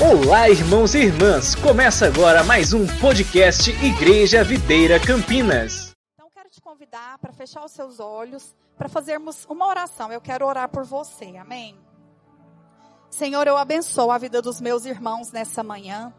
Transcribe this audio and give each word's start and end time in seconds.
Olá, 0.00 0.48
irmãos 0.48 0.94
e 0.94 0.98
irmãs! 0.98 1.56
Começa 1.56 2.06
agora 2.06 2.44
mais 2.44 2.72
um 2.72 2.86
podcast 3.00 3.68
Igreja 3.84 4.44
Videira 4.44 5.00
Campinas. 5.00 5.92
Então, 6.14 6.30
quero 6.32 6.48
te 6.48 6.60
convidar 6.60 7.18
para 7.18 7.32
fechar 7.32 7.64
os 7.64 7.72
seus 7.72 7.98
olhos, 7.98 8.54
para 8.76 8.88
fazermos 8.88 9.44
uma 9.50 9.66
oração. 9.66 10.12
Eu 10.12 10.20
quero 10.20 10.46
orar 10.46 10.68
por 10.68 10.84
você, 10.84 11.36
amém? 11.36 11.76
Senhor, 13.10 13.44
eu 13.48 13.56
abençoo 13.56 14.12
a 14.12 14.18
vida 14.18 14.40
dos 14.40 14.60
meus 14.60 14.84
irmãos 14.84 15.32
nessa 15.32 15.64
manhã. 15.64 16.14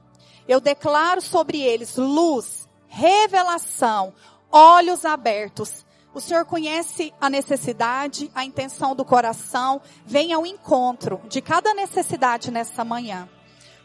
Eu 0.46 0.60
declaro 0.60 1.22
sobre 1.22 1.62
eles 1.62 1.96
luz, 1.96 2.68
revelação, 2.86 4.14
olhos 4.52 5.06
abertos. 5.06 5.86
O 6.14 6.20
Senhor 6.20 6.44
conhece 6.44 7.14
a 7.22 7.30
necessidade, 7.30 8.30
a 8.36 8.44
intenção 8.44 8.94
do 8.94 9.06
coração. 9.06 9.82
Venha 10.06 10.36
ao 10.36 10.46
encontro 10.46 11.22
de 11.30 11.42
cada 11.42 11.74
necessidade 11.74 12.52
nessa 12.52 12.84
manhã. 12.84 13.30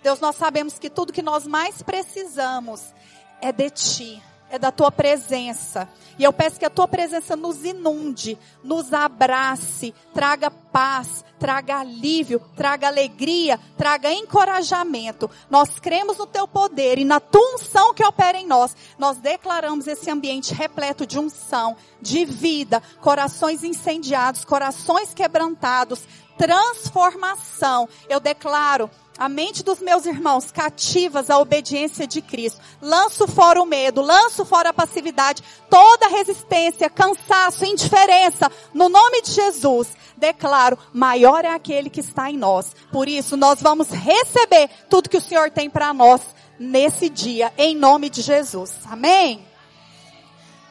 Deus, 0.05 0.21
nós 0.21 0.37
sabemos 0.37 0.79
que 0.79 0.91
tudo 0.91 1.15
que 1.15 1.23
nós 1.23 1.47
mais 1.47 1.81
precisamos 1.81 2.93
é 3.41 3.51
de 3.51 3.71
Ti, 3.71 4.23
é 4.51 4.59
da 4.59 4.71
Tua 4.71 4.93
presença. 4.93 5.89
E 6.19 6.25
eu 6.25 6.31
peço 6.31 6.59
que 6.59 6.67
a 6.67 6.71
Tua 6.71 6.87
presença 6.87 7.35
nos 7.35 7.65
inunde, 7.65 8.39
nos 8.63 8.93
abrace, 8.93 9.95
traga 10.13 10.51
paz, 10.51 11.25
traga 11.39 11.79
alívio, 11.79 12.39
traga 12.55 12.87
alegria, 12.87 13.59
traga 13.79 14.13
encorajamento. 14.13 15.31
Nós 15.49 15.81
cremos 15.81 16.19
no 16.19 16.27
Teu 16.27 16.47
poder 16.47 16.99
e 16.99 17.05
na 17.07 17.19
Tua 17.19 17.55
unção 17.55 17.95
que 17.95 18.05
opera 18.05 18.37
em 18.37 18.47
nós. 18.47 18.77
Nós 18.99 19.17
declaramos 19.17 19.87
esse 19.87 20.11
ambiente 20.11 20.53
repleto 20.53 21.07
de 21.07 21.19
unção, 21.19 21.79
de 22.03 22.27
vida, 22.27 22.83
corações 23.01 23.65
incendiados, 23.65 24.45
corações 24.45 25.15
quebrantados, 25.15 26.03
transformação. 26.37 27.89
Eu 28.07 28.21
declaro 28.21 28.91
a 29.17 29.29
mente 29.29 29.63
dos 29.63 29.79
meus 29.79 30.07
irmãos 30.07 30.51
cativas 30.51 31.31
à 31.31 31.39
obediência 31.39 32.07
de 32.07 32.21
Cristo. 32.21 32.61
Lanço 32.83 33.27
fora 33.29 33.63
o 33.63 33.67
medo, 33.67 34.01
lanço 34.01 34.45
fora 34.45 34.71
a 34.71 34.73
passividade, 34.73 35.43
toda 35.71 36.09
resistência, 36.09 36.91
cansaço, 36.91 37.65
indiferença. 37.65 38.51
No 38.73 38.89
nome 38.89 39.23
de 39.23 39.31
Jesus, 39.31 39.97
declaro, 40.17 40.79
maior 40.93 41.45
é 41.45 41.49
aquele 41.49 41.89
que 41.89 42.01
está 42.01 42.31
em 42.31 42.37
nós. 42.37 42.75
Por 42.91 43.09
isso, 43.09 43.37
nós 43.37 43.63
vamos 43.63 43.91
receber 43.91 44.69
tudo 44.91 45.09
que 45.09 45.19
o 45.19 45.23
Senhor 45.23 45.51
tem 45.51 45.71
para 45.71 45.95
nós 45.95 46.21
nesse 46.59 47.09
dia, 47.09 47.53
em 47.57 47.77
nome 47.77 48.11
de 48.11 48.21
Jesus. 48.21 48.73
Amém? 48.87 49.47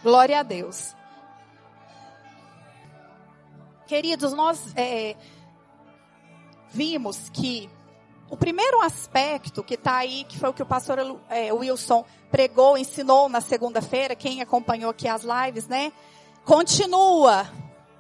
Glória 0.02 0.40
a 0.40 0.44
Deus. 0.44 0.94
Queridos, 3.88 4.34
nós 4.34 4.60
é, 4.76 5.16
vimos 6.72 7.30
que 7.30 7.70
o 8.34 8.38
primeiro 8.38 8.82
aspecto 8.82 9.64
que 9.64 9.76
está 9.76 9.98
aí, 9.98 10.24
que 10.24 10.40
foi 10.40 10.50
o 10.50 10.54
que 10.54 10.64
o 10.64 10.66
pastor 10.66 10.98
é, 11.30 11.54
Wilson 11.54 12.04
pregou, 12.32 12.76
ensinou 12.76 13.30
na 13.30 13.40
segunda-feira, 13.40 14.16
quem 14.16 14.42
acompanhou 14.42 14.90
aqui 14.90 15.08
as 15.08 15.22
lives, 15.22 15.68
né? 15.68 15.94
Continua. 16.44 17.48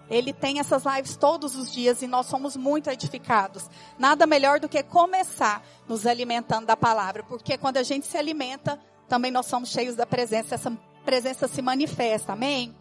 Ele 0.09 0.33
tem 0.33 0.59
essas 0.59 0.85
lives 0.85 1.15
todos 1.15 1.55
os 1.55 1.71
dias 1.71 2.01
e 2.01 2.07
nós 2.07 2.25
somos 2.25 2.57
muito 2.57 2.89
edificados. 2.89 3.69
Nada 3.99 4.25
melhor 4.25 4.59
do 4.59 4.67
que 4.67 4.81
começar 4.81 5.63
nos 5.87 6.07
alimentando 6.07 6.65
da 6.65 6.75
palavra, 6.75 7.21
porque 7.21 7.55
quando 7.55 7.77
a 7.77 7.83
gente 7.83 8.07
se 8.07 8.17
alimenta, 8.17 8.79
também 9.07 9.29
nós 9.29 9.45
somos 9.45 9.69
cheios 9.69 9.95
da 9.95 10.07
presença, 10.07 10.55
essa 10.55 10.75
presença 11.05 11.47
se 11.47 11.61
manifesta, 11.61 12.33
amém? 12.33 12.75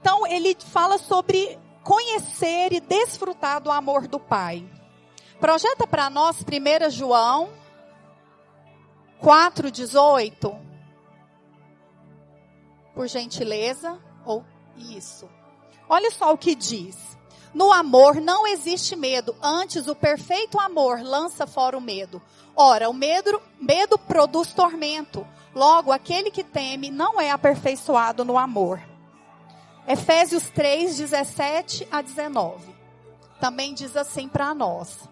Então, 0.00 0.26
ele 0.26 0.56
fala 0.58 0.96
sobre 0.96 1.58
conhecer 1.84 2.72
e 2.72 2.80
desfrutar 2.80 3.60
do 3.60 3.70
amor 3.70 4.08
do 4.08 4.18
Pai. 4.18 4.79
Projeta 5.40 5.86
para 5.86 6.10
nós 6.10 6.42
1 6.42 6.90
João 6.90 7.48
4,18. 9.22 10.54
Por 12.94 13.08
gentileza. 13.08 13.98
Ou 14.26 14.44
isso. 14.76 15.28
Olha 15.88 16.10
só 16.10 16.32
o 16.32 16.38
que 16.38 16.54
diz. 16.54 17.18
No 17.54 17.72
amor 17.72 18.16
não 18.20 18.46
existe 18.46 18.94
medo, 18.94 19.34
antes 19.42 19.88
o 19.88 19.96
perfeito 19.96 20.60
amor 20.60 21.02
lança 21.02 21.46
fora 21.46 21.76
o 21.76 21.80
medo. 21.80 22.22
Ora, 22.54 22.88
o 22.88 22.94
medo, 22.94 23.42
medo 23.58 23.98
produz 23.98 24.52
tormento. 24.52 25.26
Logo, 25.52 25.90
aquele 25.90 26.30
que 26.30 26.44
teme 26.44 26.90
não 26.90 27.20
é 27.20 27.30
aperfeiçoado 27.30 28.24
no 28.24 28.38
amor. 28.38 28.80
Efésios 29.88 30.48
3, 30.50 30.98
17 30.98 31.88
a 31.90 32.02
19. 32.02 32.72
Também 33.40 33.74
diz 33.74 33.96
assim 33.96 34.28
para 34.28 34.54
nós. 34.54 35.08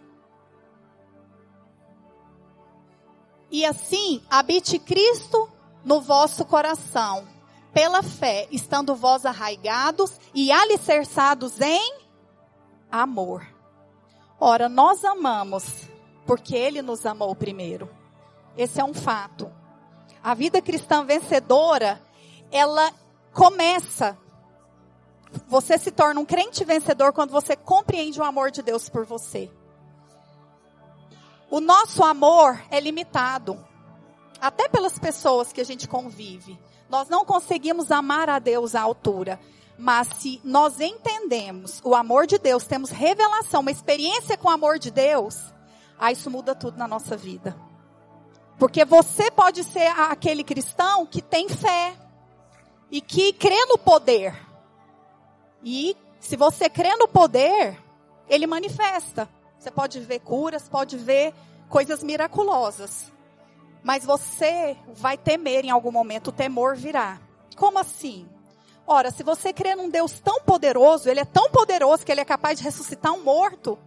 E 3.51 3.65
assim 3.65 4.23
habite 4.29 4.79
Cristo 4.79 5.51
no 5.85 6.01
vosso 6.01 6.45
coração, 6.45 7.27
pela 7.73 8.03
fé, 8.03 8.47
estando 8.51 8.95
vós 8.95 9.25
arraigados 9.25 10.19
e 10.35 10.53
alicerçados 10.53 11.61
em 11.61 11.95
amor. 12.91 13.47
Ora, 14.41 14.69
nós 14.69 15.05
amamos 15.05 15.89
porque 16.27 16.55
Ele 16.55 16.83
nos 16.83 17.07
amou 17.07 17.35
primeiro. 17.35 17.89
Esse 18.57 18.81
é 18.81 18.85
um 18.85 18.93
fato. 18.93 19.51
A 20.23 20.35
vida 20.35 20.61
cristã 20.61 21.05
vencedora, 21.05 22.03
ela 22.51 22.93
começa. 23.33 24.19
Você 25.47 25.79
se 25.79 25.91
torna 25.91 26.21
um 26.21 26.25
crente 26.25 26.65
vencedor 26.65 27.13
quando 27.13 27.31
você 27.31 27.57
compreende 27.57 28.21
o 28.21 28.25
amor 28.25 28.51
de 28.51 28.63
Deus 28.63 28.89
por 28.89 29.05
você. 29.05 29.51
O 31.51 31.61
nosso 31.61 32.05
amor 32.05 32.61
é 32.71 32.79
limitado. 32.79 33.59
Até 34.41 34.69
pelas 34.69 34.99
pessoas 34.99 35.53
que 35.53 35.61
a 35.61 35.65
gente 35.65 35.89
convive. 35.89 36.59
Nós 36.89 37.09
não 37.09 37.25
conseguimos 37.25 37.91
amar 37.91 38.29
a 38.29 38.39
Deus 38.39 38.75
à 38.75 38.83
altura. 38.83 39.41
Mas 39.79 40.09
se 40.19 40.41
nós 40.43 40.81
entendemos 40.81 41.81
o 41.85 41.95
amor 41.95 42.27
de 42.27 42.37
Deus, 42.37 42.67
temos 42.67 42.91
revelação, 42.91 43.61
uma 43.61 43.71
experiência 43.71 44.37
com 44.37 44.49
o 44.49 44.51
amor 44.51 44.77
de 44.77 44.91
Deus, 44.91 45.37
aí 45.97 46.15
isso 46.15 46.29
muda 46.29 46.53
tudo 46.53 46.77
na 46.77 46.89
nossa 46.89 47.17
vida. 47.17 47.57
Porque 48.59 48.85
você 48.85 49.31
pode 49.31 49.63
ser 49.63 49.87
aquele 49.87 50.43
cristão 50.43 51.07
que 51.07 51.23
tem 51.23 51.49
fé 51.49 51.97
e 52.91 53.01
que 53.01 53.33
crê 53.33 53.67
no 53.67 53.79
poder. 53.79 54.37
E 55.63 55.97
se 56.19 56.37
você 56.37 56.69
crê 56.69 56.97
no 56.97 57.07
poder, 57.07 57.81
ele 58.29 58.49
manifesta. 58.49 59.29
Você 59.59 59.71
pode 59.71 60.01
ver 60.01 60.21
curas, 60.21 60.69
pode 60.69 60.97
ver 60.97 61.35
coisas 61.69 62.03
miraculosas. 62.03 63.13
Mas 63.83 64.05
você 64.05 64.77
vai 64.95 65.17
temer 65.17 65.65
em 65.65 65.71
algum 65.71 65.91
momento, 65.91 66.29
o 66.29 66.33
temor 66.33 66.77
virá. 66.77 67.21
Como 67.57 67.79
assim? 67.79 68.29
Ora, 68.87 69.11
se 69.11 69.23
você 69.23 69.53
crê 69.53 69.75
num 69.75 69.91
Deus 69.91 70.19
tão 70.21 70.41
poderoso, 70.41 71.09
ele 71.09 71.21
é 71.21 71.25
tão 71.25 71.51
poderoso 71.51 72.05
que 72.07 72.13
ele 72.13 72.21
é 72.21 72.25
capaz 72.25 72.59
de 72.59 72.65
ressuscitar 72.65 73.13
um 73.13 73.23
morto. 73.23 73.79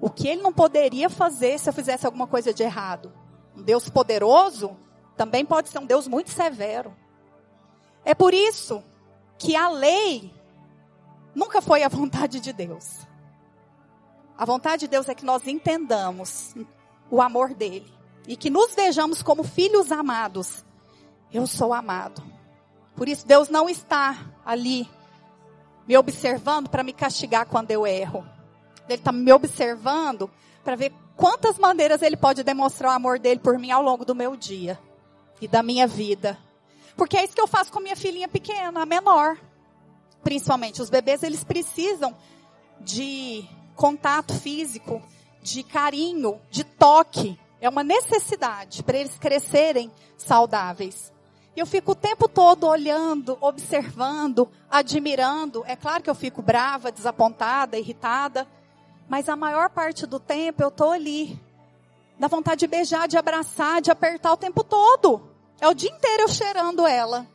O 0.00 0.10
que 0.10 0.28
ele 0.28 0.42
não 0.42 0.52
poderia 0.52 1.08
fazer 1.08 1.58
se 1.58 1.68
eu 1.68 1.72
fizesse 1.72 2.04
alguma 2.04 2.26
coisa 2.26 2.52
de 2.52 2.62
errado? 2.62 3.12
Um 3.56 3.62
Deus 3.62 3.88
poderoso 3.88 4.76
também 5.16 5.46
pode 5.46 5.70
ser 5.70 5.78
um 5.78 5.86
Deus 5.86 6.06
muito 6.06 6.30
severo. 6.30 6.94
É 8.04 8.14
por 8.14 8.34
isso 8.34 8.84
que 9.38 9.56
a 9.56 9.70
lei 9.70 10.30
nunca 11.34 11.62
foi 11.62 11.82
a 11.82 11.88
vontade 11.88 12.38
de 12.38 12.52
Deus. 12.52 13.05
A 14.38 14.44
vontade 14.44 14.80
de 14.80 14.88
Deus 14.88 15.08
é 15.08 15.14
que 15.14 15.24
nós 15.24 15.46
entendamos 15.46 16.54
o 17.10 17.22
amor 17.22 17.54
dele 17.54 17.92
e 18.26 18.36
que 18.36 18.50
nos 18.50 18.74
vejamos 18.74 19.22
como 19.22 19.42
filhos 19.42 19.90
amados. 19.90 20.64
Eu 21.32 21.46
sou 21.46 21.72
amado. 21.72 22.22
Por 22.94 23.08
isso 23.08 23.26
Deus 23.26 23.48
não 23.48 23.68
está 23.68 24.26
ali 24.44 24.88
me 25.86 25.96
observando 25.96 26.68
para 26.68 26.82
me 26.82 26.92
castigar 26.92 27.46
quando 27.46 27.70
eu 27.70 27.86
erro. 27.86 28.26
Ele 28.88 28.98
está 28.98 29.12
me 29.12 29.32
observando 29.32 30.30
para 30.64 30.76
ver 30.76 30.92
quantas 31.16 31.58
maneiras 31.58 32.02
ele 32.02 32.16
pode 32.16 32.42
demonstrar 32.42 32.92
o 32.92 32.96
amor 32.96 33.18
dele 33.18 33.40
por 33.40 33.58
mim 33.58 33.70
ao 33.70 33.82
longo 33.82 34.04
do 34.04 34.14
meu 34.14 34.36
dia 34.36 34.78
e 35.40 35.48
da 35.48 35.62
minha 35.62 35.86
vida. 35.86 36.38
Porque 36.96 37.16
é 37.16 37.24
isso 37.24 37.34
que 37.34 37.40
eu 37.40 37.46
faço 37.46 37.72
com 37.72 37.80
minha 37.80 37.96
filhinha 37.96 38.28
pequena, 38.28 38.82
a 38.82 38.86
menor. 38.86 39.38
Principalmente 40.22 40.82
os 40.82 40.90
bebês, 40.90 41.22
eles 41.22 41.44
precisam 41.44 42.16
de 42.80 43.44
contato 43.76 44.34
físico, 44.34 45.00
de 45.42 45.62
carinho, 45.62 46.40
de 46.50 46.64
toque. 46.64 47.38
É 47.60 47.68
uma 47.68 47.84
necessidade 47.84 48.82
para 48.82 48.98
eles 48.98 49.16
crescerem 49.18 49.90
saudáveis. 50.16 51.12
E 51.54 51.60
eu 51.60 51.66
fico 51.66 51.92
o 51.92 51.94
tempo 51.94 52.28
todo 52.28 52.66
olhando, 52.66 53.38
observando, 53.40 54.50
admirando. 54.68 55.64
É 55.66 55.76
claro 55.76 56.02
que 56.02 56.10
eu 56.10 56.14
fico 56.14 56.42
brava, 56.42 56.92
desapontada, 56.92 57.78
irritada. 57.78 58.46
Mas 59.08 59.28
a 59.28 59.36
maior 59.36 59.70
parte 59.70 60.06
do 60.06 60.18
tempo 60.18 60.62
eu 60.62 60.68
estou 60.68 60.90
ali. 60.90 61.38
Dá 62.18 62.28
vontade 62.28 62.60
de 62.60 62.66
beijar, 62.66 63.06
de 63.06 63.16
abraçar, 63.16 63.80
de 63.80 63.90
apertar 63.90 64.32
o 64.32 64.36
tempo 64.36 64.64
todo. 64.64 65.22
É 65.60 65.68
o 65.68 65.74
dia 65.74 65.90
inteiro 65.90 66.24
eu 66.24 66.28
cheirando 66.28 66.86
ela. 66.86 67.26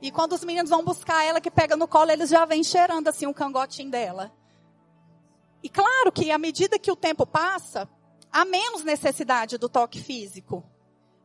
E 0.00 0.10
quando 0.10 0.34
os 0.34 0.44
meninos 0.44 0.70
vão 0.70 0.84
buscar 0.84 1.24
ela, 1.24 1.40
que 1.40 1.50
pega 1.50 1.76
no 1.76 1.88
colo, 1.88 2.10
eles 2.10 2.30
já 2.30 2.44
vêm 2.44 2.62
cheirando 2.62 3.08
assim 3.08 3.26
um 3.26 3.32
cangotinho 3.32 3.90
dela. 3.90 4.30
E 5.66 5.68
claro 5.68 6.12
que 6.12 6.30
à 6.30 6.38
medida 6.38 6.78
que 6.78 6.92
o 6.92 6.94
tempo 6.94 7.26
passa, 7.26 7.88
há 8.30 8.44
menos 8.44 8.84
necessidade 8.84 9.58
do 9.58 9.68
toque 9.68 10.00
físico. 10.00 10.62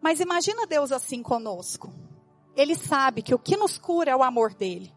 Mas 0.02 0.20
imagina 0.20 0.66
Deus 0.66 0.92
assim 0.92 1.22
conosco. 1.22 1.94
Ele 2.56 2.74
sabe 2.74 3.22
que 3.22 3.36
o 3.36 3.38
que 3.38 3.56
nos 3.56 3.78
cura 3.78 4.10
é 4.10 4.16
o 4.16 4.24
amor 4.24 4.56
dele. 4.56 4.92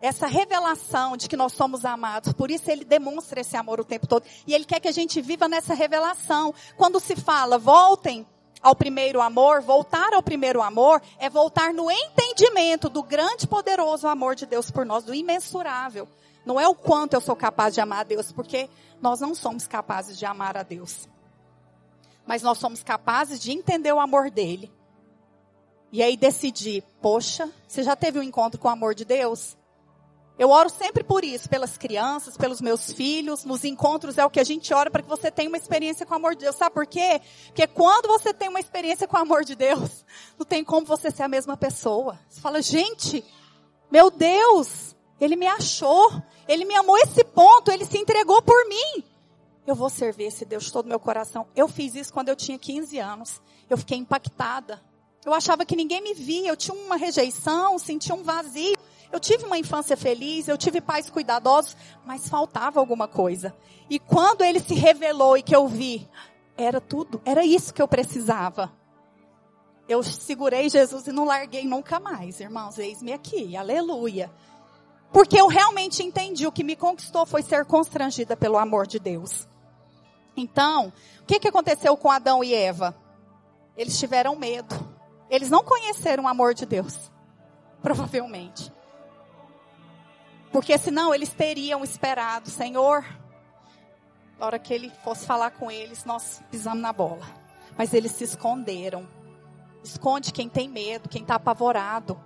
Essa 0.00 0.28
revelação 0.28 1.16
de 1.16 1.28
que 1.28 1.36
nós 1.36 1.52
somos 1.52 1.84
amados, 1.84 2.32
por 2.32 2.48
isso 2.48 2.70
ele 2.70 2.84
demonstra 2.84 3.40
esse 3.40 3.56
amor 3.56 3.80
o 3.80 3.84
tempo 3.84 4.06
todo. 4.06 4.24
E 4.46 4.54
ele 4.54 4.66
quer 4.66 4.78
que 4.78 4.86
a 4.86 4.92
gente 4.92 5.20
viva 5.20 5.48
nessa 5.48 5.74
revelação. 5.74 6.54
Quando 6.76 7.00
se 7.00 7.16
fala, 7.16 7.58
voltem 7.58 8.24
ao 8.62 8.76
primeiro 8.76 9.20
amor, 9.20 9.62
voltar 9.62 10.14
ao 10.14 10.22
primeiro 10.22 10.62
amor, 10.62 11.02
é 11.18 11.28
voltar 11.28 11.74
no 11.74 11.90
entendimento 11.90 12.88
do 12.88 13.02
grande 13.02 13.48
poderoso 13.48 14.06
amor 14.06 14.36
de 14.36 14.46
Deus 14.46 14.70
por 14.70 14.86
nós, 14.86 15.02
do 15.02 15.12
imensurável. 15.12 16.06
Não 16.44 16.58
é 16.58 16.66
o 16.68 16.74
quanto 16.74 17.14
eu 17.14 17.20
sou 17.20 17.36
capaz 17.36 17.74
de 17.74 17.80
amar 17.80 18.00
a 18.00 18.04
Deus, 18.04 18.32
porque 18.32 18.68
nós 19.00 19.20
não 19.20 19.34
somos 19.34 19.66
capazes 19.66 20.18
de 20.18 20.26
amar 20.26 20.56
a 20.56 20.62
Deus. 20.62 21.08
Mas 22.26 22.42
nós 22.42 22.58
somos 22.58 22.82
capazes 22.82 23.40
de 23.40 23.52
entender 23.52 23.92
o 23.92 24.00
amor 24.00 24.30
dele. 24.30 24.72
E 25.92 26.02
aí 26.02 26.16
decidir, 26.16 26.82
poxa, 27.00 27.50
você 27.68 27.82
já 27.82 27.94
teve 27.94 28.18
um 28.18 28.22
encontro 28.22 28.58
com 28.58 28.68
o 28.68 28.70
amor 28.70 28.94
de 28.94 29.04
Deus? 29.04 29.56
Eu 30.38 30.50
oro 30.50 30.70
sempre 30.70 31.04
por 31.04 31.22
isso, 31.22 31.48
pelas 31.48 31.76
crianças, 31.76 32.36
pelos 32.36 32.60
meus 32.60 32.92
filhos. 32.92 33.44
Nos 33.44 33.64
encontros 33.64 34.16
é 34.16 34.24
o 34.24 34.30
que 34.30 34.40
a 34.40 34.44
gente 34.44 34.72
ora 34.72 34.90
para 34.90 35.02
que 35.02 35.08
você 35.08 35.30
tenha 35.30 35.48
uma 35.48 35.58
experiência 35.58 36.06
com 36.06 36.14
o 36.14 36.16
amor 36.16 36.34
de 36.34 36.44
Deus. 36.44 36.56
Sabe 36.56 36.74
por 36.74 36.86
quê? 36.86 37.20
Porque 37.46 37.66
quando 37.66 38.08
você 38.08 38.32
tem 38.32 38.48
uma 38.48 38.58
experiência 38.58 39.06
com 39.06 39.16
o 39.16 39.20
amor 39.20 39.44
de 39.44 39.54
Deus, 39.54 40.04
não 40.38 40.46
tem 40.46 40.64
como 40.64 40.86
você 40.86 41.10
ser 41.10 41.24
a 41.24 41.28
mesma 41.28 41.56
pessoa. 41.56 42.18
Você 42.28 42.40
fala, 42.40 42.62
gente, 42.62 43.22
meu 43.90 44.10
Deus, 44.10 44.96
ele 45.24 45.36
me 45.36 45.46
achou, 45.46 46.10
ele 46.48 46.64
me 46.64 46.74
amou 46.74 46.96
esse 46.98 47.22
ponto, 47.24 47.70
ele 47.70 47.84
se 47.84 47.98
entregou 47.98 48.42
por 48.42 48.68
mim. 48.68 49.04
Eu 49.66 49.74
vou 49.74 49.88
servir 49.88 50.24
esse 50.24 50.44
Deus 50.44 50.64
de 50.64 50.72
todo 50.72 50.88
meu 50.88 50.98
coração. 50.98 51.46
Eu 51.54 51.68
fiz 51.68 51.94
isso 51.94 52.12
quando 52.12 52.28
eu 52.28 52.36
tinha 52.36 52.58
15 52.58 52.98
anos. 52.98 53.40
Eu 53.70 53.78
fiquei 53.78 53.96
impactada. 53.96 54.82
Eu 55.24 55.32
achava 55.32 55.64
que 55.64 55.76
ninguém 55.76 56.02
me 56.02 56.14
via, 56.14 56.48
eu 56.48 56.56
tinha 56.56 56.74
uma 56.74 56.96
rejeição, 56.96 57.78
sentia 57.78 58.14
um 58.14 58.24
vazio. 58.24 58.76
Eu 59.12 59.20
tive 59.20 59.44
uma 59.44 59.58
infância 59.58 59.96
feliz, 59.96 60.48
eu 60.48 60.58
tive 60.58 60.80
pais 60.80 61.08
cuidadosos, 61.08 61.76
mas 62.04 62.28
faltava 62.28 62.80
alguma 62.80 63.06
coisa. 63.06 63.54
E 63.88 63.98
quando 63.98 64.42
ele 64.42 64.58
se 64.58 64.74
revelou 64.74 65.36
e 65.36 65.42
que 65.42 65.54
eu 65.54 65.68
vi, 65.68 66.08
era 66.56 66.80
tudo, 66.80 67.20
era 67.24 67.44
isso 67.44 67.72
que 67.72 67.82
eu 67.82 67.86
precisava. 67.86 68.72
Eu 69.86 70.02
segurei 70.02 70.68
Jesus 70.68 71.06
e 71.06 71.12
não 71.12 71.24
larguei 71.24 71.64
nunca 71.64 72.00
mais, 72.00 72.40
irmãos, 72.40 72.78
eis-me 72.78 73.12
aqui, 73.12 73.54
aleluia. 73.56 74.32
Porque 75.12 75.38
eu 75.38 75.46
realmente 75.46 76.02
entendi, 76.02 76.46
o 76.46 76.52
que 76.52 76.64
me 76.64 76.74
conquistou 76.74 77.26
foi 77.26 77.42
ser 77.42 77.66
constrangida 77.66 78.36
pelo 78.36 78.56
amor 78.56 78.86
de 78.86 78.98
Deus. 78.98 79.46
Então, 80.36 80.92
o 81.20 81.24
que, 81.26 81.38
que 81.38 81.48
aconteceu 81.48 81.96
com 81.96 82.10
Adão 82.10 82.42
e 82.42 82.54
Eva? 82.54 82.96
Eles 83.76 83.98
tiveram 83.98 84.34
medo. 84.34 84.74
Eles 85.28 85.50
não 85.50 85.62
conheceram 85.62 86.24
o 86.24 86.28
amor 86.28 86.54
de 86.54 86.64
Deus. 86.64 87.10
Provavelmente. 87.82 88.72
Porque 90.50 90.76
senão 90.78 91.14
eles 91.14 91.30
teriam 91.30 91.82
esperado, 91.82 92.50
Senhor, 92.50 93.04
na 94.38 94.46
hora 94.46 94.58
que 94.58 94.72
ele 94.72 94.90
fosse 95.02 95.24
falar 95.26 95.50
com 95.52 95.70
eles, 95.70 96.04
nós 96.04 96.42
pisamos 96.50 96.82
na 96.82 96.92
bola. 96.92 97.26
Mas 97.76 97.94
eles 97.94 98.12
se 98.12 98.24
esconderam. 98.24 99.08
Esconde 99.82 100.32
quem 100.32 100.48
tem 100.48 100.68
medo, 100.68 101.08
quem 101.08 101.22
está 101.22 101.36
apavorado. 101.36 102.18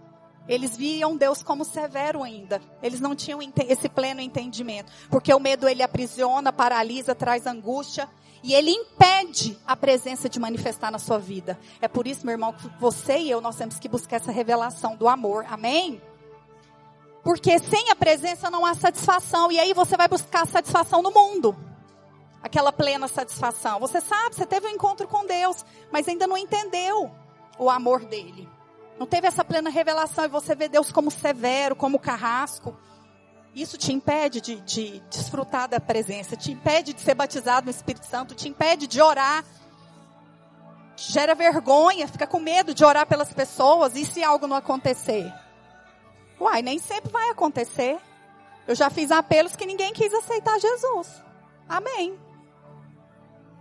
Eles 0.49 0.77
viam 0.77 1.17
Deus 1.17 1.43
como 1.43 1.65
severo 1.65 2.23
ainda. 2.23 2.61
Eles 2.83 3.01
não 3.01 3.17
tinham 3.17 3.41
esse 3.69 3.89
pleno 3.89 4.21
entendimento. 4.21 4.93
Porque 5.11 5.33
o 5.35 5.41
medo 5.41 5.69
ele 5.69 5.83
aprisiona, 5.83 6.53
paralisa, 6.53 7.15
traz 7.15 7.47
angústia. 7.47 8.09
E 8.43 8.55
ele 8.55 8.71
impede 8.71 9.59
a 9.67 9.75
presença 9.75 10.29
de 10.29 10.39
manifestar 10.39 10.91
na 10.91 10.99
sua 10.99 11.19
vida. 11.19 11.59
É 11.81 11.89
por 11.89 12.07
isso, 12.07 12.25
meu 12.25 12.33
irmão, 12.33 12.53
que 12.53 12.69
você 12.79 13.19
e 13.19 13.31
eu, 13.31 13.41
nós 13.41 13.57
temos 13.57 13.79
que 13.79 13.89
buscar 13.89 14.17
essa 14.17 14.31
revelação 14.31 14.95
do 14.95 15.09
amor. 15.09 15.45
Amém? 15.49 16.01
Porque 17.25 17.59
sem 17.59 17.91
a 17.91 17.97
presença 17.97 18.49
não 18.49 18.65
há 18.65 18.75
satisfação. 18.75 19.51
E 19.51 19.59
aí 19.59 19.75
você 19.75 19.97
vai 19.97 20.07
buscar 20.07 20.47
satisfação 20.47 21.03
no 21.03 21.11
mundo. 21.11 21.57
Aquela 22.41 22.73
plena 22.73 23.09
satisfação. 23.09 23.81
Você 23.81 24.01
sabe, 24.01 24.37
você 24.37 24.47
teve 24.47 24.69
um 24.69 24.71
encontro 24.71 25.09
com 25.09 25.27
Deus, 25.27 25.65
mas 25.91 26.07
ainda 26.07 26.29
não 26.29 26.39
entendeu 26.39 27.11
o 27.59 27.69
amor 27.69 28.05
dele. 28.05 28.49
Não 28.99 29.07
teve 29.07 29.27
essa 29.27 29.45
plena 29.45 29.69
revelação 29.69 30.25
e 30.25 30.29
você 30.29 30.55
vê 30.55 30.69
Deus 30.69 30.91
como 30.91 31.11
severo, 31.11 31.77
como 31.77 31.99
carrasco. 31.99 32.77
Isso 33.55 33.79
te 33.79 33.93
impede 33.93 34.41
de, 34.41 34.57
de 34.61 35.01
desfrutar 35.11 35.69
da 35.69 35.81
presença, 35.81 36.37
te 36.37 36.53
impede 36.53 36.93
de 36.93 37.01
ser 37.01 37.15
batizado 37.15 37.67
no 37.67 37.71
Espírito 37.71 38.07
Santo, 38.07 38.35
te 38.35 38.49
impede 38.49 38.87
de 38.87 39.01
orar. 39.01 39.45
Gera 40.97 41.35
vergonha, 41.35 42.09
fica 42.09 42.27
com 42.27 42.39
medo 42.39 42.75
de 42.75 42.85
orar 42.85 43.07
pelas 43.07 43.33
pessoas 43.33 43.97
e 43.97 44.05
se 44.05 44.23
algo 44.23 44.47
não 44.47 44.57
acontecer? 44.57 45.33
Uai, 46.41 46.63
nem 46.63 46.79
sempre 46.79 47.11
vai 47.11 47.31
acontecer. 47.31 47.99
Eu 48.67 48.75
já 48.75 48.91
fiz 48.91 49.11
apelos 49.11 49.57
que 49.57 49.67
ninguém 49.67 49.93
quis 49.93 50.13
aceitar 50.13 50.59
Jesus. 50.59 51.23
Amém. 51.69 52.19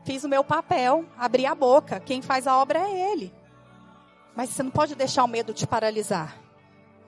Fiz 0.04 0.24
o 0.24 0.30
meu 0.30 0.44
papel, 0.44 1.06
abri 1.18 1.46
a 1.46 1.56
boca. 1.56 2.00
Quem 2.00 2.22
faz 2.22 2.48
a 2.48 2.58
obra 2.58 2.80
é 2.80 3.12
Ele. 3.12 3.34
Mas 4.36 4.50
você 4.50 4.64
não 4.64 4.72
pode 4.72 4.96
deixar 4.96 5.24
o 5.24 5.28
medo 5.28 5.54
te 5.54 5.66
paralisar. 5.66 6.38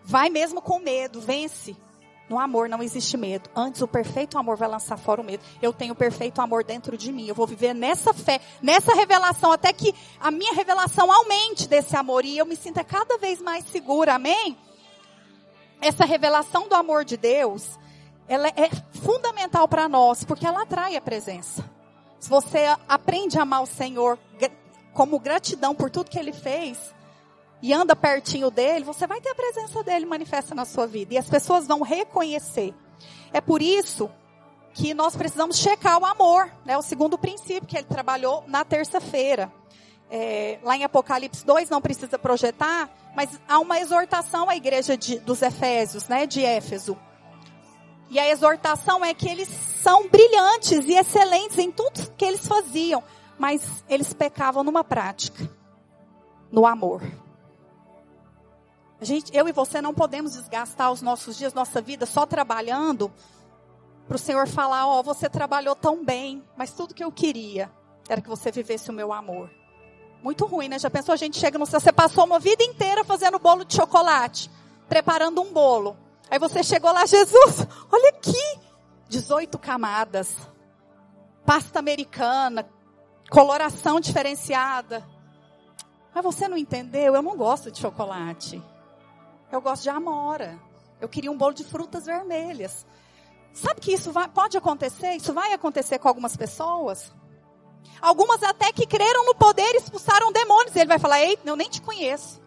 Vai 0.04 0.30
mesmo 0.30 0.62
com 0.62 0.80
medo, 0.80 1.20
vence. 1.20 1.76
No 2.30 2.40
amor 2.40 2.68
não 2.68 2.84
existe 2.84 3.16
medo. 3.18 3.50
Antes 3.56 3.82
o 3.82 3.88
perfeito 3.88 4.38
amor 4.38 4.58
vai 4.58 4.68
lançar 4.68 4.98
fora 4.98 5.22
o 5.22 5.24
medo. 5.24 5.44
Eu 5.62 5.72
tenho 5.74 5.94
o 5.94 5.96
perfeito 5.96 6.42
amor 6.42 6.64
dentro 6.64 6.98
de 6.98 7.12
mim. 7.12 7.28
Eu 7.28 7.36
vou 7.36 7.48
viver 7.48 7.74
nessa 7.74 8.14
fé, 8.14 8.40
nessa 8.62 8.94
revelação, 8.94 9.52
até 9.52 9.72
que 9.72 9.94
a 10.20 10.30
minha 10.32 10.54
revelação 10.54 11.12
aumente 11.12 11.68
desse 11.68 11.96
amor 11.96 12.26
e 12.26 12.38
eu 12.38 12.46
me 12.46 12.56
sinta 12.56 12.84
cada 12.84 13.18
vez 13.18 13.42
mais 13.42 13.66
segura. 13.66 14.16
Amém? 14.16 14.58
essa 15.82 16.06
revelação 16.06 16.68
do 16.68 16.76
amor 16.76 17.06
de 17.06 17.18
Deus, 17.18 17.78
ela 18.28 18.48
é 18.50 18.70
fundamental 19.02 19.68
para 19.68 19.88
nós, 19.88 20.24
porque 20.24 20.46
ela 20.46 20.64
atrai 20.64 20.96
a 20.96 21.02
presença. 21.02 21.64
Se 22.20 22.30
você 22.30 22.66
aprende 22.88 23.38
a 23.38 23.44
amar 23.44 23.62
o 23.62 23.68
Senhor 23.68 24.18
como 24.94 25.20
gratidão 25.20 25.76
por 25.76 25.92
tudo 25.92 26.10
que 26.10 26.18
Ele 26.18 26.34
fez, 26.34 26.94
e 27.62 27.74
anda 27.74 27.96
pertinho 27.96 28.52
dele, 28.52 28.86
você 28.86 29.08
vai 29.08 29.20
ter 29.20 29.30
a 29.30 29.36
presença 29.36 29.84
dele 29.84 30.06
manifesta 30.06 30.54
na 30.54 30.66
sua 30.66 30.86
vida. 30.86 31.14
E 31.14 31.18
as 31.18 31.30
pessoas 31.30 31.68
vão 31.68 31.82
reconhecer. 31.82 32.74
É 33.34 33.42
por 33.42 33.62
isso 33.62 34.10
que 34.74 34.94
nós 34.94 35.16
precisamos 35.16 35.58
checar 35.58 36.00
o 36.00 36.06
amor, 36.06 36.52
né? 36.64 36.78
O 36.78 36.84
segundo 36.84 37.18
princípio 37.18 37.68
que 37.68 37.78
ele 37.78 37.88
trabalhou 37.88 38.44
na 38.48 38.64
terça-feira 38.64 39.52
é, 40.10 40.60
lá 40.64 40.76
em 40.76 40.84
Apocalipse 40.84 41.46
2, 41.46 41.70
não 41.70 41.82
precisa 41.82 42.18
projetar, 42.18 42.90
mas 43.16 43.40
há 43.48 43.60
uma 43.60 43.80
exortação 43.80 44.50
à 44.50 44.56
igreja 44.56 44.96
de, 44.96 45.20
dos 45.20 45.42
Efésios, 45.42 46.08
né, 46.08 46.26
de 46.26 46.44
Éfeso. 46.44 46.98
E 48.10 48.20
a 48.20 48.30
exortação 48.30 49.04
é 49.04 49.14
que 49.14 49.28
eles 49.28 49.50
são 49.82 50.08
brilhantes 50.08 50.86
e 50.88 50.94
excelentes 50.94 51.58
em 51.58 51.72
tudo 51.72 52.10
que 52.18 52.24
eles 52.24 52.48
faziam, 52.48 53.04
mas 53.38 53.62
eles 53.90 54.14
pecavam 54.14 54.64
numa 54.64 54.84
prática, 54.84 55.50
no 56.52 56.66
amor. 56.66 57.02
A 59.00 59.06
gente, 59.06 59.36
eu 59.36 59.48
e 59.48 59.52
você 59.52 59.82
não 59.82 59.94
podemos 59.94 60.34
desgastar 60.34 60.92
os 60.92 61.02
nossos 61.02 61.38
dias, 61.38 61.54
nossa 61.54 61.82
vida 61.82 62.06
só 62.06 62.26
trabalhando 62.26 63.12
para 64.08 64.16
o 64.16 64.20
Senhor 64.20 64.48
falar, 64.48 64.88
ó, 64.88 65.00
oh, 65.00 65.04
você 65.04 65.30
trabalhou 65.30 65.76
tão 65.76 66.04
bem, 66.04 66.44
mas 66.56 66.72
tudo 66.72 66.94
que 66.94 67.04
eu 67.04 67.12
queria 67.12 67.70
era 68.10 68.22
que 68.22 68.30
você 68.30 68.52
vivesse 68.52 68.90
o 68.90 68.94
meu 68.94 69.12
amor. 69.12 69.52
Muito 70.24 70.46
ruim, 70.46 70.68
né? 70.68 70.80
Já 70.80 70.90
pensou? 70.90 71.14
A 71.14 71.18
gente 71.18 71.38
chega 71.38 71.60
no 71.60 71.66
céu, 71.66 71.80
você 71.80 71.92
passou 71.92 72.26
uma 72.26 72.40
vida 72.40 72.64
inteira 72.64 73.04
fazendo 73.04 73.38
bolo 73.38 73.64
de 73.66 73.76
chocolate, 73.76 74.50
preparando 74.88 75.42
um 75.42 75.52
bolo. 75.52 75.96
Aí 76.32 76.40
você 76.40 76.64
chegou 76.64 76.92
lá, 76.92 77.06
Jesus, 77.06 77.68
olha 77.92 78.10
aqui, 78.10 78.60
18 79.10 79.58
camadas, 79.60 80.36
pasta 81.46 81.78
americana, 81.78 82.68
coloração 83.30 84.00
diferenciada. 84.00 85.06
Mas 86.16 86.24
você 86.24 86.48
não 86.48 86.58
entendeu? 86.58 87.14
Eu 87.14 87.22
não 87.22 87.38
gosto 87.38 87.70
de 87.70 87.80
chocolate. 87.80 88.62
Eu 89.52 89.62
gosto 89.62 89.84
de 89.84 89.90
amora. 89.90 90.60
Eu 91.00 91.08
queria 91.08 91.32
um 91.32 91.38
bolo 91.38 91.54
de 91.54 91.64
frutas 91.64 92.06
vermelhas. 92.06 92.86
Sabe 93.54 93.82
que 93.82 93.94
isso 93.94 94.12
vai, 94.12 94.28
pode 94.28 94.58
acontecer? 94.58 95.14
Isso 95.14 95.34
vai 95.34 95.54
acontecer 95.54 96.00
com 96.00 96.08
algumas 96.08 96.36
pessoas? 96.36 97.12
Algumas 98.02 98.44
até 98.44 98.72
que 98.72 98.86
creram 98.86 99.26
no 99.26 99.36
poder 99.36 99.76
expulsaram 99.76 100.32
demônios. 100.32 100.76
Ele 100.76 100.88
vai 100.88 101.00
falar: 101.00 101.22
Ei, 101.22 101.40
eu 101.44 101.56
nem 101.56 101.70
te 101.70 101.82
conheço. 101.82 102.42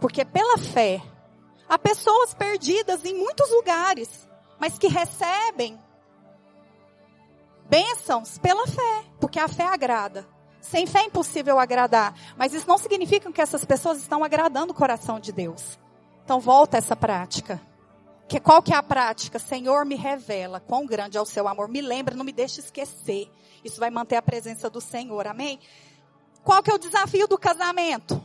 Porque 0.00 0.24
pela 0.24 0.58
fé, 0.58 1.02
há 1.68 1.78
pessoas 1.78 2.34
perdidas 2.34 3.04
em 3.04 3.14
muitos 3.14 3.50
lugares, 3.50 4.28
mas 4.58 4.78
que 4.78 4.88
recebem 4.88 5.80
bênçãos 7.68 8.38
pela 8.38 8.66
fé, 8.66 9.04
porque 9.18 9.38
a 9.38 9.48
fé 9.48 9.64
agrada. 9.64 10.26
Sem 10.70 10.84
fé 10.84 11.00
é 11.00 11.04
impossível 11.04 11.60
agradar, 11.60 12.12
mas 12.36 12.52
isso 12.52 12.66
não 12.66 12.76
significa 12.76 13.30
que 13.30 13.40
essas 13.40 13.64
pessoas 13.64 13.98
estão 13.98 14.24
agradando 14.24 14.72
o 14.72 14.76
coração 14.76 15.20
de 15.20 15.30
Deus. 15.30 15.78
Então 16.24 16.40
volta 16.40 16.76
essa 16.76 16.96
prática. 16.96 17.60
Que, 18.26 18.40
qual 18.40 18.60
que 18.60 18.72
é 18.72 18.76
a 18.76 18.82
prática? 18.82 19.38
Senhor, 19.38 19.84
me 19.84 19.94
revela 19.94 20.58
quão 20.58 20.84
grande 20.84 21.16
é 21.16 21.20
o 21.20 21.24
seu 21.24 21.46
amor. 21.46 21.68
Me 21.68 21.80
lembra, 21.80 22.16
não 22.16 22.24
me 22.24 22.32
deixe 22.32 22.58
esquecer. 22.58 23.30
Isso 23.64 23.78
vai 23.78 23.90
manter 23.90 24.16
a 24.16 24.22
presença 24.22 24.68
do 24.68 24.80
Senhor. 24.80 25.28
Amém? 25.28 25.60
Qual 26.42 26.60
que 26.60 26.70
é 26.70 26.74
o 26.74 26.78
desafio 26.78 27.28
do 27.28 27.38
casamento? 27.38 28.20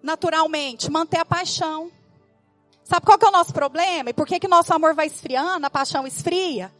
Naturalmente, 0.00 0.88
manter 0.88 1.18
a 1.18 1.24
paixão. 1.24 1.90
Sabe 2.84 3.04
qual 3.04 3.18
que 3.18 3.24
é 3.24 3.28
o 3.28 3.32
nosso 3.32 3.52
problema? 3.52 4.10
E 4.10 4.14
por 4.14 4.26
que 4.26 4.38
que 4.38 4.46
nosso 4.46 4.72
amor 4.72 4.94
vai 4.94 5.08
esfriando, 5.08 5.66
a 5.66 5.70
paixão 5.70 6.06
esfria? 6.06 6.72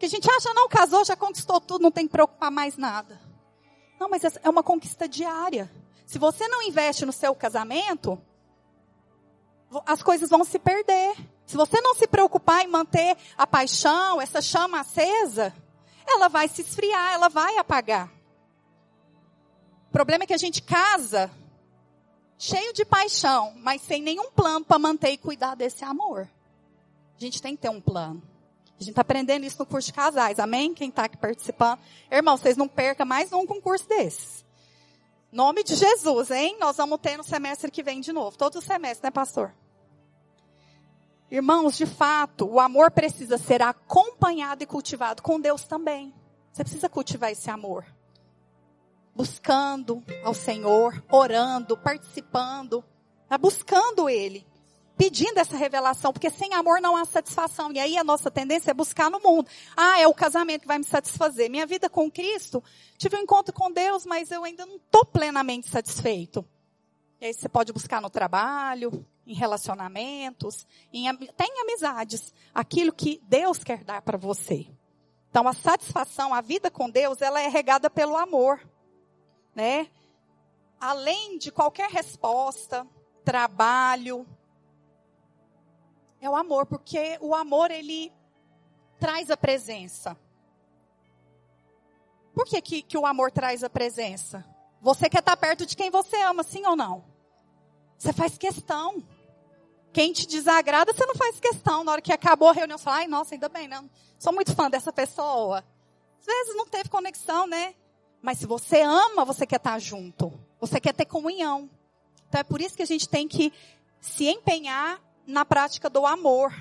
Que 0.00 0.06
a 0.06 0.08
gente 0.08 0.28
acha, 0.28 0.52
não, 0.52 0.68
casou, 0.68 1.04
já 1.04 1.14
conquistou 1.14 1.60
tudo, 1.60 1.82
não 1.82 1.92
tem 1.92 2.06
que 2.06 2.12
preocupar 2.12 2.50
mais 2.50 2.76
nada. 2.76 3.25
Não, 3.98 4.08
mas 4.08 4.22
é 4.24 4.48
uma 4.48 4.62
conquista 4.62 5.08
diária. 5.08 5.70
Se 6.04 6.18
você 6.18 6.46
não 6.48 6.62
investe 6.62 7.04
no 7.04 7.12
seu 7.12 7.34
casamento, 7.34 8.20
as 9.84 10.02
coisas 10.02 10.30
vão 10.30 10.44
se 10.44 10.58
perder. 10.58 11.16
Se 11.44 11.56
você 11.56 11.80
não 11.80 11.94
se 11.94 12.06
preocupar 12.06 12.62
em 12.62 12.68
manter 12.68 13.16
a 13.36 13.46
paixão, 13.46 14.20
essa 14.20 14.40
chama 14.40 14.80
acesa, 14.80 15.54
ela 16.06 16.28
vai 16.28 16.48
se 16.48 16.62
esfriar, 16.62 17.14
ela 17.14 17.28
vai 17.28 17.56
apagar. 17.58 18.10
O 19.88 19.92
problema 19.92 20.24
é 20.24 20.26
que 20.26 20.34
a 20.34 20.38
gente 20.38 20.62
casa 20.62 21.30
cheio 22.38 22.72
de 22.72 22.84
paixão, 22.84 23.54
mas 23.56 23.80
sem 23.82 24.02
nenhum 24.02 24.30
plano 24.30 24.64
para 24.64 24.78
manter 24.78 25.10
e 25.10 25.18
cuidar 25.18 25.54
desse 25.54 25.84
amor. 25.84 26.28
A 27.16 27.20
gente 27.20 27.40
tem 27.40 27.56
que 27.56 27.62
ter 27.62 27.70
um 27.70 27.80
plano. 27.80 28.22
A 28.78 28.80
gente 28.80 28.90
está 28.90 29.02
aprendendo 29.02 29.44
isso 29.44 29.58
no 29.58 29.66
curso 29.66 29.86
de 29.86 29.92
casais, 29.92 30.38
amém? 30.38 30.74
Quem 30.74 30.90
está 30.90 31.04
aqui 31.04 31.16
participando. 31.16 31.78
Irmão, 32.10 32.36
vocês 32.36 32.56
não 32.56 32.68
percam 32.68 33.06
mais 33.06 33.32
um 33.32 33.46
concurso 33.46 33.88
desses. 33.88 34.44
Nome 35.32 35.64
de 35.64 35.74
Jesus, 35.74 36.30
hein? 36.30 36.56
Nós 36.60 36.76
vamos 36.76 37.00
ter 37.00 37.16
no 37.16 37.24
semestre 37.24 37.70
que 37.70 37.82
vem 37.82 38.00
de 38.00 38.12
novo. 38.12 38.36
Todos 38.36 38.58
os 38.58 38.64
semestres, 38.64 39.02
né, 39.02 39.10
pastor? 39.10 39.52
Irmãos, 41.30 41.76
de 41.76 41.86
fato, 41.86 42.46
o 42.46 42.60
amor 42.60 42.90
precisa 42.90 43.38
ser 43.38 43.62
acompanhado 43.62 44.62
e 44.62 44.66
cultivado 44.66 45.22
com 45.22 45.40
Deus 45.40 45.64
também. 45.64 46.14
Você 46.52 46.62
precisa 46.62 46.88
cultivar 46.88 47.32
esse 47.32 47.50
amor 47.50 47.84
buscando 49.16 50.04
ao 50.22 50.34
Senhor, 50.34 51.02
orando, 51.10 51.74
participando, 51.74 52.84
tá 53.26 53.38
buscando 53.38 54.10
Ele, 54.10 54.46
pedindo 54.96 55.38
essa 55.38 55.56
revelação, 55.56 56.12
porque 56.12 56.30
sem 56.30 56.54
amor 56.54 56.80
não 56.80 56.96
há 56.96 57.04
satisfação. 57.04 57.72
E 57.72 57.78
aí 57.78 57.96
a 57.98 58.04
nossa 58.04 58.30
tendência 58.30 58.70
é 58.70 58.74
buscar 58.74 59.10
no 59.10 59.20
mundo. 59.20 59.48
Ah, 59.76 60.00
é 60.00 60.06
o 60.06 60.14
casamento 60.14 60.62
que 60.62 60.66
vai 60.66 60.78
me 60.78 60.84
satisfazer. 60.84 61.50
Minha 61.50 61.66
vida 61.66 61.88
com 61.88 62.10
Cristo, 62.10 62.62
tive 62.96 63.16
um 63.16 63.20
encontro 63.20 63.52
com 63.52 63.70
Deus, 63.70 64.06
mas 64.06 64.30
eu 64.30 64.44
ainda 64.44 64.64
não 64.64 64.76
estou 64.76 65.04
plenamente 65.04 65.68
satisfeito. 65.68 66.44
E 67.20 67.26
aí 67.26 67.34
você 67.34 67.48
pode 67.48 67.72
buscar 67.72 68.00
no 68.00 68.10
trabalho, 68.10 69.04
em 69.26 69.34
relacionamentos, 69.34 70.66
em, 70.92 71.08
até 71.08 71.44
em 71.44 71.60
amizades, 71.62 72.34
aquilo 72.54 72.92
que 72.92 73.20
Deus 73.24 73.64
quer 73.64 73.84
dar 73.84 74.02
para 74.02 74.18
você. 74.18 74.66
Então 75.30 75.48
a 75.48 75.52
satisfação, 75.52 76.32
a 76.32 76.40
vida 76.40 76.70
com 76.70 76.88
Deus, 76.88 77.20
ela 77.20 77.40
é 77.40 77.48
regada 77.48 77.90
pelo 77.90 78.16
amor 78.16 78.60
né? 79.56 79.88
Além 80.78 81.38
de 81.38 81.50
qualquer 81.50 81.88
resposta, 81.88 82.86
trabalho, 83.24 84.26
é 86.20 86.28
o 86.28 86.36
amor, 86.36 86.66
porque 86.66 87.18
o 87.20 87.34
amor 87.34 87.70
ele 87.70 88.12
traz 88.98 89.30
a 89.30 89.36
presença. 89.36 90.16
Por 92.34 92.44
que, 92.44 92.60
que, 92.60 92.82
que 92.82 92.98
o 92.98 93.06
amor 93.06 93.30
traz 93.30 93.64
a 93.64 93.70
presença? 93.70 94.44
Você 94.80 95.08
quer 95.08 95.20
estar 95.20 95.36
perto 95.36 95.64
de 95.64 95.76
quem 95.76 95.90
você 95.90 96.16
ama, 96.22 96.42
sim 96.42 96.66
ou 96.66 96.76
não? 96.76 97.04
Você 97.96 98.12
faz 98.12 98.36
questão. 98.36 99.02
Quem 99.92 100.12
te 100.12 100.26
desagrada, 100.26 100.92
você 100.92 101.06
não 101.06 101.14
faz 101.14 101.40
questão. 101.40 101.82
Na 101.82 101.92
hora 101.92 102.02
que 102.02 102.12
acabou 102.12 102.50
a 102.50 102.52
reunião, 102.52 102.76
você 102.76 102.84
fala, 102.84 102.98
ai, 102.98 103.06
nossa, 103.06 103.34
ainda 103.34 103.48
bem, 103.48 103.66
não. 103.66 103.88
Sou 104.18 104.32
muito 104.32 104.54
fã 104.54 104.68
dessa 104.68 104.92
pessoa. 104.92 105.64
Às 106.20 106.26
vezes 106.26 106.56
não 106.56 106.66
teve 106.66 106.90
conexão, 106.90 107.46
né? 107.46 107.74
Mas 108.20 108.38
se 108.38 108.46
você 108.46 108.82
ama, 108.82 109.24
você 109.24 109.46
quer 109.46 109.56
estar 109.56 109.78
junto. 109.78 110.32
Você 110.60 110.78
quer 110.80 110.92
ter 110.92 111.06
comunhão. 111.06 111.70
Então 112.28 112.40
é 112.40 112.44
por 112.44 112.60
isso 112.60 112.76
que 112.76 112.82
a 112.82 112.86
gente 112.86 113.08
tem 113.08 113.26
que 113.26 113.52
se 114.00 114.28
empenhar 114.28 115.00
na 115.26 115.44
prática 115.44 115.90
do 115.90 116.06
amor. 116.06 116.54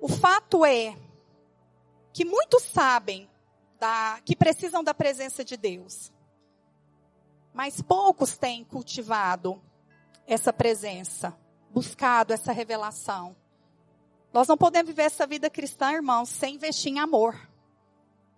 O 0.00 0.08
fato 0.08 0.64
é 0.64 0.96
que 2.12 2.24
muitos 2.24 2.62
sabem 2.64 3.28
da, 3.78 4.20
que 4.24 4.36
precisam 4.36 4.84
da 4.84 4.92
presença 4.92 5.44
de 5.44 5.56
Deus. 5.56 6.12
Mas 7.54 7.80
poucos 7.80 8.36
têm 8.36 8.64
cultivado 8.64 9.60
essa 10.26 10.52
presença, 10.52 11.36
buscado 11.70 12.32
essa 12.32 12.52
revelação. 12.52 13.34
Nós 14.32 14.46
não 14.46 14.56
podemos 14.56 14.88
viver 14.88 15.04
essa 15.04 15.26
vida 15.26 15.48
cristã, 15.48 15.92
irmãos, 15.92 16.28
sem 16.28 16.56
investir 16.56 16.92
em 16.92 16.98
amor. 16.98 17.48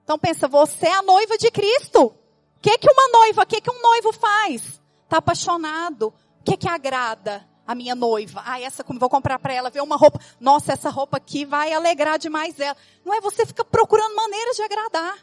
Então 0.04 0.18
pensa, 0.18 0.46
você 0.46 0.86
é 0.86 0.94
a 0.94 1.02
noiva 1.02 1.36
de 1.36 1.50
Cristo. 1.50 2.06
O 2.06 2.60
que 2.60 2.78
que 2.78 2.90
uma 2.90 3.08
noiva, 3.08 3.42
o 3.42 3.46
que 3.46 3.60
que 3.60 3.70
um 3.70 3.82
noivo 3.82 4.12
faz? 4.12 4.80
Está 5.04 5.18
apaixonado. 5.18 6.14
O 6.40 6.44
que 6.44 6.56
que 6.56 6.68
agrada 6.68 7.49
a 7.66 7.74
minha 7.74 7.94
noiva? 7.94 8.42
Ah, 8.44 8.60
essa 8.60 8.82
como 8.84 8.98
vou 8.98 9.08
comprar 9.08 9.38
para 9.38 9.52
ela, 9.52 9.70
ver 9.70 9.82
uma 9.82 9.96
roupa. 9.96 10.20
Nossa, 10.38 10.72
essa 10.72 10.90
roupa 10.90 11.16
aqui 11.16 11.44
vai 11.44 11.72
alegrar 11.72 12.18
demais 12.18 12.58
ela. 12.58 12.76
Não 13.04 13.14
é 13.14 13.20
você 13.20 13.46
fica 13.46 13.64
procurando 13.64 14.14
maneiras 14.14 14.56
de 14.56 14.62
agradar. 14.62 15.18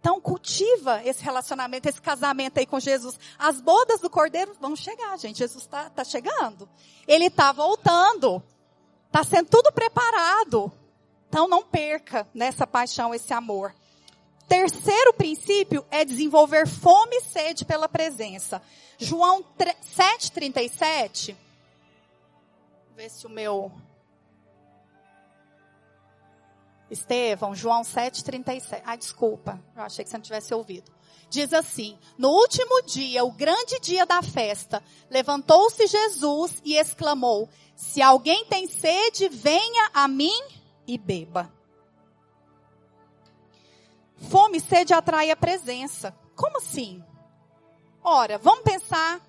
Então 0.00 0.20
cultiva 0.20 1.02
esse 1.04 1.22
relacionamento, 1.22 1.88
esse 1.88 2.00
casamento 2.00 2.58
aí 2.58 2.66
com 2.66 2.78
Jesus. 2.78 3.18
As 3.38 3.60
bodas 3.60 4.00
do 4.00 4.08
Cordeiro 4.08 4.54
vão 4.60 4.76
chegar, 4.76 5.18
gente. 5.18 5.38
Jesus 5.38 5.64
está 5.64 5.90
tá 5.90 6.04
chegando. 6.04 6.68
Ele 7.08 7.26
está 7.26 7.50
voltando. 7.50 8.42
Está 9.06 9.24
sendo 9.24 9.48
tudo 9.48 9.72
preparado. 9.72 10.70
Então 11.28 11.48
não 11.48 11.62
perca 11.62 12.26
nessa 12.32 12.66
paixão, 12.66 13.12
esse 13.14 13.32
amor. 13.32 13.74
Terceiro 14.48 15.12
princípio 15.14 15.84
é 15.90 16.04
desenvolver 16.04 16.68
fome 16.68 17.16
e 17.16 17.22
sede 17.22 17.64
pela 17.64 17.88
presença. 17.88 18.62
João 18.98 19.44
7,37. 19.58 21.34
Ver 22.96 23.10
se 23.10 23.26
o 23.26 23.28
meu. 23.28 23.70
Estevão, 26.90 27.54
João 27.54 27.82
7,37. 27.82 28.80
Ah, 28.86 28.96
desculpa. 28.96 29.62
Eu 29.76 29.82
achei 29.82 30.02
que 30.02 30.10
você 30.10 30.16
não 30.16 30.22
tivesse 30.22 30.54
ouvido. 30.54 30.90
Diz 31.28 31.52
assim: 31.52 31.98
No 32.16 32.30
último 32.30 32.80
dia, 32.86 33.22
o 33.22 33.30
grande 33.30 33.78
dia 33.80 34.06
da 34.06 34.22
festa, 34.22 34.82
levantou-se 35.10 35.86
Jesus 35.86 36.62
e 36.64 36.74
exclamou: 36.76 37.50
Se 37.74 38.00
alguém 38.00 38.46
tem 38.46 38.66
sede, 38.66 39.28
venha 39.28 39.90
a 39.92 40.08
mim 40.08 40.40
e 40.86 40.96
beba. 40.96 41.52
Fome 44.30 44.56
e 44.56 44.60
sede 44.62 44.94
atrai 44.94 45.30
a 45.30 45.36
presença. 45.36 46.16
Como 46.34 46.56
assim? 46.56 47.04
Ora, 48.02 48.38
vamos 48.38 48.64
pensar 48.64 49.20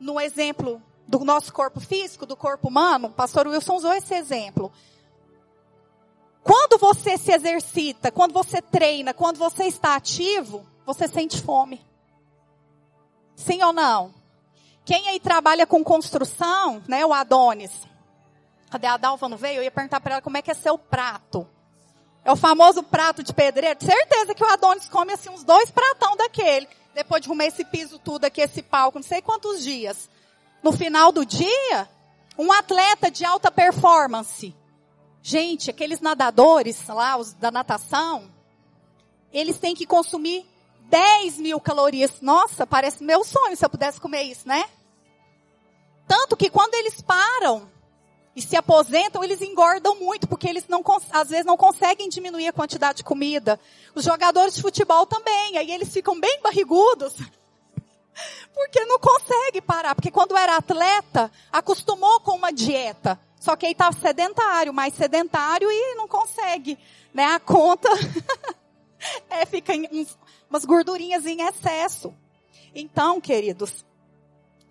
no 0.00 0.20
exemplo 0.20 0.82
do 1.08 1.24
nosso 1.24 1.52
corpo 1.52 1.80
físico, 1.80 2.26
do 2.26 2.36
corpo 2.36 2.68
humano. 2.68 3.08
O 3.08 3.12
pastor 3.12 3.48
Wilson 3.48 3.76
usou 3.76 3.92
esse 3.94 4.14
exemplo. 4.14 4.70
Quando 6.42 6.78
você 6.78 7.16
se 7.16 7.32
exercita, 7.32 8.12
quando 8.12 8.32
você 8.32 8.60
treina, 8.60 9.14
quando 9.14 9.38
você 9.38 9.64
está 9.64 9.96
ativo, 9.96 10.66
você 10.84 11.08
sente 11.08 11.40
fome. 11.40 11.84
Sim 13.34 13.62
ou 13.62 13.72
não? 13.72 14.14
Quem 14.84 15.08
aí 15.08 15.18
trabalha 15.18 15.66
com 15.66 15.82
construção, 15.82 16.82
né, 16.86 17.04
o 17.04 17.12
Adonis. 17.12 17.72
Cadê 18.70 18.86
a 18.86 18.98
Dalva 18.98 19.28
não 19.28 19.36
veio? 19.36 19.58
Eu 19.58 19.62
ia 19.62 19.70
perguntar 19.70 20.00
para 20.00 20.14
ela 20.14 20.22
como 20.22 20.36
é 20.36 20.42
que 20.42 20.50
é 20.50 20.54
seu 20.54 20.76
prato. 20.76 21.46
É 22.22 22.30
o 22.30 22.36
famoso 22.36 22.82
prato 22.82 23.22
de 23.22 23.32
pedreiro. 23.32 23.78
Certeza 23.82 24.34
que 24.34 24.44
o 24.44 24.46
Adonis 24.46 24.88
come 24.88 25.12
assim 25.14 25.30
uns 25.30 25.44
dois 25.44 25.70
pratão 25.70 26.16
daquele. 26.16 26.68
Depois 26.94 27.22
de 27.22 27.28
arrumar 27.28 27.46
esse 27.46 27.64
piso 27.64 27.98
tudo 27.98 28.26
aqui, 28.26 28.42
esse 28.42 28.62
palco, 28.62 28.98
não 28.98 29.06
sei 29.06 29.22
quantos 29.22 29.62
dias. 29.62 30.10
No 30.62 30.72
final 30.72 31.12
do 31.12 31.24
dia, 31.24 31.88
um 32.36 32.52
atleta 32.52 33.10
de 33.10 33.24
alta 33.24 33.50
performance. 33.50 34.54
Gente, 35.22 35.70
aqueles 35.70 36.00
nadadores 36.00 36.86
lá, 36.86 37.16
os 37.16 37.32
da 37.34 37.50
natação, 37.50 38.30
eles 39.32 39.58
têm 39.58 39.74
que 39.74 39.86
consumir 39.86 40.46
10 40.88 41.38
mil 41.38 41.60
calorias. 41.60 42.20
Nossa, 42.20 42.66
parece 42.66 43.02
meu 43.04 43.24
sonho 43.24 43.56
se 43.56 43.64
eu 43.64 43.70
pudesse 43.70 44.00
comer 44.00 44.22
isso, 44.22 44.48
né? 44.48 44.64
Tanto 46.06 46.36
que 46.36 46.48
quando 46.48 46.74
eles 46.74 47.02
param 47.02 47.68
e 48.34 48.40
se 48.40 48.56
aposentam, 48.56 49.22
eles 49.22 49.42
engordam 49.42 49.96
muito, 49.96 50.26
porque 50.26 50.48
eles 50.48 50.66
não, 50.68 50.82
às 51.10 51.28
vezes 51.28 51.44
não 51.44 51.56
conseguem 51.56 52.08
diminuir 52.08 52.48
a 52.48 52.52
quantidade 52.52 52.98
de 52.98 53.04
comida. 53.04 53.60
Os 53.94 54.04
jogadores 54.04 54.54
de 54.54 54.62
futebol 54.62 55.04
também, 55.06 55.58
aí 55.58 55.70
eles 55.70 55.92
ficam 55.92 56.18
bem 56.18 56.40
barrigudos, 56.40 57.16
porque 58.54 58.84
não 58.84 58.98
consegue 58.98 59.60
parar, 59.60 59.94
porque 59.94 60.10
quando 60.10 60.36
era 60.36 60.56
atleta, 60.56 61.30
acostumou 61.52 62.20
com 62.20 62.32
uma 62.32 62.52
dieta, 62.52 63.18
só 63.38 63.54
que 63.56 63.66
aí 63.66 63.72
está 63.72 63.90
sedentário, 63.92 64.72
mais 64.72 64.94
sedentário 64.94 65.70
e 65.70 65.94
não 65.94 66.08
consegue, 66.08 66.78
né? 67.14 67.24
A 67.24 67.40
conta 67.40 67.88
é, 69.30 69.46
fica 69.46 69.72
uns, 69.92 70.18
umas 70.50 70.64
gordurinhas 70.64 71.24
em 71.24 71.42
excesso. 71.42 72.12
Então, 72.74 73.20
queridos, 73.20 73.84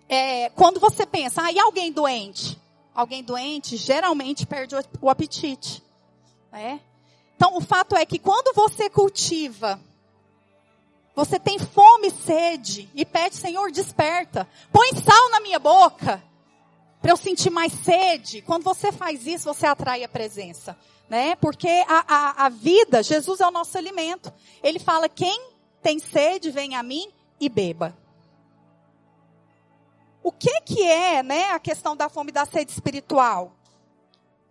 é, 0.08 0.50
quando 0.50 0.78
você 0.78 1.06
pensa, 1.06 1.42
ah, 1.42 1.52
e 1.52 1.58
alguém 1.58 1.90
doente? 1.90 2.58
alguém 2.98 3.22
doente 3.22 3.76
geralmente 3.76 4.44
perde 4.44 4.74
o 5.00 5.08
apetite. 5.08 5.84
Né? 6.50 6.80
Então, 7.36 7.56
o 7.56 7.60
fato 7.60 7.94
é 7.94 8.04
que 8.04 8.18
quando 8.18 8.52
você 8.52 8.90
cultiva, 8.90 9.80
você 11.18 11.36
tem 11.36 11.58
fome 11.58 12.06
e 12.06 12.10
sede 12.12 12.88
e 12.94 13.04
pede, 13.04 13.34
Senhor, 13.34 13.72
desperta. 13.72 14.48
Põe 14.70 14.92
sal 14.92 15.30
na 15.32 15.40
minha 15.40 15.58
boca 15.58 16.22
para 17.02 17.10
eu 17.10 17.16
sentir 17.16 17.50
mais 17.50 17.72
sede. 17.72 18.40
Quando 18.40 18.62
você 18.62 18.92
faz 18.92 19.26
isso, 19.26 19.52
você 19.52 19.66
atrai 19.66 20.04
a 20.04 20.08
presença. 20.08 20.78
Né? 21.10 21.34
Porque 21.34 21.66
a, 21.88 22.04
a, 22.06 22.46
a 22.46 22.48
vida, 22.48 23.02
Jesus 23.02 23.40
é 23.40 23.46
o 23.48 23.50
nosso 23.50 23.76
alimento. 23.76 24.32
Ele 24.62 24.78
fala, 24.78 25.08
quem 25.08 25.50
tem 25.82 25.98
sede, 25.98 26.52
vem 26.52 26.76
a 26.76 26.84
mim 26.84 27.12
e 27.40 27.48
beba. 27.48 27.98
O 30.22 30.30
que 30.30 30.60
que 30.60 30.86
é, 30.86 31.20
né, 31.24 31.50
a 31.50 31.58
questão 31.58 31.96
da 31.96 32.08
fome 32.08 32.30
e 32.30 32.34
da 32.34 32.44
sede 32.44 32.70
espiritual? 32.70 33.56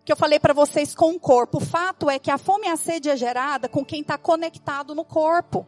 Que 0.04 0.12
eu 0.12 0.16
falei 0.18 0.38
para 0.38 0.52
vocês 0.52 0.94
com 0.94 1.14
o 1.14 1.20
corpo. 1.20 1.56
O 1.56 1.64
fato 1.64 2.10
é 2.10 2.18
que 2.18 2.30
a 2.30 2.36
fome 2.36 2.66
e 2.66 2.70
a 2.70 2.76
sede 2.76 3.08
é 3.08 3.16
gerada 3.16 3.70
com 3.70 3.82
quem 3.82 4.02
está 4.02 4.18
conectado 4.18 4.94
no 4.94 5.02
corpo. 5.02 5.66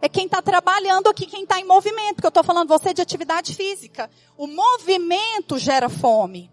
É 0.00 0.08
quem 0.08 0.26
está 0.26 0.42
trabalhando 0.42 1.08
aqui, 1.08 1.26
quem 1.26 1.42
está 1.42 1.58
em 1.58 1.64
movimento. 1.64 2.16
Porque 2.16 2.26
eu 2.26 2.30
estou 2.30 2.44
falando 2.44 2.68
você 2.68 2.92
de 2.92 3.02
atividade 3.02 3.54
física. 3.54 4.10
O 4.36 4.46
movimento 4.46 5.58
gera 5.58 5.88
fome. 5.88 6.50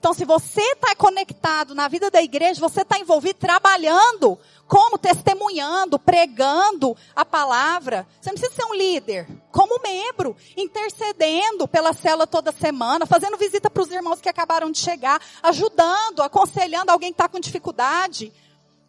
Então, 0.00 0.14
se 0.14 0.24
você 0.24 0.62
está 0.62 0.96
conectado 0.96 1.74
na 1.74 1.86
vida 1.86 2.10
da 2.10 2.22
igreja, 2.22 2.58
você 2.58 2.80
está 2.80 2.98
envolvido 2.98 3.38
trabalhando, 3.38 4.38
como 4.66 4.96
testemunhando, 4.96 5.98
pregando 5.98 6.96
a 7.14 7.22
palavra. 7.22 8.06
Você 8.18 8.30
não 8.30 8.38
precisa 8.38 8.62
ser 8.62 8.64
um 8.64 8.74
líder, 8.74 9.28
como 9.52 9.78
membro, 9.82 10.34
intercedendo 10.56 11.68
pela 11.68 11.92
cela 11.92 12.26
toda 12.26 12.50
semana, 12.50 13.04
fazendo 13.04 13.36
visita 13.36 13.68
para 13.68 13.82
os 13.82 13.90
irmãos 13.90 14.22
que 14.22 14.28
acabaram 14.30 14.70
de 14.70 14.78
chegar, 14.78 15.20
ajudando, 15.42 16.22
aconselhando 16.22 16.90
alguém 16.90 17.10
que 17.10 17.20
está 17.20 17.28
com 17.28 17.38
dificuldade. 17.38 18.32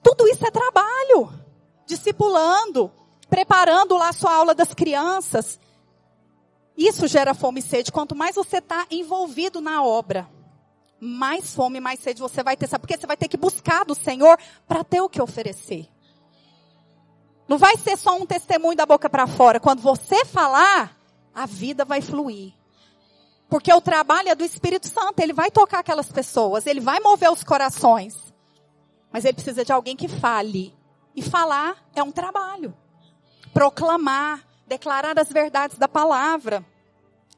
Tudo 0.02 0.26
isso 0.30 0.48
é 0.48 0.50
trabalho, 0.50 1.30
discipulando, 1.86 2.90
preparando 3.32 3.98
lá 3.98 4.10
a 4.10 4.14
sua 4.14 4.36
aula 4.36 4.54
das 4.54 4.74
crianças. 4.74 5.58
Isso 6.78 7.08
gera 7.08 7.34
fome 7.34 7.62
e 7.62 7.64
sede. 7.64 7.92
Quanto 7.92 8.14
mais 8.14 8.36
você 8.36 8.58
está 8.58 8.86
envolvido 8.92 9.62
na 9.62 9.82
obra 9.82 10.30
mais 11.00 11.56
fome, 11.56 11.80
mais 11.80 12.00
sede 12.00 12.22
você 12.22 12.44
vai 12.44 12.56
ter. 12.58 12.68
Sabe 12.68 12.82
por 12.84 12.88
quê? 12.88 12.98
Você 12.98 13.08
vai 13.08 13.18
ter 13.18 13.28
que 13.28 13.38
buscar 13.38 13.86
do 13.86 13.96
Senhor 13.96 14.38
para 14.68 14.84
ter 14.84 15.02
o 15.02 15.10
que 15.10 15.22
oferecer. 15.22 15.88
Não 17.48 17.58
vai 17.58 17.76
ser 17.78 17.98
só 17.98 18.16
um 18.16 18.26
testemunho 18.26 18.78
da 18.78 18.86
boca 18.86 19.10
para 19.10 19.26
fora. 19.26 19.60
Quando 19.60 19.82
você 19.82 20.26
falar, 20.26 20.96
a 21.34 21.46
vida 21.46 21.84
vai 21.86 22.02
fluir. 22.02 22.54
Porque 23.50 23.74
o 23.74 23.82
trabalho 23.82 24.30
é 24.30 24.36
do 24.36 24.44
Espírito 24.44 24.88
Santo. 24.88 25.20
Ele 25.22 25.34
vai 25.34 25.50
tocar 25.50 25.80
aquelas 25.80 26.12
pessoas. 26.12 26.68
Ele 26.68 26.80
vai 26.80 27.00
mover 27.00 27.32
os 27.32 27.44
corações. 27.44 28.32
Mas 29.12 29.26
ele 29.26 29.34
precisa 29.34 29.66
de 29.66 29.72
alguém 29.72 29.96
que 29.96 30.08
fale. 30.08 30.76
E 31.16 31.22
falar 31.22 31.78
é 31.96 32.04
um 32.04 32.12
trabalho. 32.12 32.76
Proclamar, 33.54 34.46
declarar 34.68 35.18
as 35.20 35.30
verdades 35.30 35.78
da 35.78 35.88
palavra. 35.88 36.66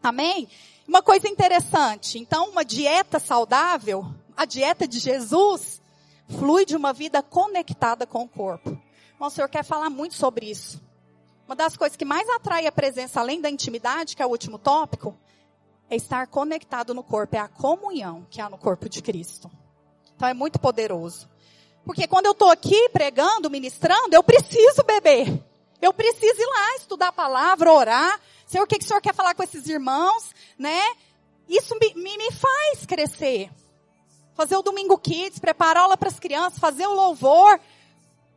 Amém? 0.02 0.48
Uma 0.88 1.02
coisa 1.02 1.28
interessante, 1.28 2.20
então 2.20 2.50
uma 2.50 2.66
dieta 2.66 3.20
saudável, 3.20 4.06
a 4.36 4.46
dieta 4.46 4.88
de 4.88 5.00
Jesus, 5.00 5.82
flui 6.28 6.66
de 6.66 6.76
uma 6.76 6.92
vida 6.92 7.24
conectada 7.24 8.06
com 8.06 8.24
o 8.24 8.28
corpo. 8.28 8.78
Bom, 9.18 9.28
o 9.28 9.30
Senhor 9.30 9.48
quer 9.48 9.64
falar 9.64 9.90
muito 9.90 10.16
sobre 10.16 10.50
isso. 10.50 10.82
Uma 11.48 11.56
das 11.56 11.78
coisas 11.78 11.96
que 11.96 12.06
mais 12.06 12.28
atrai 12.30 12.68
a 12.68 12.72
presença, 12.72 13.20
além 13.20 13.40
da 13.40 13.50
intimidade, 13.50 14.16
que 14.16 14.22
é 14.22 14.26
o 14.26 14.30
último 14.30 14.58
tópico, 14.58 15.18
é 15.90 15.96
estar 15.96 16.28
conectado 16.28 16.94
no 16.94 17.04
corpo, 17.04 17.36
é 17.36 17.40
a 17.40 17.48
comunhão 17.48 18.26
que 18.30 18.42
há 18.42 18.50
no 18.50 18.58
corpo 18.58 18.90
de 18.90 19.02
Cristo. 19.02 19.50
Então 20.16 20.28
é 20.28 20.34
muito 20.34 20.60
poderoso. 20.60 21.30
Porque 21.86 22.08
quando 22.08 22.26
eu 22.28 22.32
estou 22.32 22.50
aqui 22.50 22.90
pregando, 22.90 23.50
ministrando, 23.50 24.16
eu 24.16 24.24
preciso 24.24 24.84
beber. 24.84 25.44
Eu 25.84 25.94
preciso 25.94 26.42
ir 26.42 26.46
lá 26.46 26.76
estudar 26.78 27.10
a 27.10 27.12
palavra, 27.12 27.70
orar, 27.70 28.18
Senhor, 28.48 28.64
o 28.64 28.68
que, 28.68 28.78
que 28.78 28.86
o 28.86 28.88
Senhor 28.88 29.02
quer 29.02 29.14
falar 29.14 29.36
com 29.36 29.44
esses 29.44 29.68
irmãos, 29.68 30.34
né? 30.58 30.82
Isso 31.46 31.78
me, 31.78 31.94
me, 31.96 32.18
me 32.18 32.32
faz 32.32 32.86
crescer. 32.86 33.52
Fazer 34.34 34.56
o 34.56 34.62
Domingo 34.62 34.98
Kids, 34.98 35.40
preparar 35.40 35.84
aula 35.84 35.98
para 35.98 36.08
as 36.08 36.22
crianças, 36.22 36.58
fazer 36.58 36.88
o 36.88 36.94
louvor, 36.94 37.60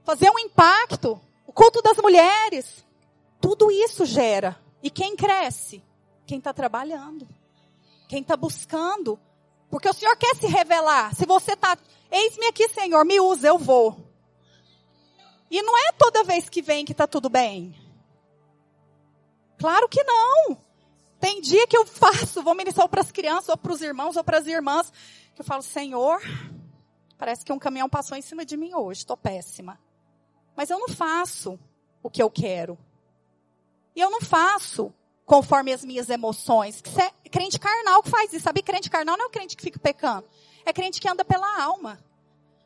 fazer 0.03 0.29
um 0.29 0.41
impacto, 0.41 1.21
o 1.47 1.53
culto 1.53 1.81
das 1.83 1.99
mulheres. 1.99 2.85
Tudo 3.41 3.71
isso 3.71 4.05
gera. 4.05 4.61
E 4.83 4.91
quem 4.91 5.15
cresce? 5.15 5.85
Quem 6.27 6.39
está 6.39 6.53
trabalhando. 6.53 7.29
Quem 8.09 8.23
está 8.23 8.37
buscando. 8.37 9.21
Porque 9.71 9.89
o 9.89 9.95
Senhor 9.95 10.17
quer 10.17 10.35
se 10.35 10.49
revelar. 10.49 11.15
Se 11.15 11.25
você 11.25 11.53
está, 11.53 11.79
eis-me 12.11 12.47
aqui, 12.47 12.69
Senhor, 12.71 13.05
me 13.05 13.21
usa, 13.21 13.47
eu 13.47 13.57
vou. 13.57 14.06
E 15.51 15.63
não 15.63 15.77
é 15.79 15.93
toda 15.93 16.25
vez 16.25 16.49
que 16.49 16.61
vem 16.63 16.85
que 16.85 16.93
está 16.93 17.07
tudo 17.07 17.29
bem. 17.29 17.75
Claro 19.59 19.89
que 19.89 20.03
não. 20.03 20.59
Tem 21.21 21.41
dia 21.41 21.67
que 21.67 21.77
eu 21.77 21.87
faço, 21.87 22.43
vou 22.43 22.55
ministrar 22.55 22.89
para 22.89 23.01
as 23.01 23.11
crianças, 23.11 23.49
ou 23.49 23.57
para 23.57 23.73
os 23.73 23.81
irmãos, 23.81 24.17
ou 24.17 24.25
para 24.25 24.39
as 24.39 24.47
irmãs, 24.47 24.93
que 25.35 25.41
eu 25.41 25.45
falo, 25.45 25.63
Senhor, 25.63 26.21
parece 27.17 27.45
que 27.45 27.53
um 27.53 27.59
caminhão 27.59 27.89
passou 27.89 28.17
em 28.17 28.23
cima 28.23 28.45
de 28.45 28.57
mim 28.57 28.75
hoje, 28.75 29.01
estou 29.01 29.17
péssima. 29.17 29.79
Mas 30.55 30.71
eu 30.71 30.79
não 30.79 30.89
faço 30.89 31.59
o 32.03 32.11
que 32.11 32.23
eu 32.23 32.31
quero. 32.31 32.79
E 33.95 34.01
eu 34.01 34.11
não 34.11 34.21
faço 34.21 34.93
conforme 35.25 35.73
as 35.73 35.85
minhas 35.85 36.09
emoções. 36.09 36.83
Isso 36.85 37.01
é 37.01 37.11
crente 37.31 37.59
carnal 37.59 38.03
que 38.03 38.11
faz 38.11 38.33
isso, 38.33 38.45
sabe? 38.45 38.63
Crente 38.63 38.89
carnal 38.89 39.17
não 39.17 39.25
é 39.25 39.29
o 39.29 39.31
crente 39.31 39.57
que 39.57 39.63
fica 39.63 39.79
pecando. 39.79 40.27
É 40.65 40.73
crente 40.73 41.01
que 41.01 41.09
anda 41.09 41.25
pela 41.25 41.63
alma. 41.63 41.99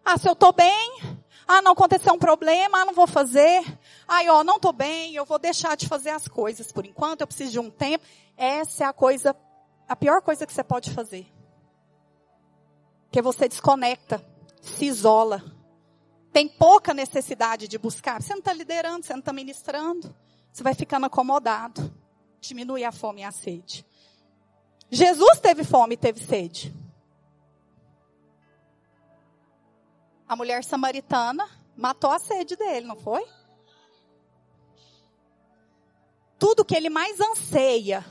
Ah, 0.05 0.19
se 0.19 0.29
eu 0.29 0.33
estou 0.33 0.53
bem, 0.53 1.01
ah, 1.47 1.61
não 1.63 1.73
aconteceu 1.73 2.13
um 2.13 2.19
problema, 2.19 2.79
ah, 2.79 2.85
não 2.85 2.95
vou 2.95 3.07
fazer. 3.07 3.63
Ai, 4.07 4.29
ó, 4.29 4.45
não 4.45 4.57
estou 4.57 4.73
bem, 4.73 5.15
eu 5.15 5.25
vou 5.25 5.39
deixar 5.39 5.77
de 5.77 5.89
fazer 5.89 6.11
as 6.11 6.29
coisas 6.29 6.71
por 6.71 6.87
enquanto, 6.87 7.21
eu 7.21 7.27
preciso 7.27 7.53
de 7.53 7.59
um 7.59 7.71
tempo. 7.71 8.05
Essa 8.37 8.85
é 8.85 8.87
a 8.87 8.93
coisa, 8.93 9.35
a 9.89 9.97
pior 9.97 10.23
coisa 10.23 10.47
que 10.47 10.53
você 10.53 10.63
pode 10.63 10.91
fazer. 10.91 11.27
Porque 13.05 13.21
você 13.21 13.49
desconecta, 13.49 14.25
se 14.63 14.85
isola. 14.85 15.43
Tem 16.33 16.47
pouca 16.47 16.95
necessidade 16.95 17.67
de 17.67 17.77
buscar. 17.77 18.23
Você 18.23 18.33
não 18.33 18.39
está 18.39 18.53
liderando, 18.53 19.05
você 19.05 19.13
não 19.13 19.19
está 19.19 19.33
ministrando. 19.33 20.15
Você 20.53 20.63
vai 20.63 20.75
ficando 20.75 21.07
acomodado. 21.07 21.93
Diminui 22.41 22.85
a 22.85 22.93
fome 22.93 23.23
e 23.23 23.25
a 23.25 23.33
sede. 23.33 23.85
Jesus 24.89 25.41
teve 25.41 25.65
fome 25.65 25.95
e 25.95 25.99
teve 25.99 26.21
sede. 26.21 26.73
A 30.31 30.37
mulher 30.37 30.63
samaritana 30.63 31.45
matou 31.77 32.09
a 32.09 32.21
sede 32.21 32.55
dele, 32.55 32.87
não 32.87 32.95
foi? 32.95 33.27
Tudo 36.39 36.65
que 36.65 36.77
ele 36.77 36.89
mais 36.89 37.21
anseia 37.21 38.07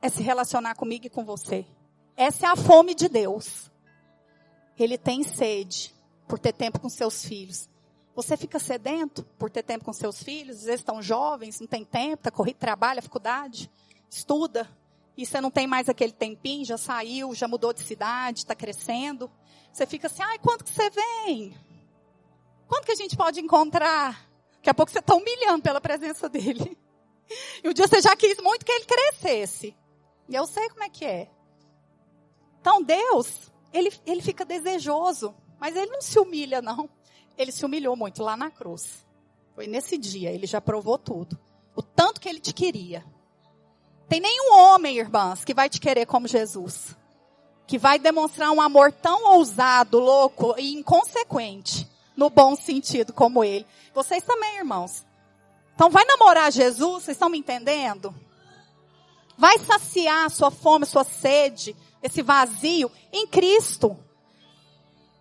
é 0.00 0.08
se 0.08 0.22
relacionar 0.22 0.74
comigo 0.76 1.06
e 1.06 1.10
com 1.10 1.26
você. 1.26 1.66
Essa 2.16 2.46
é 2.46 2.48
a 2.48 2.56
fome 2.56 2.94
de 2.94 3.06
Deus. 3.06 3.70
Ele 4.78 4.96
tem 4.96 5.22
sede 5.22 5.94
por 6.26 6.38
ter 6.38 6.54
tempo 6.54 6.80
com 6.80 6.88
seus 6.88 7.22
filhos. 7.22 7.68
Você 8.14 8.34
fica 8.34 8.58
sedento 8.58 9.22
por 9.38 9.50
ter 9.50 9.62
tempo 9.62 9.84
com 9.84 9.92
seus 9.92 10.22
filhos? 10.22 10.60
Às 10.60 10.64
vezes 10.64 10.80
estão 10.80 11.02
jovens, 11.02 11.60
não 11.60 11.66
tem 11.66 11.84
tempo, 11.84 12.14
está 12.14 12.30
corrido, 12.30 12.56
trabalha, 12.56 13.02
faculdade, 13.02 13.70
estuda. 14.08 14.66
E 15.18 15.26
você 15.26 15.38
não 15.38 15.50
tem 15.50 15.66
mais 15.66 15.90
aquele 15.90 16.12
tempinho, 16.12 16.64
já 16.64 16.78
saiu, 16.78 17.34
já 17.34 17.46
mudou 17.46 17.74
de 17.74 17.82
cidade, 17.82 18.38
está 18.38 18.54
crescendo. 18.54 19.30
Você 19.72 19.86
fica 19.86 20.06
assim, 20.06 20.22
ai, 20.22 20.38
quanto 20.38 20.64
que 20.64 20.70
você 20.70 20.90
vem? 20.90 21.56
Quanto 22.68 22.84
que 22.84 22.92
a 22.92 22.96
gente 22.96 23.16
pode 23.16 23.40
encontrar? 23.40 24.28
Daqui 24.56 24.68
a 24.68 24.74
pouco 24.74 24.92
você 24.92 24.98
está 24.98 25.14
humilhando 25.14 25.62
pela 25.62 25.80
presença 25.80 26.28
dele. 26.28 26.76
E 27.64 27.68
um 27.68 27.72
dia 27.72 27.88
você 27.88 28.00
já 28.00 28.14
quis 28.14 28.36
muito 28.38 28.66
que 28.66 28.72
ele 28.72 28.84
crescesse. 28.84 29.74
E 30.28 30.34
eu 30.34 30.46
sei 30.46 30.68
como 30.68 30.84
é 30.84 30.90
que 30.90 31.04
é. 31.04 31.30
Então 32.60 32.82
Deus, 32.82 33.50
ele, 33.72 33.90
ele 34.04 34.20
fica 34.20 34.44
desejoso, 34.44 35.34
mas 35.58 35.74
ele 35.74 35.90
não 35.90 36.02
se 36.02 36.18
humilha 36.18 36.60
não. 36.60 36.88
Ele 37.38 37.50
se 37.50 37.64
humilhou 37.64 37.96
muito 37.96 38.22
lá 38.22 38.36
na 38.36 38.50
cruz. 38.50 39.06
Foi 39.54 39.66
nesse 39.66 39.96
dia, 39.96 40.30
ele 40.30 40.46
já 40.46 40.60
provou 40.60 40.98
tudo. 40.98 41.38
O 41.74 41.82
tanto 41.82 42.20
que 42.20 42.28
ele 42.28 42.40
te 42.40 42.52
queria. 42.52 43.04
Tem 44.08 44.20
nenhum 44.20 44.52
homem, 44.52 44.98
irmãs, 44.98 45.44
que 45.44 45.54
vai 45.54 45.70
te 45.70 45.80
querer 45.80 46.04
como 46.04 46.28
Jesus 46.28 46.94
que 47.72 47.78
vai 47.78 47.98
demonstrar 47.98 48.50
um 48.50 48.60
amor 48.60 48.92
tão 48.92 49.32
ousado, 49.32 49.98
louco 49.98 50.54
e 50.58 50.74
inconsequente, 50.74 51.88
no 52.14 52.28
bom 52.28 52.54
sentido 52.54 53.14
como 53.14 53.42
ele. 53.42 53.66
Vocês 53.94 54.22
também, 54.22 54.58
irmãos. 54.58 55.02
Então 55.74 55.88
vai 55.88 56.04
namorar 56.04 56.52
Jesus, 56.52 57.04
vocês 57.04 57.14
estão 57.14 57.30
me 57.30 57.38
entendendo? 57.38 58.14
Vai 59.38 59.58
saciar 59.58 60.28
sua 60.28 60.50
fome, 60.50 60.84
sua 60.84 61.02
sede, 61.02 61.74
esse 62.02 62.20
vazio 62.20 62.92
em 63.10 63.26
Cristo. 63.26 63.96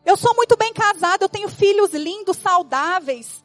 Eu 0.06 0.18
sou 0.18 0.36
muito 0.36 0.58
bem 0.58 0.74
casada, 0.74 1.24
eu 1.24 1.30
tenho 1.30 1.48
filhos 1.48 1.94
lindos, 1.94 2.36
saudáveis. 2.36 3.42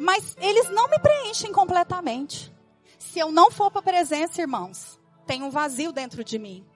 Mas 0.00 0.36
eles 0.40 0.68
não 0.70 0.88
me 0.88 0.98
preenchem 0.98 1.52
completamente. 1.52 2.52
Se 2.98 3.20
eu 3.20 3.30
não 3.30 3.48
for 3.48 3.70
para 3.70 3.78
a 3.78 3.84
presença, 3.84 4.40
irmãos, 4.40 4.98
tem 5.24 5.44
um 5.44 5.50
vazio 5.50 5.92
dentro 5.92 6.24
de 6.24 6.36
mim 6.36 6.66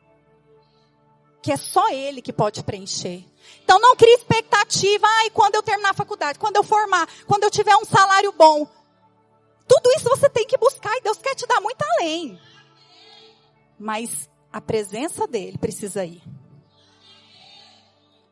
que 1.46 1.52
é 1.52 1.56
só 1.56 1.88
Ele 1.90 2.20
que 2.20 2.32
pode 2.32 2.64
preencher. 2.64 3.24
Então 3.62 3.78
não 3.78 3.94
crie 3.94 4.12
expectativa, 4.14 5.06
ai, 5.06 5.30
quando 5.30 5.54
eu 5.54 5.62
terminar 5.62 5.90
a 5.90 5.94
faculdade, 5.94 6.40
quando 6.40 6.56
eu 6.56 6.64
formar, 6.64 7.08
quando 7.24 7.44
eu 7.44 7.50
tiver 7.52 7.76
um 7.76 7.84
salário 7.84 8.32
bom. 8.32 8.66
Tudo 9.68 9.88
isso 9.92 10.08
você 10.08 10.28
tem 10.28 10.44
que 10.44 10.58
buscar 10.58 10.92
e 10.96 11.02
Deus 11.02 11.18
quer 11.18 11.36
te 11.36 11.46
dar 11.46 11.60
muito 11.60 11.80
além. 11.82 12.36
Mas 13.78 14.28
a 14.52 14.60
presença 14.60 15.24
dele 15.28 15.56
precisa 15.56 16.04
ir. 16.04 16.20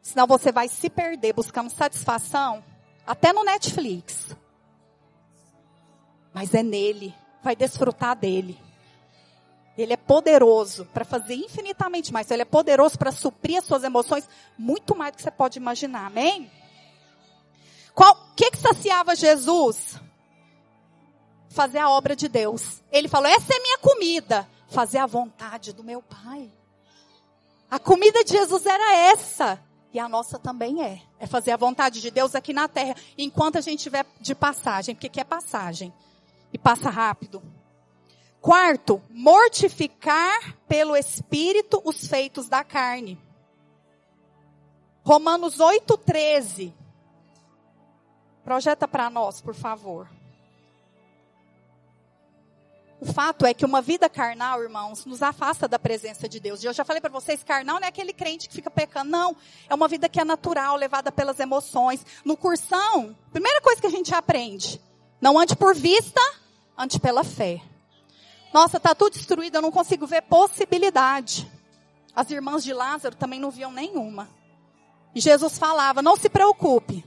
Senão 0.03 0.27
você 0.27 0.50
vai 0.50 0.66
se 0.66 0.90
perder 0.90 1.35
buscando 1.35 1.70
satisfação 1.70 2.64
até 3.07 3.33
no 3.33 3.44
Netflix. 3.44 4.35
Mas 6.33 6.53
é 6.53 6.64
nele, 6.64 7.14
vai 7.44 7.55
desfrutar 7.55 8.16
dele. 8.16 8.59
Ele 9.76 9.92
é 9.92 9.96
poderoso 9.96 10.87
para 10.87 11.04
fazer 11.04 11.34
infinitamente 11.34 12.12
mais. 12.12 12.30
Ele 12.30 12.42
é 12.42 12.46
poderoso 12.46 12.96
para 12.98 13.10
suprir 13.10 13.58
as 13.58 13.64
suas 13.64 13.82
emoções 13.82 14.28
muito 14.56 14.94
mais 14.94 15.12
do 15.12 15.16
que 15.16 15.22
você 15.22 15.30
pode 15.30 15.58
imaginar. 15.58 16.06
Amém? 16.06 16.50
Qual 17.92 18.16
que 18.37 18.50
que 18.50 18.58
saciava 18.58 19.16
Jesus? 19.16 20.00
Fazer 21.48 21.78
a 21.78 21.90
obra 21.90 22.14
de 22.14 22.28
Deus. 22.28 22.82
Ele 22.90 23.08
falou: 23.08 23.28
"Essa 23.28 23.54
é 23.54 23.60
minha 23.60 23.78
comida, 23.78 24.48
fazer 24.68 24.98
a 24.98 25.06
vontade 25.06 25.72
do 25.72 25.82
meu 25.82 26.02
Pai". 26.02 26.50
A 27.70 27.78
comida 27.78 28.22
de 28.22 28.30
Jesus 28.30 28.66
era 28.66 28.96
essa. 29.10 29.60
E 29.92 29.98
a 29.98 30.08
nossa 30.08 30.38
também 30.38 30.82
é. 30.82 31.00
É 31.20 31.26
fazer 31.26 31.52
a 31.52 31.56
vontade 31.56 32.00
de 32.00 32.10
Deus 32.10 32.34
aqui 32.34 32.52
na 32.52 32.66
terra, 32.66 32.96
enquanto 33.16 33.58
a 33.58 33.60
gente 33.60 33.78
estiver 33.78 34.04
de 34.20 34.34
passagem, 34.34 34.94
porque 34.94 35.08
que 35.08 35.20
é 35.20 35.24
passagem. 35.24 35.92
E 36.52 36.58
passa 36.58 36.90
rápido. 36.90 37.42
Quarto, 38.44 39.00
mortificar 39.09 40.54
pelo 40.68 40.94
Espírito 40.94 41.80
os 41.83 42.07
feitos 42.07 42.46
da 42.46 42.62
carne. 42.62 43.18
Romanos 45.02 45.57
8,13. 45.57 46.70
Projeta 48.44 48.87
para 48.87 49.09
nós, 49.09 49.40
por 49.40 49.54
favor. 49.54 50.11
O 53.00 53.07
fato 53.11 53.46
é 53.46 53.54
que 53.54 53.64
uma 53.64 53.80
vida 53.80 54.11
carnal, 54.11 54.62
irmãos, 54.62 55.07
nos 55.07 55.22
afasta 55.22 55.66
da 55.66 55.78
presença 55.78 56.28
de 56.28 56.38
Deus. 56.38 56.62
E 56.62 56.66
eu 56.66 56.74
já 56.74 56.85
falei 56.85 57.00
para 57.00 57.11
vocês, 57.11 57.42
carnal 57.42 57.80
não 57.80 57.87
é 57.87 57.88
aquele 57.88 58.12
crente 58.12 58.46
que 58.46 58.54
fica 58.54 58.70
pecando, 58.70 59.11
não. 59.11 59.35
É 59.70 59.74
uma 59.74 59.88
vida 59.88 60.07
que 60.07 60.20
é 60.20 60.24
natural, 60.24 60.76
levada 60.76 61.11
pelas 61.11 61.40
emoções. 61.40 62.04
No 62.22 62.37
cursão, 62.37 63.16
primeira 63.33 63.62
coisa 63.62 63.80
que 63.80 63.87
a 63.87 63.90
gente 63.90 64.14
aprende, 64.14 64.78
não 65.18 65.38
ande 65.38 65.57
por 65.57 65.74
vista, 65.74 66.20
ande 66.76 67.00
pela 67.00 67.24
fé. 67.24 67.62
Nossa, 68.54 68.78
tá 68.78 68.94
tudo 68.94 69.14
destruído, 69.14 69.56
eu 69.56 69.62
não 69.62 69.72
consigo 69.72 70.06
ver 70.06 70.22
possibilidade. 70.22 71.50
As 72.14 72.30
irmãs 72.30 72.62
de 72.62 72.72
Lázaro 72.72 73.16
também 73.16 73.40
não 73.40 73.50
viam 73.50 73.72
nenhuma. 73.72 74.30
E 75.12 75.20
Jesus 75.20 75.58
falava: 75.58 76.00
"Não 76.00 76.16
se 76.16 76.28
preocupe. 76.28 77.04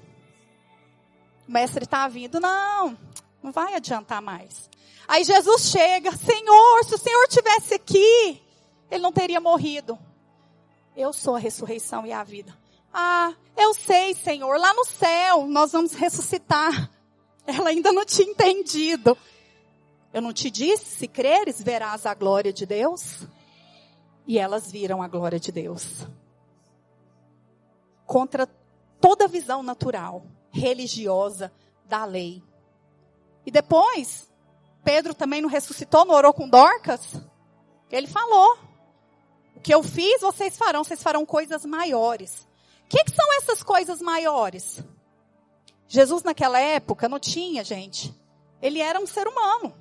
O 1.48 1.52
mestre 1.54 1.86
está 1.86 2.06
vindo, 2.10 2.38
não, 2.42 2.98
não 3.42 3.54
vai 3.54 3.76
adiantar 3.76 4.22
mais. 4.22 4.70
Aí 5.08 5.24
Jesus 5.24 5.70
chega, 5.70 6.12
Senhor, 6.12 6.84
se 6.84 6.96
o 6.96 6.98
Senhor 6.98 7.26
tivesse 7.30 7.76
aqui, 7.76 8.42
ele 8.92 9.02
não 9.02 9.14
teria 9.14 9.40
morrido. 9.40 9.98
Eu 10.98 11.14
sou 11.14 11.38
a 11.38 11.40
ressurreição 11.40 12.06
e 12.06 12.12
a 12.12 12.26
vida. 12.26 12.54
Ah, 12.94 13.34
eu 13.56 13.74
sei, 13.74 14.14
Senhor, 14.16 14.60
lá 14.60 14.74
no 14.74 14.84
céu 14.84 15.48
nós 15.48 15.72
vamos 15.72 15.94
ressuscitar. 15.94 16.92
Ela 17.48 17.70
ainda 17.70 17.94
não 17.94 18.04
tinha 18.04 18.30
entendido. 18.30 19.18
Eu 20.18 20.22
não 20.24 20.34
te 20.34 20.50
disse, 20.50 20.98
se 20.98 21.08
creres, 21.08 21.62
verás 21.62 22.08
a 22.08 22.16
glória 22.16 22.52
de 22.52 22.66
Deus? 22.66 23.28
E 24.26 24.40
elas 24.40 24.72
viram 24.72 25.04
a 25.04 25.08
glória 25.08 25.40
de 25.40 25.52
Deus. 25.52 26.08
Contra 28.04 28.50
toda 29.00 29.28
visão 29.28 29.62
natural, 29.62 30.26
religiosa 30.50 31.54
da 31.86 32.04
lei. 32.04 32.42
E 33.46 33.52
depois, 33.52 34.28
Pedro 34.84 35.14
também 35.14 35.40
não 35.40 35.48
ressuscitou, 35.48 36.04
não 36.04 36.16
orou 36.16 36.34
com 36.34 36.50
Dorcas? 36.50 37.14
Ele 37.92 38.08
falou: 38.08 38.58
O 39.56 39.60
que 39.60 39.72
eu 39.72 39.84
fiz, 39.84 40.22
vocês 40.22 40.58
farão, 40.58 40.84
vocês 40.84 41.04
farão 41.04 41.28
coisas 41.28 41.64
maiores. 41.64 42.48
O 42.86 42.88
que, 42.90 43.04
que 43.04 43.14
são 43.14 43.38
essas 43.38 43.62
coisas 43.62 44.02
maiores? 44.02 44.84
Jesus 45.88 46.24
naquela 46.24 46.60
época 46.60 47.08
não 47.08 47.20
tinha, 47.20 47.64
gente. 47.64 48.12
Ele 48.60 48.82
era 48.82 49.00
um 49.00 49.06
ser 49.06 49.28
humano. 49.28 49.76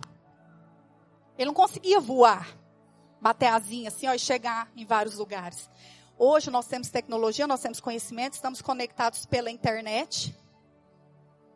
Ele 1.37 1.46
não 1.46 1.55
conseguia 1.55 2.01
voar, 2.01 2.57
bater 3.20 3.46
asinha 3.46 3.88
assim, 3.88 4.07
ó, 4.07 4.14
e 4.14 4.18
chegar 4.18 4.70
em 4.77 4.85
vários 4.85 5.16
lugares. 5.16 5.68
Hoje 6.18 6.51
nós 6.51 6.66
temos 6.66 6.88
tecnologia, 6.88 7.46
nós 7.46 7.61
temos 7.61 7.81
conhecimento, 7.81 8.35
estamos 8.35 8.62
conectados 8.62 9.27
pela 9.27 9.51
internet. 9.51 10.35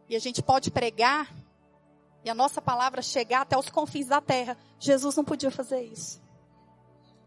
E 0.09 0.17
a 0.17 0.19
gente 0.19 0.43
pode 0.43 0.71
pregar 0.71 1.33
e 2.23 2.29
a 2.29 2.35
nossa 2.35 2.61
palavra 2.61 3.01
chegar 3.01 3.43
até 3.43 3.57
os 3.59 3.71
confins 3.71 4.09
da 4.09 4.21
terra. 4.21 4.57
Jesus 4.79 5.17
não 5.17 5.25
podia 5.25 5.51
fazer 5.51 5.83
isso. 5.83 6.21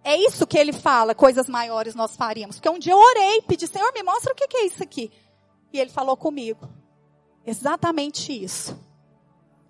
É 0.03 0.15
isso 0.15 0.45
que 0.45 0.57
ele 0.57 0.73
fala, 0.73 1.15
coisas 1.15 1.47
maiores 1.47 1.95
nós 1.95 2.15
faríamos. 2.15 2.57
Porque 2.57 2.69
um 2.69 2.77
dia 2.77 2.93
eu 2.93 2.99
orei, 2.99 3.41
pedi, 3.43 3.65
Senhor, 3.67 3.91
me 3.93 4.03
mostra 4.03 4.33
o 4.33 4.35
que 4.35 4.57
é 4.57 4.65
isso 4.65 4.83
aqui. 4.83 5.11
E 5.71 5.79
ele 5.79 5.89
falou 5.89 6.15
comigo. 6.15 6.69
Exatamente 7.45 8.31
isso. 8.31 8.77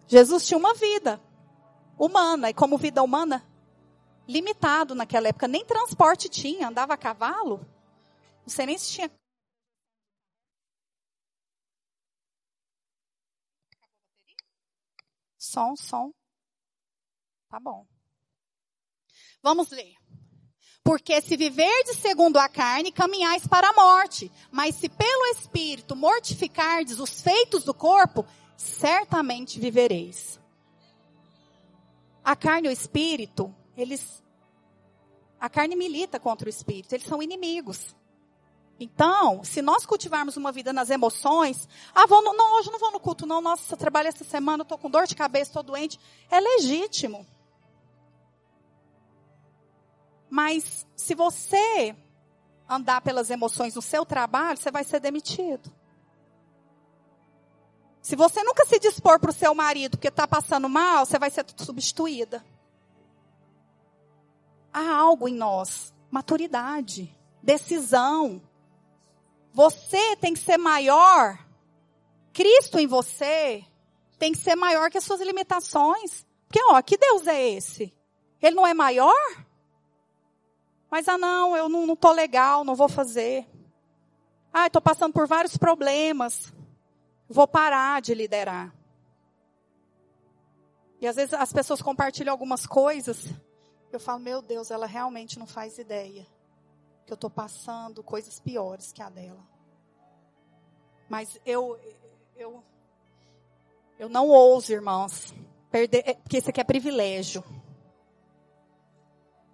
Jesus 0.08 0.46
tinha 0.46 0.58
uma 0.58 0.74
vida 0.74 1.22
humana, 2.06 2.50
e 2.50 2.54
como 2.54 2.78
vida 2.78 3.02
humana, 3.02 3.46
limitado 4.28 4.96
naquela 4.96 5.28
época. 5.28 5.48
Nem 5.48 5.66
transporte 5.66 6.30
tinha, 6.30 6.68
andava 6.68 6.94
a 6.94 6.98
cavalo. 6.98 7.66
Não 8.42 8.50
sei 8.50 8.66
nem 8.66 8.78
se 8.78 8.92
tinha 8.92 9.10
Som, 15.54 15.76
som. 15.76 16.12
Tá 17.50 17.60
bom. 17.60 17.86
Vamos 19.44 19.70
ler. 19.70 19.94
Porque 20.84 21.22
se 21.22 21.38
viverdes 21.38 21.98
segundo 21.98 22.38
a 22.38 22.50
carne, 22.50 22.92
caminhais 22.92 23.46
para 23.46 23.70
a 23.70 23.74
morte. 23.74 24.32
Mas 24.50 24.76
se 24.76 24.90
pelo 24.90 25.26
Espírito 25.28 25.96
mortificardes 25.96 26.98
os 26.98 27.22
feitos 27.22 27.64
do 27.64 27.74
corpo, 27.74 28.26
certamente 28.58 29.60
vivereis. 29.60 30.40
A 32.24 32.36
carne 32.36 32.68
e 32.68 32.70
o 32.70 32.74
Espírito, 32.74 33.54
eles. 33.76 34.24
A 35.40 35.50
carne 35.50 35.76
milita 35.76 36.20
contra 36.20 36.48
o 36.48 36.50
Espírito, 36.50 36.94
eles 36.94 37.06
são 37.06 37.22
inimigos. 37.22 37.96
Então, 38.80 39.44
se 39.44 39.62
nós 39.62 39.86
cultivarmos 39.86 40.36
uma 40.36 40.52
vida 40.52 40.74
nas 40.74 40.90
emoções, 40.90 41.68
ah, 41.94 42.06
vou 42.06 42.24
no, 42.24 42.34
não, 42.34 42.56
hoje 42.58 42.72
não 42.72 42.80
vou 42.80 42.92
no 42.92 43.00
culto, 43.00 43.26
não, 43.26 43.42
nossa, 43.42 43.78
trabalho 43.78 44.08
essa 44.08 44.24
semana, 44.24 44.64
estou 44.64 44.78
com 44.78 44.90
dor 44.90 45.06
de 45.06 45.16
cabeça, 45.16 45.52
estou 45.52 45.64
doente, 45.64 46.00
é 46.30 46.40
legítimo. 46.40 47.26
Mas 50.30 50.88
se 50.96 51.14
você 51.14 51.96
andar 52.68 53.02
pelas 53.02 53.30
emoções 53.30 53.76
no 53.76 53.82
seu 53.82 54.06
trabalho, 54.06 54.58
você 54.58 54.72
vai 54.72 54.84
ser 54.84 55.00
demitido. 55.00 55.72
Se 58.04 58.18
você 58.18 58.44
nunca 58.44 58.66
se 58.66 58.78
dispor 58.80 59.18
para 59.18 59.30
o 59.30 59.34
seu 59.34 59.56
marido 59.56 59.98
porque 59.98 60.10
está 60.10 60.28
passando 60.28 60.68
mal, 60.68 61.06
você 61.06 61.18
vai 61.18 61.32
ser 61.32 61.46
substituída. 61.56 62.46
Há 64.74 64.94
algo 64.94 65.26
em 65.26 65.34
nós, 65.34 65.94
maturidade, 66.12 67.18
decisão, 67.42 68.42
você 69.54 70.18
tem 70.18 70.34
que 70.34 70.42
ser 70.42 70.58
maior. 70.58 71.40
Cristo 72.34 72.78
em 72.78 72.88
você 72.88 73.64
tem 74.20 74.34
que 74.34 74.40
ser 74.40 74.56
maior 74.56 74.92
que 74.92 74.98
as 74.98 75.06
suas 75.06 75.22
limitações. 75.22 76.26
Porque, 76.46 76.62
ó, 76.72 76.82
que 76.82 76.98
Deus 76.98 77.26
é 77.26 77.52
esse? 77.52 77.94
Ele 78.42 78.56
não 78.56 78.68
é 78.68 78.74
maior? 78.74 79.16
Mas, 80.92 81.08
ah, 81.08 81.18
não, 81.18 81.56
eu 81.56 81.70
não, 81.70 81.86
não 81.86 81.96
tô 81.96 82.12
legal, 82.12 82.66
não 82.66 82.76
vou 82.76 82.90
fazer. 82.90 83.48
Ah, 84.52 84.68
estou 84.68 84.82
passando 84.82 85.14
por 85.14 85.26
vários 85.26 85.56
problemas. 85.56 86.52
Vou 87.34 87.48
parar 87.48 88.00
de 88.00 88.14
liderar. 88.14 88.72
E 91.02 91.08
às 91.08 91.16
vezes 91.16 91.34
as 91.34 91.52
pessoas 91.52 91.82
compartilham 91.82 92.32
algumas 92.32 92.68
coisas. 92.68 93.26
Eu 93.92 94.00
falo, 94.00 94.20
meu 94.20 94.40
Deus, 94.40 94.70
ela 94.70 94.86
realmente 94.86 95.40
não 95.40 95.48
faz 95.48 95.80
ideia 95.80 96.28
que 97.08 97.12
eu 97.12 97.16
estou 97.16 97.32
passando 97.32 98.04
coisas 98.04 98.40
piores 98.40 98.92
que 98.92 99.02
a 99.02 99.10
dela. 99.10 99.44
Mas 101.10 101.42
eu, 101.44 101.80
eu, 102.36 102.64
eu 103.98 104.08
não 104.08 104.28
ouso, 104.28 104.72
irmãos, 104.72 105.34
perder, 105.72 106.04
é, 106.06 106.14
porque 106.14 106.38
isso 106.38 106.52
aqui 106.52 106.62
é 106.62 106.64
privilégio. 106.64 107.44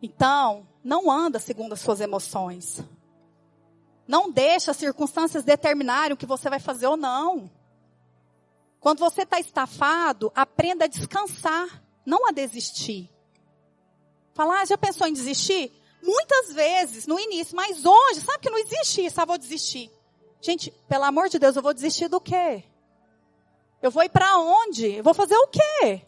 Então, 0.02 0.68
não 0.84 1.10
anda 1.10 1.40
segundo 1.40 1.72
as 1.72 1.80
suas 1.80 2.02
emoções. 2.02 2.84
Não 4.06 4.30
deixa 4.30 4.72
as 4.72 4.78
circunstâncias 4.78 5.46
determinarem 5.46 6.14
o 6.14 6.18
que 6.18 6.26
você 6.26 6.50
vai 6.50 6.60
fazer 6.60 6.86
ou 6.86 6.98
não. 6.98 7.50
Quando 8.80 9.00
você 9.00 9.24
está 9.24 9.40
estafado, 9.40 10.32
aprenda 10.34 10.86
a 10.86 10.88
descansar, 10.88 11.84
não 12.06 12.28
a 12.28 12.32
desistir. 12.32 13.10
Falar, 14.34 14.62
ah, 14.62 14.66
já 14.66 14.78
pensou 14.78 15.06
em 15.06 15.14
desistir? 15.14 15.72
Muitas 16.02 16.54
vezes, 16.54 17.06
no 17.06 17.20
início, 17.20 17.56
mas 17.56 17.86
hoje, 17.86 18.22
sabe 18.22 18.40
que 18.40 18.50
não 18.50 18.58
existe 18.58 19.06
isso, 19.06 19.20
ah, 19.20 19.26
vou 19.26 19.38
desistir. 19.38 19.92
Gente, 20.42 20.72
pelo 20.88 21.04
amor 21.04 21.28
de 21.28 21.38
Deus, 21.38 21.56
eu 21.56 21.62
vou 21.62 21.74
desistir 21.74 22.08
do 22.08 22.22
quê? 22.22 22.64
Eu 23.82 23.92
vou 23.92 24.04
ir 24.04 24.10
para 24.10 24.38
onde? 24.38 24.96
Eu 24.96 25.04
vou 25.04 25.14
fazer 25.14 25.36
o 25.36 25.48
quê? 25.48 26.06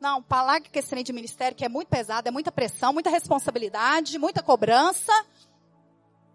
Não, 0.00 0.22
falar 0.22 0.60
que 0.60 0.78
esse 0.78 0.88
trem 0.88 1.04
de 1.04 1.12
ministério 1.12 1.54
que 1.54 1.64
é 1.64 1.68
muito 1.68 1.88
pesado, 1.88 2.26
é 2.26 2.30
muita 2.30 2.50
pressão, 2.50 2.94
muita 2.94 3.10
responsabilidade, 3.10 4.18
muita 4.18 4.42
cobrança. 4.42 5.12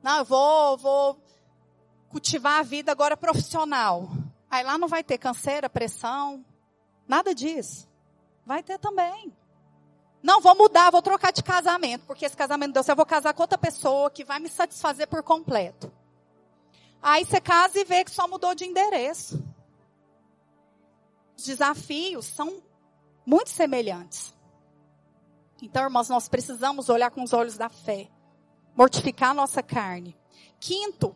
Não, 0.04 0.20
eu 0.20 0.26
vou, 0.26 0.78
vou 0.78 1.20
cultivar 2.10 2.60
a 2.60 2.64
vida 2.64 2.92
agora 2.92 3.18
profissional. 3.18 4.08
Aí 4.56 4.64
lá 4.64 4.78
não 4.78 4.88
vai 4.88 5.04
ter 5.04 5.18
canseira, 5.18 5.70
pressão, 5.70 6.46
nada 7.06 7.36
disso. 7.36 7.90
Vai 8.46 8.64
ter 8.64 8.80
também. 8.80 9.36
Não, 10.24 10.40
vou 10.40 10.56
mudar, 10.56 10.90
vou 10.92 11.02
trocar 11.02 11.34
de 11.34 11.44
casamento, 11.44 12.06
porque 12.06 12.26
esse 12.26 12.38
casamento 12.38 12.72
deu 12.72 12.82
certo, 12.82 12.96
eu 12.96 12.96
vou 12.96 13.06
casar 13.06 13.34
com 13.34 13.44
outra 13.44 13.58
pessoa 13.58 14.10
que 14.10 14.24
vai 14.24 14.40
me 14.40 14.48
satisfazer 14.48 15.10
por 15.10 15.22
completo. 15.24 15.92
Aí 17.02 17.26
você 17.26 17.42
casa 17.42 17.78
e 17.78 17.84
vê 17.84 18.06
que 18.06 18.12
só 18.12 18.30
mudou 18.30 18.56
de 18.56 18.64
endereço. 18.64 19.44
Os 21.36 21.44
desafios 21.44 22.26
são 22.26 22.64
muito 23.26 23.50
semelhantes. 23.50 24.34
Então, 25.62 25.84
irmãos, 25.84 26.08
nós 26.08 26.30
precisamos 26.30 26.88
olhar 26.88 27.12
com 27.12 27.24
os 27.24 27.34
olhos 27.34 27.58
da 27.58 27.68
fé, 27.68 28.10
mortificar 28.74 29.32
a 29.32 29.34
nossa 29.34 29.62
carne. 29.62 30.18
Quinto, 30.62 31.14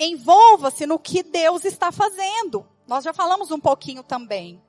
envolva-se 0.00 0.86
no 0.86 0.98
que 0.98 1.22
Deus 1.22 1.64
está 1.64 1.92
fazendo. 1.92 2.66
Nós 2.86 3.04
já 3.04 3.12
falamos 3.12 3.50
um 3.50 3.60
pouquinho 3.60 4.02
também. 4.02 4.60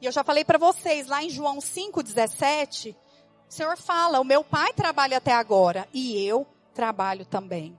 E 0.00 0.06
eu 0.06 0.12
já 0.12 0.22
falei 0.22 0.44
para 0.44 0.58
vocês, 0.58 1.06
lá 1.06 1.22
em 1.22 1.30
João 1.30 1.58
5,17, 1.58 2.94
o 2.94 3.52
Senhor 3.52 3.76
fala, 3.78 4.20
o 4.20 4.24
meu 4.24 4.44
pai 4.44 4.72
trabalha 4.74 5.16
até 5.16 5.32
agora 5.32 5.88
e 5.92 6.22
eu 6.22 6.46
trabalho 6.74 7.24
também. 7.24 7.78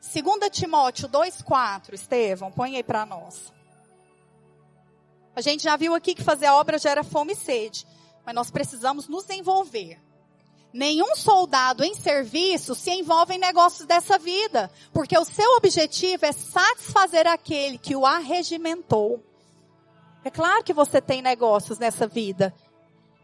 2 0.00 0.50
Timóteo 0.50 1.08
2,4, 1.08 1.94
Estevão, 1.94 2.52
põe 2.52 2.76
aí 2.76 2.82
para 2.82 3.04
nós. 3.04 3.52
A 5.34 5.40
gente 5.40 5.62
já 5.62 5.76
viu 5.76 5.94
aqui 5.94 6.14
que 6.14 6.22
fazer 6.22 6.46
a 6.46 6.56
obra 6.56 6.78
gera 6.78 7.02
fome 7.02 7.32
e 7.32 7.36
sede, 7.36 7.86
mas 8.24 8.34
nós 8.34 8.50
precisamos 8.50 9.08
nos 9.08 9.28
envolver. 9.30 9.98
Nenhum 10.72 11.14
soldado 11.14 11.84
em 11.84 11.94
serviço 11.94 12.74
se 12.74 12.90
envolve 12.90 13.34
em 13.34 13.38
negócios 13.38 13.86
dessa 13.86 14.18
vida, 14.18 14.70
porque 14.92 15.18
o 15.18 15.24
seu 15.24 15.56
objetivo 15.56 16.24
é 16.24 16.32
satisfazer 16.32 17.26
aquele 17.26 17.76
que 17.76 17.94
o 17.94 18.06
arregimentou. 18.06 19.22
É 20.24 20.30
claro 20.30 20.64
que 20.64 20.72
você 20.72 21.00
tem 21.00 21.20
negócios 21.20 21.78
nessa 21.78 22.06
vida. 22.06 22.54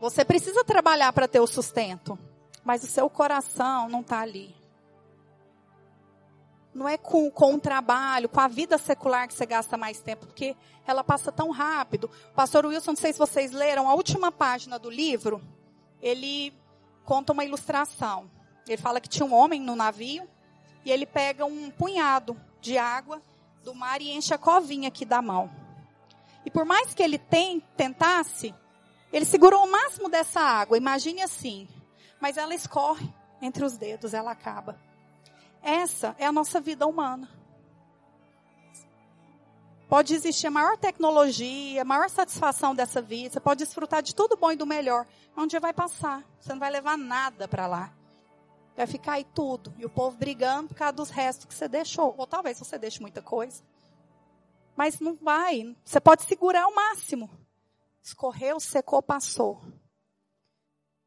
Você 0.00 0.24
precisa 0.24 0.62
trabalhar 0.62 1.12
para 1.12 1.26
ter 1.26 1.40
o 1.40 1.46
sustento. 1.46 2.18
Mas 2.64 2.82
o 2.82 2.87
seu 2.87 3.08
coração 3.08 3.88
não 3.88 4.00
está 4.00 4.20
ali. 4.20 4.54
Não 6.74 6.87
é 6.87 6.98
com, 6.98 7.30
com 7.30 7.54
o 7.54 7.61
trabalho, 7.61 8.28
com 8.28 8.40
a 8.40 8.46
vida 8.46 8.76
secular 8.76 9.26
que 9.26 9.32
você 9.32 9.46
gasta 9.46 9.76
mais 9.76 10.00
tempo, 10.00 10.26
porque 10.26 10.54
ela 10.87 11.02
passa 11.02 11.32
tão 11.32 11.50
rápido. 11.50 12.11
O 12.30 12.34
pastor 12.34 12.66
Wilson, 12.66 12.90
não 12.90 12.96
sei 12.96 13.12
se 13.12 13.18
vocês 13.18 13.52
leram, 13.52 13.88
a 13.88 13.94
última 13.94 14.30
página 14.30 14.78
do 14.78 14.90
livro, 14.90 15.42
ele 16.02 16.52
conta 17.08 17.32
uma 17.32 17.42
ilustração. 17.42 18.30
Ele 18.66 18.76
fala 18.76 19.00
que 19.00 19.08
tinha 19.08 19.24
um 19.24 19.32
homem 19.32 19.58
no 19.58 19.74
navio 19.74 20.28
e 20.84 20.90
ele 20.90 21.06
pega 21.06 21.46
um 21.46 21.70
punhado 21.70 22.38
de 22.60 22.76
água 22.76 23.22
do 23.64 23.74
mar 23.74 24.02
e 24.02 24.10
enche 24.10 24.34
a 24.34 24.38
covinha 24.38 24.88
aqui 24.88 25.06
da 25.06 25.22
mão. 25.22 25.50
E 26.44 26.50
por 26.50 26.66
mais 26.66 26.92
que 26.92 27.02
ele 27.02 27.16
tem, 27.16 27.60
tentasse, 27.78 28.54
ele 29.10 29.24
segurou 29.24 29.64
o 29.64 29.72
máximo 29.72 30.10
dessa 30.10 30.38
água, 30.38 30.76
imagine 30.76 31.22
assim. 31.22 31.66
Mas 32.20 32.36
ela 32.36 32.54
escorre 32.54 33.08
entre 33.40 33.64
os 33.64 33.78
dedos, 33.78 34.12
ela 34.12 34.32
acaba. 34.32 34.78
Essa 35.62 36.14
é 36.18 36.26
a 36.26 36.32
nossa 36.32 36.60
vida 36.60 36.86
humana. 36.86 37.26
Pode 39.88 40.14
existir 40.14 40.48
a 40.48 40.51
maior 40.51 40.77
tecnologia, 40.77 41.81
a 41.81 41.85
maior 41.85 42.11
satisfação 42.11 42.74
dessa 42.74 43.01
vida, 43.01 43.33
você 43.33 43.40
pode 43.40 43.64
desfrutar 43.64 44.03
de 44.03 44.14
tudo 44.14 44.37
bom 44.37 44.53
e 44.53 44.57
do 44.57 44.66
melhor. 44.66 45.07
Um 45.35 45.46
dia 45.46 45.59
vai 45.59 45.72
passar, 45.72 46.22
você 46.38 46.53
não 46.53 46.59
vai 46.59 46.70
levar 46.70 46.98
nada 46.98 47.48
para 47.48 47.66
lá. 47.66 47.94
Vai 48.77 48.87
ficar 48.87 49.14
aí 49.14 49.24
tudo. 49.24 49.74
E 49.77 49.85
o 49.85 49.90
povo 49.90 50.16
brigando 50.16 50.68
por 50.68 50.77
causa 50.77 50.92
dos 50.92 51.11
restos 51.11 51.46
que 51.46 51.55
você 51.55 51.66
deixou. 51.66 52.14
Ou 52.16 52.29
talvez 52.29 52.57
você 52.59 52.79
deixe 52.79 53.01
muita 53.01 53.20
coisa. 53.20 53.61
Mas 54.77 55.01
não 55.01 55.16
vai. 55.16 55.77
Você 55.85 55.98
pode 55.98 56.22
segurar 56.22 56.64
o 56.68 56.74
máximo. 56.74 57.29
Escorreu, 58.01 58.61
secou, 58.61 59.03
passou. 59.03 59.61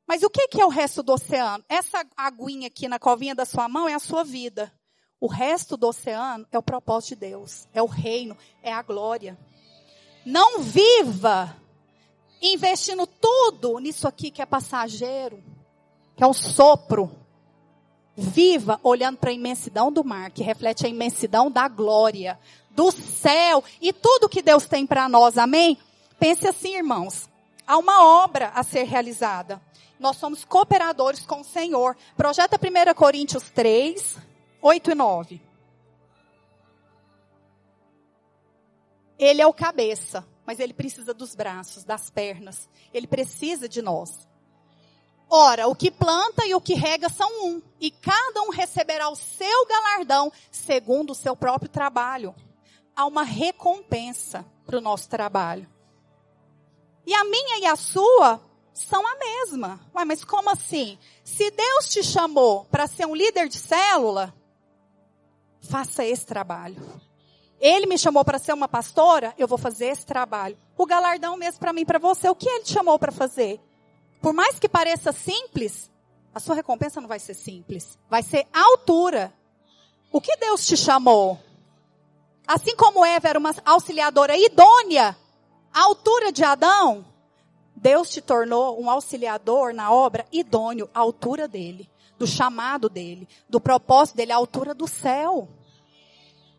Mas 0.06 0.22
o 0.22 0.30
que 0.30 0.60
é 0.60 0.66
o 0.66 0.70
resto 0.70 1.02
do 1.02 1.14
oceano? 1.14 1.64
Essa 1.70 2.06
aguinha 2.18 2.68
aqui 2.68 2.90
na 2.90 3.00
covinha 3.00 3.34
da 3.34 3.46
sua 3.46 3.70
mão 3.70 3.88
é 3.88 3.94
a 3.94 4.00
sua 4.00 4.26
vida. 4.26 4.70
O 5.22 5.28
resto 5.28 5.78
do 5.78 5.88
oceano 5.88 6.48
é 6.52 6.58
o 6.58 6.64
propósito 6.64 7.10
de 7.10 7.28
Deus, 7.28 7.68
é 7.72 7.80
o 7.80 7.86
reino, 7.86 8.36
é 8.64 8.74
a 8.74 8.82
glória. 8.82 9.38
Não 10.26 10.64
viva 10.64 11.56
investindo 12.42 13.06
tudo 13.06 13.78
nisso 13.78 14.08
aqui 14.08 14.32
que 14.32 14.42
é 14.42 14.48
passageiro, 14.48 15.44
que 16.16 16.24
é 16.24 16.28
um 16.28 16.34
sopro. 16.34 17.16
Viva 18.18 18.80
olhando 18.82 19.20
para 19.20 19.30
a 19.30 19.34
imensidão 19.34 19.92
do 19.92 20.04
mar, 20.04 20.32
que 20.32 20.42
reflete 20.42 20.88
a 20.88 20.90
imensidão 20.90 21.52
da 21.52 21.68
glória, 21.68 22.40
do 22.72 22.92
céu 22.92 23.64
e 23.80 23.94
tudo 23.94 24.28
que 24.28 24.42
Deus 24.42 24.66
tem 24.66 24.88
para 24.88 25.08
nós, 25.08 25.38
amém? 25.38 25.78
Pense 26.20 26.48
assim, 26.48 26.76
irmãos. 26.78 27.30
Há 27.68 27.78
uma 27.78 28.24
obra 28.24 28.52
a 28.56 28.64
ser 28.64 28.86
realizada. 28.86 29.62
Nós 30.00 30.18
somos 30.18 30.44
cooperadores 30.44 31.28
com 31.28 31.42
o 31.42 31.46
Senhor. 31.46 31.96
Projeta 32.18 32.58
1 32.58 32.94
Coríntios 32.96 33.52
3, 33.52 34.18
8 34.62 34.92
e 34.92 34.96
9. 34.96 35.42
Ele 39.18 39.42
é 39.42 39.48
o 39.48 39.54
cabeça, 39.54 40.28
mas 40.46 40.60
ele 40.60 40.74
precisa 40.74 41.14
dos 41.14 41.36
braços, 41.36 41.84
das 41.84 42.10
pernas. 42.10 42.70
Ele 42.94 43.08
precisa 43.08 43.70
de 43.70 43.82
nós. 43.82 44.28
Ora, 45.30 45.68
o 45.68 45.76
que 45.76 45.90
planta 45.90 46.46
e 46.46 46.54
o 46.54 46.62
que 46.62 46.74
rega 46.74 47.08
são 47.08 47.30
um, 47.46 47.62
e 47.80 47.90
cada 47.90 48.42
um 48.42 48.50
receberá 48.50 49.10
o 49.10 49.16
seu 49.16 49.66
galardão 49.66 50.32
segundo 50.52 51.12
o 51.12 51.16
seu 51.16 51.36
próprio 51.36 51.70
trabalho 51.70 52.36
há 52.96 53.06
uma 53.06 53.24
recompensa 53.24 54.46
para 54.66 54.78
o 54.78 54.82
nosso 54.82 55.10
trabalho. 55.10 55.68
E 57.06 57.14
a 57.14 57.24
minha 57.24 57.60
e 57.60 57.66
a 57.66 57.76
sua 57.76 58.40
são 58.74 59.06
a 59.06 59.16
mesma. 59.16 59.80
Ué, 59.96 60.06
mas 60.06 60.24
como 60.24 60.50
assim? 60.50 60.98
Se 61.24 61.50
Deus 61.52 61.90
te 61.90 62.04
chamou 62.04 62.66
para 62.66 62.88
ser 62.88 63.06
um 63.06 63.16
líder 63.16 63.48
de 63.48 63.58
célula, 63.58 64.34
faça 65.62 66.04
esse 66.04 66.26
trabalho. 66.26 66.82
Ele 67.60 67.86
me 67.86 67.98
chamou 67.98 68.26
para 68.26 68.40
ser 68.40 68.54
uma 68.54 68.68
pastora, 68.68 69.34
eu 69.38 69.48
vou 69.48 69.58
fazer 69.58 69.86
esse 69.86 70.06
trabalho. 70.06 70.58
O 70.76 70.86
galardão 70.86 71.38
mesmo 71.38 71.60
para 71.60 71.72
mim, 71.72 71.86
para 71.86 72.00
você, 72.00 72.28
o 72.28 72.36
que 72.36 72.50
ele 72.50 72.64
te 72.64 72.74
chamou 72.74 72.98
para 72.98 73.12
fazer? 73.12 73.60
Por 74.20 74.34
mais 74.34 74.60
que 74.60 74.68
pareça 74.68 75.12
simples, 75.12 75.92
a 76.34 76.40
sua 76.40 76.56
recompensa 76.56 77.00
não 77.00 77.08
vai 77.08 77.20
ser 77.20 77.36
simples, 77.36 78.00
vai 78.10 78.24
ser 78.24 78.48
altura. 78.52 79.32
O 80.12 80.20
que 80.20 80.36
Deus 80.38 80.66
te 80.66 80.76
chamou? 80.76 81.40
Assim 82.48 82.76
como 82.76 83.06
Eva 83.06 83.30
era 83.30 83.40
uma 83.40 83.54
auxiliadora 83.64 84.36
idônea 84.36 85.16
à 85.74 85.84
altura 85.84 86.32
de 86.32 86.44
Adão, 86.44 87.06
Deus 87.76 88.10
te 88.10 88.22
tornou 88.22 88.82
um 88.82 88.90
auxiliador 88.90 89.74
na 89.74 89.92
obra 89.92 90.26
idôneo 90.32 90.90
à 90.94 91.00
altura 91.00 91.48
dele, 91.48 91.90
do 92.22 92.28
chamado 92.28 92.88
dele, 92.88 93.28
do 93.50 93.60
propósito 93.60 94.16
dele, 94.16 94.32
à 94.32 94.36
altura 94.36 94.76
do 94.76 94.88
céu. 94.88 95.50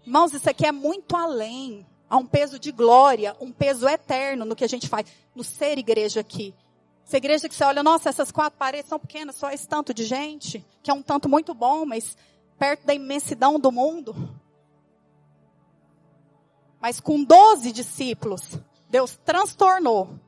Irmãos, 0.04 0.34
isso 0.34 0.50
aqui 0.50 0.66
é 0.66 0.72
muito 0.72 1.16
além. 1.16 1.86
Há 2.10 2.16
um 2.16 2.26
peso 2.26 2.58
de 2.58 2.72
glória, 2.72 3.36
um 3.40 3.52
peso 3.52 3.88
eterno 3.88 4.44
no 4.44 4.56
que 4.56 4.64
a 4.64 4.68
gente 4.68 4.88
faz, 4.88 5.06
no 5.36 5.44
ser 5.44 5.78
igreja 5.78 6.18
aqui. 6.18 6.52
Essa 7.06 7.16
igreja 7.16 7.48
que 7.48 7.54
você 7.54 7.62
olha, 7.62 7.80
nossa, 7.80 8.08
essas 8.08 8.32
quatro 8.32 8.58
paredes 8.58 8.88
são 8.88 8.98
pequenas, 8.98 9.36
só 9.36 9.52
esse 9.52 9.68
tanto 9.68 9.94
de 9.94 10.04
gente, 10.04 10.64
que 10.82 10.90
é 10.90 10.94
um 10.94 11.02
tanto 11.02 11.28
muito 11.28 11.54
bom, 11.54 11.86
mas 11.86 12.16
perto 12.58 12.84
da 12.84 12.92
imensidão 12.92 13.60
do 13.60 13.70
mundo. 13.70 14.16
Mas 16.80 16.98
com 16.98 17.22
12 17.22 17.70
discípulos, 17.70 18.58
Deus 18.90 19.16
transtornou 19.24 20.18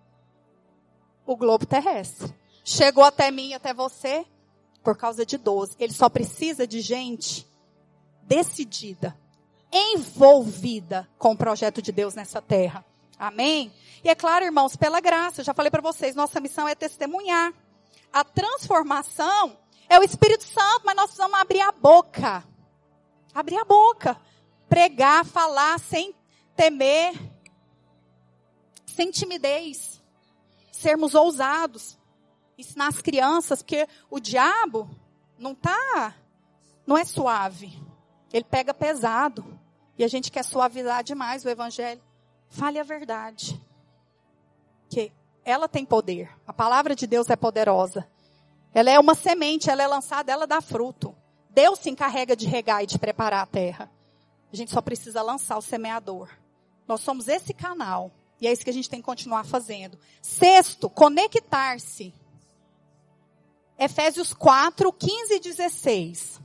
o 1.27 1.37
globo 1.37 1.67
terrestre. 1.67 2.33
Chegou 2.65 3.03
até 3.03 3.33
mim 3.33 3.53
até 3.53 3.75
você 3.75 4.25
por 4.85 4.97
causa 4.97 5.25
de 5.25 5.39
12. 5.39 5.75
Ele 5.81 5.93
só 5.93 6.09
precisa 6.09 6.67
de 6.67 6.81
gente 6.81 7.49
decidida, 8.23 9.19
envolvida 9.73 11.09
com 11.19 11.33
o 11.33 11.37
projeto 11.37 11.81
de 11.81 11.91
Deus 11.91 12.15
nessa 12.15 12.41
terra. 12.41 12.85
Amém? 13.19 13.73
E 14.05 14.09
é 14.09 14.15
claro, 14.15 14.45
irmãos, 14.45 14.77
pela 14.77 15.01
graça, 15.01 15.41
eu 15.41 15.45
já 15.45 15.55
falei 15.55 15.71
para 15.71 15.81
vocês, 15.81 16.15
nossa 16.15 16.39
missão 16.39 16.69
é 16.69 16.75
testemunhar. 16.75 17.53
A 18.13 18.23
transformação 18.23 19.59
é 19.89 19.99
o 19.99 20.03
Espírito 20.03 20.45
Santo, 20.45 20.83
mas 20.85 20.95
nós 20.95 21.07
precisamos 21.07 21.41
abrir 21.41 21.61
a 21.61 21.73
boca. 21.73 22.45
Abrir 23.35 23.57
a 23.57 23.65
boca. 23.65 24.21
Pregar, 24.69 25.25
falar 25.25 25.79
sem 25.81 26.15
temer, 26.55 27.15
sem 28.87 29.11
timidez, 29.11 30.01
sermos 30.71 31.15
ousados, 31.15 31.99
ensinar 32.57 32.89
as 32.89 33.01
crianças, 33.01 33.63
porque 33.63 33.89
o 34.11 34.21
diabo, 34.21 34.89
não 35.39 35.55
tá, 35.55 36.15
não 36.87 36.97
é 36.97 37.05
suave. 37.05 37.81
Ele 38.33 38.45
pega 38.45 38.75
pesado. 38.75 39.45
E 39.97 40.03
a 40.03 40.09
gente 40.09 40.31
quer 40.31 40.45
suavizar 40.45 41.05
demais 41.05 41.45
o 41.45 41.49
evangelho. 41.49 42.03
Fale 42.49 42.79
a 42.79 42.83
verdade. 42.83 43.61
Que 44.89 45.13
ela 45.45 45.69
tem 45.69 45.85
poder. 45.85 46.31
A 46.47 46.53
palavra 46.53 46.97
de 46.97 47.07
Deus 47.07 47.31
é 47.31 47.37
poderosa. 47.37 48.09
Ela 48.73 48.91
é 48.91 48.99
uma 48.99 49.15
semente, 49.15 49.71
ela 49.71 49.83
é 49.83 49.87
lançada, 49.87 50.33
ela 50.33 50.47
dá 50.47 50.61
fruto. 50.61 51.15
Deus 51.49 51.79
se 51.79 51.91
encarrega 51.91 52.35
de 52.35 52.47
regar 52.47 52.83
e 52.83 52.87
de 52.87 52.99
preparar 52.99 53.43
a 53.43 53.47
terra. 53.47 53.89
A 54.53 54.57
gente 54.57 54.73
só 54.73 54.81
precisa 54.81 55.23
lançar 55.23 55.57
o 55.57 55.63
semeador. 55.63 56.29
Nós 56.89 57.01
somos 57.01 57.29
esse 57.29 57.55
canal. 57.55 58.11
E 58.41 58.49
é 58.49 58.53
isso 58.53 58.65
que 58.65 58.71
a 58.71 58.75
gente 58.75 58.91
tem 58.91 59.01
que 59.01 59.07
continuar 59.07 59.45
fazendo. 59.45 59.97
Sexto, 60.21 60.91
conectar-se. 60.91 62.13
Efésios 63.79 64.33
4, 64.33 64.93
15 64.93 65.35
e 65.35 65.41
16. 65.41 66.41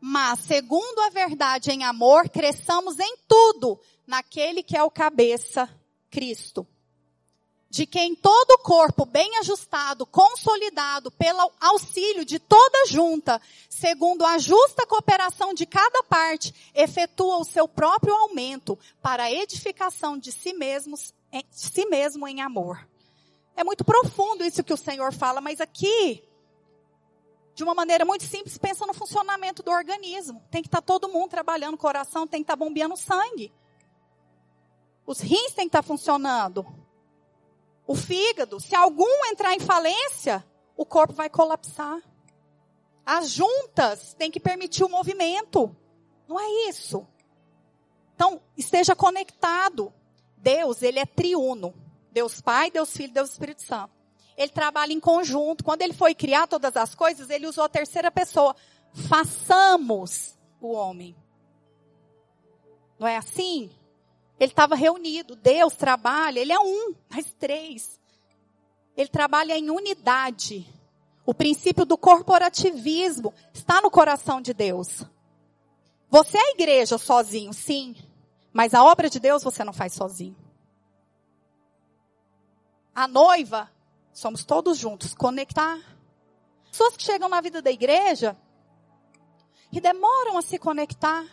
Mas, 0.00 0.40
segundo 0.40 1.00
a 1.00 1.10
verdade 1.10 1.70
em 1.70 1.84
amor, 1.84 2.28
cresçamos 2.28 2.98
em 2.98 3.16
tudo 3.26 3.80
naquele 4.06 4.62
que 4.62 4.76
é 4.76 4.82
o 4.82 4.90
cabeça, 4.90 5.68
Cristo 6.10 6.66
de 7.70 7.86
quem 7.86 8.14
todo 8.14 8.52
o 8.52 8.58
corpo 8.58 9.04
bem 9.04 9.36
ajustado, 9.38 10.06
consolidado 10.06 11.10
pelo 11.10 11.52
auxílio 11.60 12.24
de 12.24 12.38
toda 12.38 12.86
junta, 12.86 13.40
segundo 13.68 14.24
a 14.24 14.38
justa 14.38 14.86
cooperação 14.86 15.52
de 15.52 15.66
cada 15.66 16.02
parte, 16.04 16.54
efetua 16.74 17.36
o 17.38 17.44
seu 17.44 17.68
próprio 17.68 18.14
aumento 18.14 18.78
para 19.02 19.24
a 19.24 19.32
edificação 19.32 20.16
de 20.16 20.32
si 20.32 20.52
mesmos, 20.54 21.12
de 21.30 21.42
si 21.50 21.84
mesmo 21.86 22.26
em 22.26 22.40
amor. 22.40 22.86
É 23.58 23.64
muito 23.64 23.84
profundo 23.84 24.44
isso 24.44 24.62
que 24.62 24.72
o 24.72 24.76
Senhor 24.76 25.12
fala, 25.12 25.40
mas 25.40 25.60
aqui, 25.60 26.22
de 27.56 27.64
uma 27.64 27.74
maneira 27.74 28.04
muito 28.04 28.22
simples, 28.22 28.56
pensa 28.56 28.86
no 28.86 28.94
funcionamento 28.94 29.64
do 29.64 29.72
organismo. 29.72 30.40
Tem 30.48 30.62
que 30.62 30.68
estar 30.68 30.80
todo 30.80 31.08
mundo 31.08 31.30
trabalhando, 31.30 31.74
o 31.74 31.78
coração 31.78 32.24
tem 32.24 32.38
que 32.38 32.44
estar 32.44 32.54
bombeando 32.54 32.96
sangue. 32.96 33.52
Os 35.04 35.18
rins 35.18 35.54
têm 35.54 35.64
que 35.68 35.76
estar 35.76 35.82
funcionando 35.82 36.64
o 37.84 37.96
fígado. 37.96 38.60
Se 38.60 38.76
algum 38.76 39.26
entrar 39.26 39.52
em 39.54 39.58
falência, 39.58 40.46
o 40.76 40.86
corpo 40.86 41.14
vai 41.14 41.28
colapsar. 41.28 42.00
As 43.04 43.28
juntas 43.28 44.14
têm 44.14 44.30
que 44.30 44.38
permitir 44.38 44.84
o 44.84 44.88
movimento. 44.88 45.74
Não 46.28 46.38
é 46.38 46.68
isso. 46.68 47.04
Então, 48.14 48.40
esteja 48.56 48.94
conectado. 48.94 49.92
Deus, 50.36 50.80
ele 50.80 51.00
é 51.00 51.06
triuno. 51.06 51.87
Deus 52.18 52.40
Pai, 52.40 52.68
Deus 52.68 52.90
Filho, 52.96 53.12
Deus 53.12 53.30
Espírito 53.30 53.62
Santo. 53.62 53.94
Ele 54.36 54.50
trabalha 54.50 54.92
em 54.92 54.98
conjunto. 54.98 55.62
Quando 55.62 55.82
ele 55.82 55.92
foi 55.92 56.16
criar 56.16 56.48
todas 56.48 56.76
as 56.76 56.92
coisas, 56.92 57.30
ele 57.30 57.46
usou 57.46 57.62
a 57.62 57.68
terceira 57.68 58.10
pessoa. 58.10 58.56
Façamos 59.08 60.36
o 60.60 60.72
homem. 60.72 61.14
Não 62.98 63.06
é 63.06 63.16
assim? 63.16 63.70
Ele 64.40 64.50
estava 64.50 64.74
reunido. 64.74 65.36
Deus 65.36 65.76
trabalha, 65.76 66.40
ele 66.40 66.52
é 66.52 66.58
um, 66.58 66.92
mas 67.08 67.32
três. 67.38 68.00
Ele 68.96 69.08
trabalha 69.08 69.56
em 69.56 69.70
unidade. 69.70 70.66
O 71.24 71.32
princípio 71.32 71.84
do 71.84 71.96
corporativismo 71.96 73.32
está 73.54 73.80
no 73.80 73.92
coração 73.92 74.40
de 74.40 74.52
Deus. 74.52 75.04
Você 76.10 76.36
é 76.36 76.40
a 76.40 76.50
igreja 76.50 76.98
sozinho, 76.98 77.52
sim. 77.52 77.94
Mas 78.52 78.74
a 78.74 78.82
obra 78.82 79.08
de 79.08 79.20
Deus 79.20 79.44
você 79.44 79.62
não 79.62 79.72
faz 79.72 79.92
sozinho. 79.92 80.47
A 82.98 83.06
noiva, 83.06 83.70
somos 84.12 84.44
todos 84.44 84.76
juntos. 84.76 85.14
Conectar. 85.14 85.78
Pessoas 86.68 86.96
que 86.96 87.04
chegam 87.04 87.28
na 87.28 87.40
vida 87.40 87.62
da 87.62 87.70
igreja 87.70 88.36
e 89.70 89.80
demoram 89.80 90.36
a 90.36 90.42
se 90.42 90.58
conectar. 90.58 91.24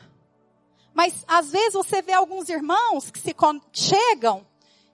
Mas 0.93 1.25
às 1.27 1.51
vezes 1.51 1.73
você 1.73 2.03
vê 2.03 2.13
alguns 2.13 2.49
irmãos 2.49 3.09
que 3.09 3.17
se 3.17 3.35
chegam 3.73 4.45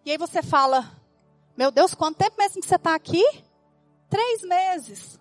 e 0.06 0.12
aí 0.12 0.18
você 0.18 0.42
fala: 0.42 0.98
Meu 1.58 1.72
Deus, 1.72 1.94
quanto 1.94 2.20
tempo 2.20 2.38
mesmo 2.38 2.62
que 2.62 2.68
você 2.70 2.76
está 2.76 2.96
aqui? 2.96 3.26
Três 4.10 4.42
meses. 4.42 5.20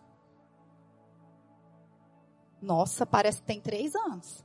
Nossa, 2.62 3.04
parece 3.04 3.40
que 3.40 3.48
tem 3.48 3.60
três 3.60 3.96
anos. 3.96 4.44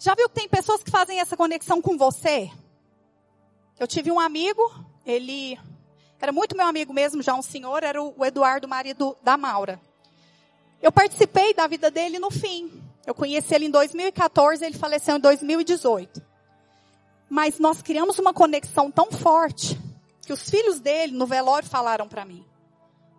Já 0.00 0.16
viu 0.16 0.28
que 0.28 0.34
tem 0.34 0.48
pessoas 0.48 0.82
que 0.82 0.90
fazem 0.90 1.20
essa 1.20 1.36
conexão 1.36 1.80
com 1.80 1.96
você? 1.96 2.50
Eu 3.78 3.86
tive 3.86 4.10
um 4.10 4.18
amigo, 4.18 4.60
ele 5.06 5.56
era 6.24 6.32
muito 6.32 6.56
meu 6.56 6.66
amigo 6.66 6.90
mesmo, 6.90 7.22
já 7.22 7.34
um 7.34 7.42
senhor, 7.42 7.82
era 7.82 8.02
o 8.02 8.24
Eduardo, 8.24 8.66
marido 8.66 9.14
da 9.22 9.36
Maura. 9.36 9.78
Eu 10.80 10.90
participei 10.90 11.52
da 11.52 11.66
vida 11.66 11.90
dele 11.90 12.18
no 12.18 12.30
fim. 12.30 12.82
Eu 13.06 13.14
conheci 13.14 13.54
ele 13.54 13.66
em 13.66 13.70
2014, 13.70 14.64
ele 14.64 14.78
faleceu 14.78 15.16
em 15.16 15.20
2018. 15.20 16.22
Mas 17.28 17.58
nós 17.58 17.82
criamos 17.82 18.18
uma 18.18 18.32
conexão 18.32 18.90
tão 18.90 19.12
forte 19.12 19.78
que 20.22 20.32
os 20.32 20.48
filhos 20.48 20.80
dele 20.80 21.12
no 21.12 21.26
velório 21.26 21.68
falaram 21.68 22.08
para 22.08 22.24
mim. 22.24 22.42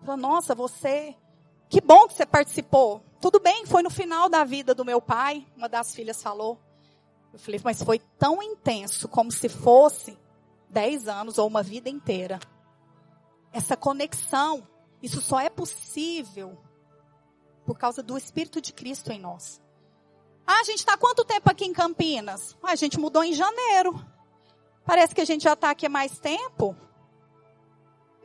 Falaram, 0.02 0.22
Nossa, 0.22 0.56
você, 0.56 1.14
que 1.70 1.80
bom 1.80 2.08
que 2.08 2.16
você 2.16 2.26
participou. 2.26 3.04
Tudo 3.22 3.40
bem, 3.40 3.68
foi 3.68 3.84
no 3.84 3.92
final 3.92 4.28
da 4.30 4.44
vida 4.44 4.74
do 4.74 4.84
meu 4.84 5.00
pai, 5.00 5.46
uma 5.56 5.70
das 5.70 5.94
filhas 5.94 6.24
falou. 6.24 6.60
Eu 7.32 7.38
falei, 7.38 7.62
mas 7.64 7.84
foi 7.84 8.00
tão 8.18 8.42
intenso 8.42 9.08
como 9.08 9.32
se 9.32 9.48
fosse 9.48 10.18
10 10.70 11.08
anos 11.08 11.38
ou 11.38 11.48
uma 11.48 11.62
vida 11.62 11.88
inteira. 11.88 12.40
Essa 13.56 13.78
conexão, 13.78 14.68
isso 15.02 15.22
só 15.22 15.40
é 15.40 15.50
possível 15.50 16.58
por 17.66 17.78
causa 17.78 18.04
do 18.04 18.18
Espírito 18.18 18.60
de 18.60 18.74
Cristo 18.74 19.14
em 19.14 19.18
nós. 19.18 19.62
Ah, 20.46 20.60
a 20.60 20.64
gente 20.66 20.80
está 20.80 20.98
quanto 20.98 21.24
tempo 21.24 21.50
aqui 21.50 21.64
em 21.64 21.72
Campinas? 21.72 22.58
Ah, 22.62 22.74
a 22.74 22.76
gente 22.76 23.00
mudou 23.00 23.24
em 23.24 23.32
janeiro. 23.32 24.06
Parece 24.86 25.16
que 25.16 25.22
a 25.22 25.26
gente 25.26 25.46
já 25.46 25.54
está 25.54 25.70
aqui 25.70 25.86
há 25.86 25.90
mais 25.90 26.20
tempo. 26.20 26.76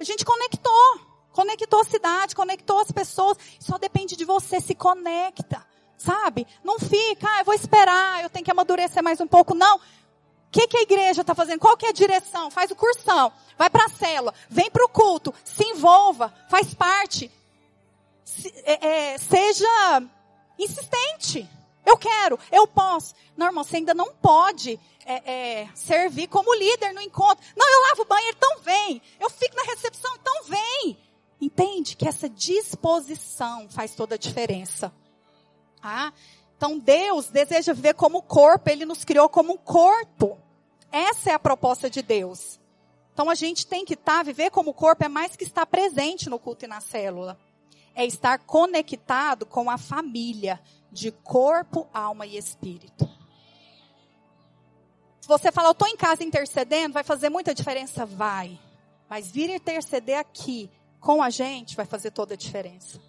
A 0.00 0.02
gente 0.02 0.24
conectou. 0.24 1.00
Conectou 1.30 1.80
a 1.80 1.84
cidade, 1.84 2.34
conectou 2.34 2.80
as 2.80 2.90
pessoas. 2.90 3.38
Só 3.60 3.78
depende 3.78 4.16
de 4.16 4.24
você, 4.24 4.60
se 4.60 4.74
conecta. 4.74 5.64
Sabe? 5.96 6.44
Não 6.64 6.76
fica, 6.76 7.28
ah, 7.28 7.38
eu 7.38 7.44
vou 7.44 7.54
esperar, 7.54 8.24
eu 8.24 8.30
tenho 8.30 8.44
que 8.44 8.50
amadurecer 8.50 9.00
mais 9.00 9.20
um 9.20 9.28
pouco. 9.28 9.54
Não. 9.54 9.80
O 10.50 10.52
que, 10.52 10.66
que 10.66 10.78
a 10.78 10.82
igreja 10.82 11.20
está 11.20 11.32
fazendo? 11.32 11.60
Qual 11.60 11.76
que 11.76 11.86
é 11.86 11.90
a 11.90 11.92
direção? 11.92 12.50
Faz 12.50 12.72
o 12.72 12.74
cursão, 12.74 13.32
vai 13.56 13.70
para 13.70 13.84
a 13.84 13.88
célula, 13.88 14.34
vem 14.48 14.68
para 14.68 14.84
o 14.84 14.88
culto, 14.88 15.32
se 15.44 15.62
envolva, 15.62 16.34
faz 16.48 16.74
parte. 16.74 17.30
Se, 18.24 18.52
é, 18.64 19.12
é, 19.12 19.18
seja 19.18 20.02
insistente. 20.58 21.48
Eu 21.86 21.96
quero, 21.96 22.36
eu 22.50 22.66
posso. 22.66 23.14
Não, 23.36 23.46
irmão, 23.46 23.62
você 23.62 23.76
ainda 23.76 23.94
não 23.94 24.12
pode 24.12 24.78
é, 25.06 25.60
é, 25.62 25.68
servir 25.72 26.26
como 26.26 26.52
líder 26.52 26.92
no 26.92 27.00
encontro. 27.00 27.44
Não, 27.56 27.70
eu 27.70 27.88
lavo 27.88 28.02
o 28.02 28.06
banheiro, 28.06 28.36
então 28.36 28.60
vem. 28.60 29.00
Eu 29.20 29.30
fico 29.30 29.54
na 29.54 29.62
recepção, 29.62 30.12
então 30.20 30.44
vem. 30.46 30.98
Entende 31.40 31.94
que 31.94 32.08
essa 32.08 32.28
disposição 32.28 33.68
faz 33.70 33.94
toda 33.94 34.16
a 34.16 34.18
diferença. 34.18 34.92
Ah, 35.80 36.12
então 36.60 36.78
Deus 36.78 37.30
deseja 37.30 37.72
viver 37.72 37.94
como 37.94 38.20
corpo, 38.20 38.68
Ele 38.68 38.84
nos 38.84 39.02
criou 39.02 39.30
como 39.30 39.54
um 39.54 39.56
corpo. 39.56 40.36
Essa 40.92 41.30
é 41.30 41.32
a 41.32 41.38
proposta 41.38 41.88
de 41.88 42.02
Deus. 42.02 42.60
Então 43.14 43.30
a 43.30 43.34
gente 43.34 43.66
tem 43.66 43.82
que 43.82 43.94
estar, 43.94 44.18
tá, 44.18 44.22
viver 44.22 44.50
como 44.50 44.74
corpo 44.74 45.02
é 45.02 45.08
mais 45.08 45.34
que 45.34 45.44
estar 45.44 45.64
presente 45.64 46.28
no 46.28 46.38
culto 46.38 46.66
e 46.66 46.68
na 46.68 46.82
célula. 46.82 47.38
É 47.94 48.04
estar 48.04 48.40
conectado 48.40 49.46
com 49.46 49.70
a 49.70 49.78
família, 49.78 50.60
de 50.92 51.10
corpo, 51.10 51.88
alma 51.94 52.26
e 52.26 52.36
espírito. 52.36 53.08
Se 55.22 55.28
você 55.28 55.50
falar, 55.50 55.68
eu 55.68 55.72
estou 55.72 55.88
em 55.88 55.96
casa 55.96 56.22
intercedendo, 56.22 56.92
vai 56.92 57.04
fazer 57.04 57.30
muita 57.30 57.54
diferença? 57.54 58.04
Vai. 58.04 58.60
Mas 59.08 59.30
vir 59.30 59.48
interceder 59.48 60.18
aqui 60.18 60.70
com 61.00 61.22
a 61.22 61.30
gente 61.30 61.74
vai 61.74 61.86
fazer 61.86 62.10
toda 62.10 62.34
a 62.34 62.36
diferença. 62.36 63.00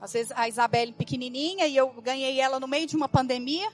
Às 0.00 0.12
vezes 0.12 0.32
a 0.34 0.48
Isabelle 0.48 0.92
pequenininha 0.92 1.66
e 1.66 1.76
eu 1.76 1.88
ganhei 2.00 2.40
ela 2.40 2.60
no 2.60 2.68
meio 2.68 2.86
de 2.86 2.96
uma 2.96 3.08
pandemia 3.08 3.70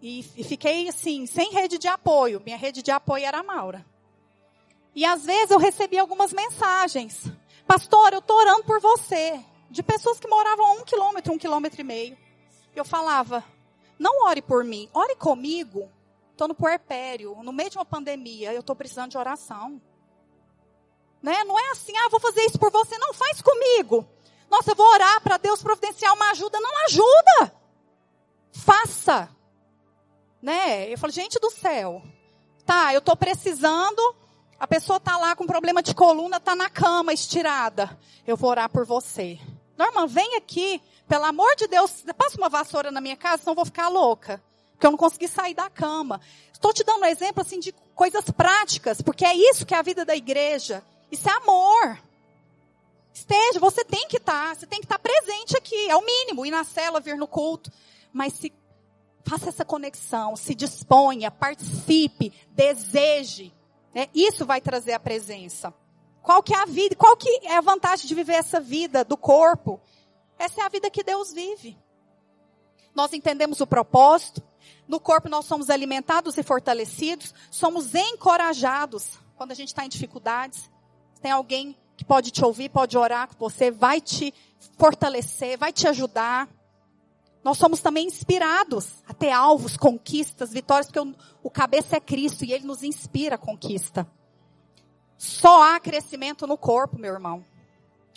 e, 0.00 0.20
e 0.36 0.44
fiquei 0.44 0.88
assim, 0.88 1.26
sem 1.26 1.52
rede 1.52 1.78
de 1.78 1.88
apoio. 1.88 2.42
Minha 2.44 2.56
rede 2.56 2.82
de 2.82 2.90
apoio 2.90 3.24
era 3.24 3.38
a 3.38 3.42
Maura. 3.42 3.84
E 4.94 5.04
às 5.04 5.24
vezes 5.24 5.50
eu 5.50 5.58
recebi 5.58 5.98
algumas 5.98 6.32
mensagens. 6.32 7.24
Pastor, 7.66 8.12
eu 8.12 8.18
estou 8.18 8.36
orando 8.36 8.64
por 8.64 8.80
você 8.80 9.42
de 9.70 9.82
pessoas 9.82 10.18
que 10.18 10.28
moravam 10.28 10.66
a 10.66 10.72
um 10.72 10.84
quilômetro, 10.84 11.32
um 11.32 11.38
quilômetro 11.38 11.80
e 11.80 11.84
meio. 11.84 12.18
Eu 12.74 12.84
falava, 12.84 13.44
não 13.98 14.26
ore 14.26 14.42
por 14.42 14.64
mim, 14.64 14.88
ore 14.92 15.16
comigo. 15.16 15.90
Estou 16.32 16.48
no 16.48 16.54
puerpério, 16.54 17.36
no 17.42 17.52
meio 17.52 17.68
de 17.68 17.76
uma 17.76 17.84
pandemia, 17.84 18.52
eu 18.52 18.60
estou 18.60 18.76
precisando 18.76 19.10
de 19.10 19.18
oração. 19.18 19.80
Né? 21.20 21.42
Não 21.44 21.58
é 21.58 21.70
assim, 21.70 21.92
ah, 21.96 22.08
vou 22.08 22.20
fazer 22.20 22.42
isso 22.42 22.58
por 22.58 22.70
você. 22.70 22.96
Não, 22.96 23.12
faz 23.12 23.42
comigo. 23.42 24.06
Nossa, 24.50 24.70
eu 24.70 24.76
vou 24.76 24.86
orar 24.86 25.20
para 25.20 25.36
Deus 25.36 25.62
providenciar 25.62 26.14
uma 26.14 26.30
ajuda. 26.30 26.58
Não 26.60 26.84
ajuda. 26.86 27.54
Faça. 28.52 29.28
Né? 30.40 30.92
Eu 30.92 30.98
falo, 30.98 31.12
gente 31.12 31.38
do 31.38 31.50
céu. 31.50 32.02
Tá, 32.64 32.92
eu 32.92 32.98
estou 32.98 33.16
precisando 33.16 34.14
A 34.60 34.66
pessoa 34.66 34.96
está 34.96 35.16
lá 35.16 35.36
com 35.36 35.46
problema 35.46 35.82
de 35.82 35.94
coluna, 35.94 36.38
está 36.38 36.56
na 36.56 36.68
cama 36.68 37.12
estirada. 37.12 37.96
Eu 38.26 38.36
vou 38.36 38.50
orar 38.50 38.68
por 38.68 38.84
você. 38.84 39.38
Norma, 39.76 40.06
vem 40.06 40.34
aqui. 40.34 40.82
Pelo 41.06 41.24
amor 41.24 41.54
de 41.56 41.68
Deus, 41.68 42.04
passa 42.16 42.36
uma 42.36 42.48
vassoura 42.48 42.90
na 42.90 43.00
minha 43.00 43.16
casa, 43.16 43.38
senão 43.38 43.52
eu 43.52 43.56
vou 43.56 43.64
ficar 43.64 43.88
louca. 43.88 44.42
Porque 44.72 44.86
eu 44.86 44.90
não 44.90 44.98
consegui 44.98 45.28
sair 45.28 45.54
da 45.54 45.70
cama. 45.70 46.20
Estou 46.52 46.72
te 46.72 46.82
dando 46.82 47.02
um 47.02 47.06
exemplo 47.06 47.40
assim 47.40 47.60
de 47.60 47.72
coisas 47.94 48.24
práticas, 48.30 49.00
porque 49.00 49.24
é 49.24 49.34
isso 49.34 49.64
que 49.64 49.74
é 49.74 49.78
a 49.78 49.82
vida 49.82 50.04
da 50.04 50.16
igreja. 50.16 50.82
Isso 51.10 51.28
é 51.28 51.32
amor. 51.32 51.98
Esteja, 53.18 53.58
você 53.58 53.84
tem 53.84 54.06
que 54.06 54.18
estar, 54.18 54.48
tá, 54.48 54.54
você 54.54 54.66
tem 54.66 54.78
que 54.78 54.86
estar 54.86 54.98
tá 54.98 55.02
presente 55.02 55.56
aqui, 55.56 55.90
é 55.90 55.96
o 55.96 56.04
mínimo, 56.04 56.46
ir 56.46 56.52
na 56.52 56.62
cela, 56.62 57.00
vir 57.00 57.16
no 57.16 57.26
culto. 57.26 57.70
Mas 58.12 58.34
se 58.34 58.52
faça 59.24 59.48
essa 59.48 59.64
conexão, 59.64 60.36
se 60.36 60.54
disponha, 60.54 61.28
participe, 61.28 62.32
deseje. 62.50 63.52
Né? 63.92 64.08
Isso 64.14 64.46
vai 64.46 64.60
trazer 64.60 64.92
a 64.92 65.00
presença. 65.00 65.74
Qual 66.22 66.42
que 66.42 66.54
é 66.54 66.62
a 66.62 66.64
vida? 66.64 66.94
Qual 66.94 67.16
que 67.16 67.28
é 67.42 67.56
a 67.56 67.60
vantagem 67.60 68.06
de 68.06 68.14
viver 68.14 68.34
essa 68.34 68.60
vida 68.60 69.04
do 69.04 69.16
corpo? 69.16 69.80
Essa 70.38 70.60
é 70.60 70.64
a 70.64 70.68
vida 70.68 70.88
que 70.88 71.02
Deus 71.02 71.32
vive. 71.32 71.76
Nós 72.94 73.12
entendemos 73.12 73.60
o 73.60 73.66
propósito. 73.66 74.40
No 74.86 75.00
corpo 75.00 75.28
nós 75.28 75.44
somos 75.44 75.70
alimentados 75.70 76.38
e 76.38 76.42
fortalecidos. 76.44 77.34
Somos 77.50 77.96
encorajados 77.96 79.18
quando 79.36 79.50
a 79.50 79.54
gente 79.54 79.68
está 79.68 79.84
em 79.84 79.88
dificuldades. 79.88 80.70
Tem 81.20 81.32
alguém 81.32 81.76
que 81.98 82.04
pode 82.04 82.30
te 82.30 82.44
ouvir, 82.44 82.68
pode 82.68 82.96
orar 82.96 83.26
com 83.26 83.34
você, 83.36 83.72
vai 83.72 84.00
te 84.00 84.32
fortalecer, 84.78 85.58
vai 85.58 85.72
te 85.72 85.88
ajudar. 85.88 86.48
Nós 87.42 87.58
somos 87.58 87.80
também 87.80 88.06
inspirados 88.06 89.02
a 89.08 89.12
ter 89.12 89.32
alvos, 89.32 89.76
conquistas, 89.76 90.52
vitórias, 90.52 90.86
porque 90.86 91.00
o, 91.00 91.12
o 91.42 91.50
cabeça 91.50 91.96
é 91.96 92.00
Cristo 92.00 92.44
e 92.44 92.52
ele 92.52 92.64
nos 92.64 92.84
inspira 92.84 93.34
a 93.34 93.38
conquista. 93.38 94.06
Só 95.16 95.74
há 95.74 95.80
crescimento 95.80 96.46
no 96.46 96.56
corpo, 96.56 96.96
meu 96.96 97.12
irmão. 97.12 97.44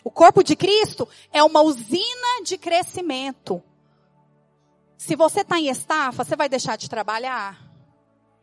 O 0.03 0.11
corpo 0.11 0.43
de 0.43 0.55
Cristo 0.55 1.09
é 1.33 1.43
uma 1.43 1.63
usina 1.63 2.43
de 2.45 2.59
crescimento. 2.59 3.63
Se 4.95 5.15
você 5.15 5.41
está 5.41 5.59
em 5.59 5.69
estafa, 5.69 6.23
você 6.23 6.35
vai 6.35 6.47
deixar 6.47 6.75
de 6.75 6.87
trabalhar. 6.87 7.59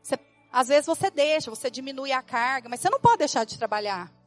Você, 0.03 0.19
às 0.51 0.67
vezes 0.67 0.87
você 0.87 1.13
deixa, 1.13 1.49
você 1.49 1.71
diminui 1.71 2.11
a 2.11 2.23
carga, 2.23 2.69
mas 2.69 2.81
você 2.81 2.91
não 2.91 2.99
pode 2.99 3.19
deixar 3.19 3.45
de 3.45 3.57
trabalhar. 3.57 4.18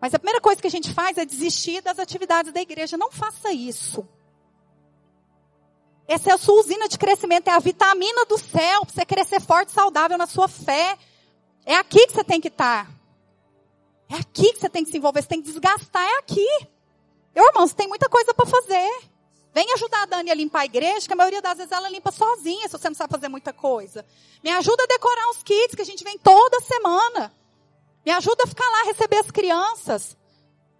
Mas 0.00 0.14
a 0.14 0.18
primeira 0.18 0.40
coisa 0.40 0.60
que 0.60 0.66
a 0.66 0.70
gente 0.70 0.92
faz 0.94 1.18
é 1.18 1.24
desistir 1.24 1.82
das 1.82 1.98
atividades 1.98 2.52
da 2.52 2.60
igreja. 2.60 2.96
Não 2.96 3.10
faça 3.10 3.52
isso. 3.52 4.06
Essa 6.08 6.30
é 6.30 6.32
a 6.32 6.38
sua 6.38 6.58
usina 6.58 6.88
de 6.88 6.98
crescimento, 6.98 7.48
é 7.48 7.52
a 7.52 7.58
vitamina 7.60 8.24
do 8.24 8.36
céu, 8.36 8.84
para 8.84 8.94
você 8.94 9.06
crescer 9.06 9.40
forte 9.40 9.68
e 9.68 9.72
saudável 9.72 10.18
na 10.18 10.26
sua 10.26 10.48
fé. 10.48 10.98
É 11.64 11.76
aqui 11.76 12.06
que 12.06 12.12
você 12.12 12.24
tem 12.24 12.40
que 12.40 12.48
estar. 12.48 12.86
Tá. 12.86 12.92
É 14.08 14.16
aqui 14.16 14.52
que 14.52 14.58
você 14.58 14.68
tem 14.68 14.82
que 14.82 14.90
se 14.90 14.96
envolver, 14.96 15.22
você 15.22 15.28
tem 15.28 15.40
que 15.40 15.48
desgastar, 15.48 16.02
é 16.02 16.18
aqui. 16.18 16.48
Eu, 17.32 17.46
irmãos, 17.46 17.72
tem 17.72 17.86
muita 17.86 18.08
coisa 18.08 18.34
para 18.34 18.44
fazer. 18.44 18.90
Vem 19.52 19.72
ajudar 19.74 20.02
a 20.02 20.06
Dani 20.06 20.30
a 20.30 20.34
limpar 20.34 20.60
a 20.60 20.64
igreja, 20.64 21.06
que 21.06 21.12
a 21.12 21.16
maioria 21.16 21.42
das 21.42 21.58
vezes 21.58 21.70
ela 21.70 21.88
limpa 21.88 22.10
sozinha, 22.10 22.66
se 22.66 22.72
você 22.72 22.88
não 22.88 22.96
sabe 22.96 23.12
fazer 23.12 23.28
muita 23.28 23.52
coisa. 23.52 24.04
Me 24.42 24.50
ajuda 24.50 24.82
a 24.82 24.86
decorar 24.86 25.30
os 25.30 25.42
kits 25.42 25.76
que 25.76 25.82
a 25.82 25.86
gente 25.86 26.02
vem 26.02 26.18
toda 26.18 26.60
semana. 26.60 27.32
Me 28.04 28.12
ajuda 28.12 28.44
a 28.44 28.46
ficar 28.46 28.68
lá, 28.68 28.84
receber 28.84 29.18
as 29.18 29.30
crianças. 29.30 30.16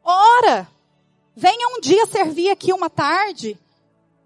Ora, 0.02 0.68
venha 1.36 1.68
um 1.76 1.80
dia 1.80 2.06
servir 2.06 2.50
aqui 2.50 2.72
uma 2.72 2.88
tarde. 2.88 3.58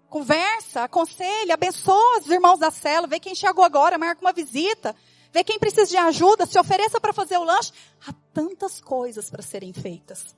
Conversa, 0.09 0.83
aconselha, 0.83 1.55
abençoa 1.55 2.19
os 2.19 2.29
irmãos 2.29 2.57
da 2.57 2.71
cela, 2.71 3.07
vê 3.07 3.19
quem 3.19 3.35
chegou 3.35 3.63
agora, 3.63 3.97
marca 3.97 4.21
uma 4.21 4.31
visita. 4.31 4.95
Vê 5.35 5.43
quem 5.43 5.59
precisa 5.59 5.85
de 5.87 5.97
ajuda, 5.97 6.45
se 6.45 6.57
ofereça 6.57 6.97
para 7.01 7.11
fazer 7.11 7.37
o 7.37 7.43
lanche. 7.43 7.73
Há 8.07 8.13
tantas 8.33 8.79
coisas 8.79 9.29
para 9.29 9.41
serem 9.41 9.73
feitas. 9.73 10.33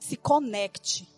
Se 0.00 0.16
conecte. 0.16 1.08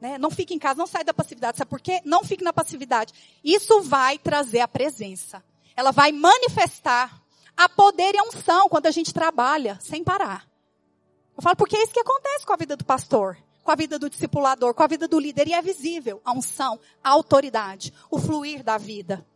Né? 0.00 0.16
Não 0.16 0.30
fique 0.30 0.54
em 0.54 0.58
casa, 0.58 0.78
não 0.78 0.86
saia 0.86 1.04
da 1.04 1.12
passividade. 1.12 1.58
Sabe 1.58 1.68
por 1.68 1.80
quê? 1.80 2.00
Não 2.02 2.24
fique 2.24 2.42
na 2.42 2.50
passividade. 2.50 3.12
Isso 3.44 3.82
vai 3.82 4.18
trazer 4.18 4.60
a 4.60 4.68
presença. 4.68 5.44
Ela 5.76 5.90
vai 5.90 6.12
manifestar 6.12 7.22
a 7.56 7.68
poder 7.68 8.14
e 8.14 8.18
a 8.18 8.22
unção 8.22 8.68
quando 8.68 8.86
a 8.86 8.90
gente 8.90 9.14
trabalha 9.14 9.78
sem 9.80 10.04
parar. 10.04 10.46
Eu 11.36 11.42
falo 11.42 11.56
porque 11.56 11.76
é 11.76 11.82
isso 11.82 11.92
que 11.92 12.00
acontece 12.00 12.46
com 12.46 12.52
a 12.52 12.56
vida 12.56 12.76
do 12.76 12.84
pastor, 12.84 13.36
com 13.62 13.70
a 13.70 13.74
vida 13.74 13.98
do 13.98 14.08
discipulador, 14.08 14.74
com 14.74 14.82
a 14.82 14.86
vida 14.86 15.08
do 15.08 15.18
líder, 15.18 15.48
e 15.48 15.52
é 15.52 15.60
visível 15.60 16.20
a 16.24 16.32
unção, 16.32 16.78
a 17.02 17.10
autoridade, 17.10 17.92
o 18.10 18.18
fluir 18.18 18.62
da 18.62 18.78
vida, 18.78 19.26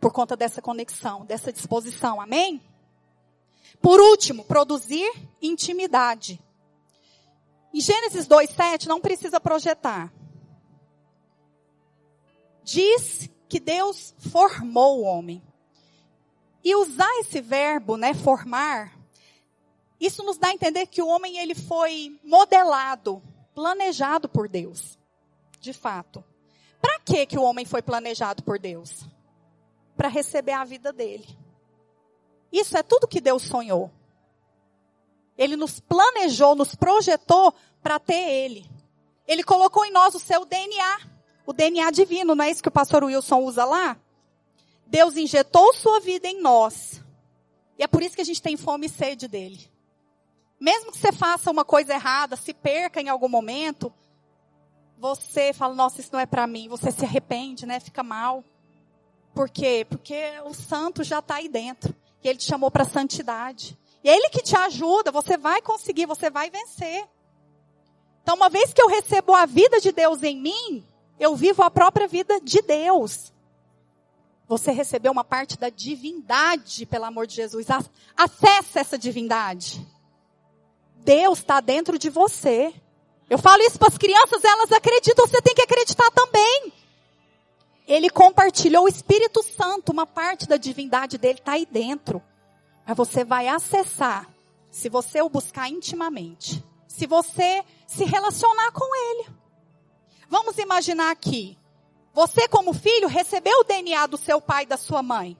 por 0.00 0.12
conta 0.12 0.36
dessa 0.36 0.60
conexão, 0.60 1.24
dessa 1.24 1.52
disposição, 1.52 2.20
amém? 2.20 2.62
Por 3.80 4.00
último, 4.00 4.44
produzir 4.44 5.10
intimidade. 5.40 6.40
Em 7.72 7.80
Gênesis 7.80 8.28
2,7, 8.28 8.86
não 8.86 9.00
precisa 9.00 9.40
projetar. 9.40 10.12
Diz 12.62 13.28
que 13.48 13.58
Deus 13.58 14.14
formou 14.18 15.00
o 15.00 15.02
homem. 15.02 15.42
E 16.64 16.74
usar 16.76 17.10
esse 17.18 17.40
verbo, 17.40 17.96
né, 17.96 18.14
formar, 18.14 18.92
isso 20.00 20.22
nos 20.22 20.36
dá 20.36 20.48
a 20.48 20.52
entender 20.52 20.86
que 20.86 21.00
o 21.00 21.06
homem 21.06 21.38
ele 21.38 21.54
foi 21.54 22.18
modelado, 22.24 23.22
planejado 23.54 24.28
por 24.28 24.48
Deus. 24.48 24.98
De 25.60 25.72
fato. 25.72 26.24
Para 26.80 26.98
que 26.98 27.24
que 27.26 27.38
o 27.38 27.42
homem 27.42 27.64
foi 27.64 27.80
planejado 27.80 28.42
por 28.42 28.58
Deus? 28.58 29.04
Para 29.96 30.08
receber 30.08 30.52
a 30.52 30.64
vida 30.64 30.92
dele. 30.92 31.26
Isso 32.50 32.76
é 32.76 32.82
tudo 32.82 33.06
que 33.06 33.20
Deus 33.20 33.42
sonhou. 33.42 33.90
Ele 35.38 35.56
nos 35.56 35.80
planejou, 35.80 36.54
nos 36.54 36.74
projetou 36.74 37.54
para 37.82 37.98
ter 37.98 38.28
ele. 38.28 38.68
Ele 39.26 39.42
colocou 39.42 39.84
em 39.84 39.92
nós 39.92 40.14
o 40.14 40.20
seu 40.20 40.44
DNA, 40.44 41.00
o 41.46 41.52
DNA 41.52 41.90
divino, 41.90 42.34
não 42.34 42.44
é 42.44 42.50
isso 42.50 42.62
que 42.62 42.68
o 42.68 42.72
pastor 42.72 43.04
Wilson 43.04 43.38
usa 43.38 43.64
lá? 43.64 43.96
Deus 44.92 45.16
injetou 45.16 45.72
sua 45.72 46.00
vida 46.00 46.28
em 46.28 46.42
nós. 46.42 47.00
E 47.78 47.82
é 47.82 47.86
por 47.86 48.02
isso 48.02 48.14
que 48.14 48.20
a 48.20 48.26
gente 48.26 48.42
tem 48.42 48.58
fome 48.58 48.84
e 48.84 48.90
sede 48.90 49.26
dele. 49.26 49.72
Mesmo 50.60 50.92
que 50.92 50.98
você 50.98 51.10
faça 51.10 51.50
uma 51.50 51.64
coisa 51.64 51.94
errada, 51.94 52.36
se 52.36 52.52
perca 52.52 53.00
em 53.00 53.08
algum 53.08 53.26
momento, 53.26 53.90
você 54.98 55.54
fala, 55.54 55.74
nossa, 55.74 56.02
isso 56.02 56.10
não 56.12 56.20
é 56.20 56.26
para 56.26 56.46
mim. 56.46 56.68
Você 56.68 56.90
se 56.90 57.06
arrepende, 57.06 57.64
né? 57.64 57.80
Fica 57.80 58.02
mal. 58.02 58.44
Por 59.34 59.48
quê? 59.48 59.86
Porque 59.88 60.30
o 60.44 60.52
santo 60.52 61.02
já 61.02 61.20
está 61.20 61.36
aí 61.36 61.48
dentro. 61.48 61.96
E 62.22 62.28
ele 62.28 62.38
te 62.38 62.44
chamou 62.44 62.70
para 62.70 62.84
santidade. 62.84 63.78
E 64.04 64.10
é 64.10 64.14
ele 64.14 64.28
que 64.28 64.42
te 64.42 64.54
ajuda, 64.54 65.10
você 65.10 65.38
vai 65.38 65.62
conseguir, 65.62 66.04
você 66.04 66.28
vai 66.28 66.50
vencer. 66.50 67.08
Então, 68.22 68.36
uma 68.36 68.50
vez 68.50 68.74
que 68.74 68.82
eu 68.82 68.88
recebo 68.88 69.34
a 69.34 69.46
vida 69.46 69.80
de 69.80 69.90
Deus 69.90 70.22
em 70.22 70.38
mim, 70.38 70.86
eu 71.18 71.34
vivo 71.34 71.62
a 71.62 71.70
própria 71.70 72.06
vida 72.06 72.38
de 72.42 72.60
Deus. 72.60 73.31
Você 74.52 74.70
recebeu 74.70 75.10
uma 75.10 75.24
parte 75.24 75.56
da 75.58 75.70
divindade, 75.70 76.84
pelo 76.84 77.06
amor 77.06 77.26
de 77.26 77.36
Jesus. 77.36 77.66
Acesse 78.14 78.78
essa 78.78 78.98
divindade. 78.98 79.82
Deus 80.96 81.38
está 81.38 81.58
dentro 81.58 81.98
de 81.98 82.10
você. 82.10 82.70
Eu 83.30 83.38
falo 83.38 83.62
isso 83.62 83.78
para 83.78 83.88
as 83.88 83.96
crianças, 83.96 84.44
elas 84.44 84.70
acreditam, 84.70 85.26
você 85.26 85.40
tem 85.40 85.54
que 85.54 85.62
acreditar 85.62 86.10
também. 86.10 86.70
Ele 87.88 88.10
compartilhou 88.10 88.84
o 88.84 88.88
Espírito 88.88 89.42
Santo, 89.42 89.90
uma 89.90 90.04
parte 90.04 90.46
da 90.46 90.58
divindade 90.58 91.16
dele 91.16 91.38
está 91.38 91.52
aí 91.52 91.64
dentro. 91.64 92.22
Mas 92.86 92.94
você 92.94 93.24
vai 93.24 93.48
acessar 93.48 94.28
se 94.70 94.90
você 94.90 95.22
o 95.22 95.30
buscar 95.30 95.70
intimamente. 95.70 96.62
Se 96.86 97.06
você 97.06 97.64
se 97.86 98.04
relacionar 98.04 98.70
com 98.72 98.94
ele. 98.94 99.30
Vamos 100.28 100.58
imaginar 100.58 101.10
aqui 101.10 101.56
você, 102.12 102.46
como 102.48 102.74
filho, 102.74 103.08
recebeu 103.08 103.60
o 103.60 103.64
DNA 103.64 104.06
do 104.06 104.16
seu 104.16 104.40
pai 104.40 104.64
e 104.64 104.66
da 104.66 104.76
sua 104.76 105.02
mãe. 105.02 105.36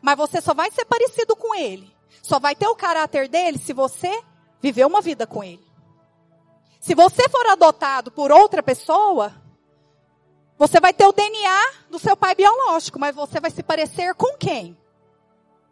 Mas 0.00 0.16
você 0.16 0.40
só 0.40 0.54
vai 0.54 0.70
ser 0.70 0.84
parecido 0.84 1.34
com 1.34 1.54
ele. 1.54 1.92
Só 2.22 2.38
vai 2.38 2.54
ter 2.54 2.66
o 2.68 2.76
caráter 2.76 3.28
dele 3.28 3.58
se 3.58 3.72
você 3.72 4.22
viver 4.60 4.86
uma 4.86 5.00
vida 5.00 5.26
com 5.26 5.42
ele. 5.42 5.64
Se 6.80 6.94
você 6.94 7.28
for 7.28 7.46
adotado 7.46 8.10
por 8.12 8.30
outra 8.30 8.62
pessoa, 8.62 9.34
você 10.56 10.78
vai 10.78 10.94
ter 10.94 11.06
o 11.06 11.12
DNA 11.12 11.72
do 11.90 11.98
seu 11.98 12.16
pai 12.16 12.34
biológico, 12.34 12.98
mas 12.98 13.14
você 13.14 13.40
vai 13.40 13.50
se 13.50 13.62
parecer 13.62 14.14
com 14.14 14.36
quem? 14.36 14.76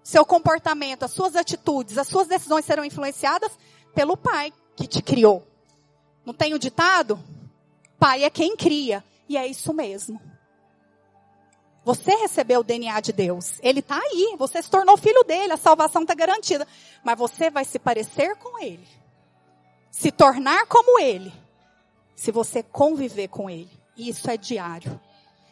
Seu 0.03 0.27
comportamento, 0.27 1.05
as 1.05 1.13
suas 1.13 1.37
atitudes, 1.37 1.97
as 1.97 2.09
suas 2.09 2.27
decisões 2.27 2.65
serão 2.65 2.85
influenciadas 2.85 3.53
pelo 3.95 4.17
pai 4.17 4.53
que 4.77 4.87
te 4.87 5.01
criou. 5.01 5.47
Não 6.25 6.35
tem 6.35 6.53
o 6.55 6.59
ditado? 6.59 7.19
Pai 7.99 8.25
é 8.25 8.31
quem 8.31 8.57
cria. 8.57 9.05
E 9.29 9.37
é 9.37 9.47
isso 9.47 9.73
mesmo. 9.73 10.21
Você 11.85 12.15
recebeu 12.15 12.61
o 12.61 12.65
DNA 12.65 12.99
de 13.01 13.13
Deus. 13.13 13.59
Ele 13.63 13.81
está 13.81 13.99
aí. 13.99 14.35
Você 14.39 14.63
se 14.63 14.71
tornou 14.71 14.97
filho 14.97 15.23
dele. 15.23 15.53
A 15.53 15.57
salvação 15.57 16.03
está 16.03 16.15
garantida. 16.15 16.67
Mas 17.03 17.19
você 17.19 17.51
vai 17.51 17.65
se 17.65 17.79
parecer 17.79 18.37
com 18.37 18.59
ele. 18.59 18.87
Se 19.91 20.11
tornar 20.11 20.67
como 20.67 20.99
ele. 20.99 21.33
Se 22.17 22.33
você 22.33 22.63
conviver 22.63 23.29
com 23.29 23.51
ele. 23.51 23.71
E 23.97 24.09
isso 24.09 24.31
é 24.31 24.37
diário. 24.37 24.99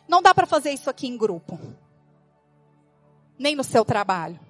Não 0.08 0.22
dá 0.22 0.34
para 0.34 0.46
fazer 0.46 0.72
isso 0.72 0.88
aqui 0.88 1.06
em 1.06 1.18
grupo. 1.18 1.58
Nem 3.38 3.54
no 3.54 3.62
seu 3.64 3.84
trabalho. 3.84 4.40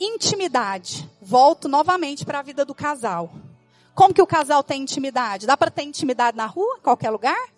Intimidade. 0.00 1.08
Volto 1.22 1.68
novamente 1.68 2.24
para 2.24 2.40
a 2.40 2.42
vida 2.42 2.64
do 2.64 2.74
casal. 2.74 3.30
Como 3.94 4.14
que 4.14 4.22
o 4.22 4.26
casal 4.26 4.64
tem 4.64 4.82
intimidade? 4.82 5.46
Dá 5.46 5.56
para 5.56 5.70
ter 5.70 5.82
intimidade 5.82 6.36
na 6.36 6.46
rua, 6.46 6.76
em 6.78 6.82
qualquer 6.82 7.10
lugar? 7.10 7.57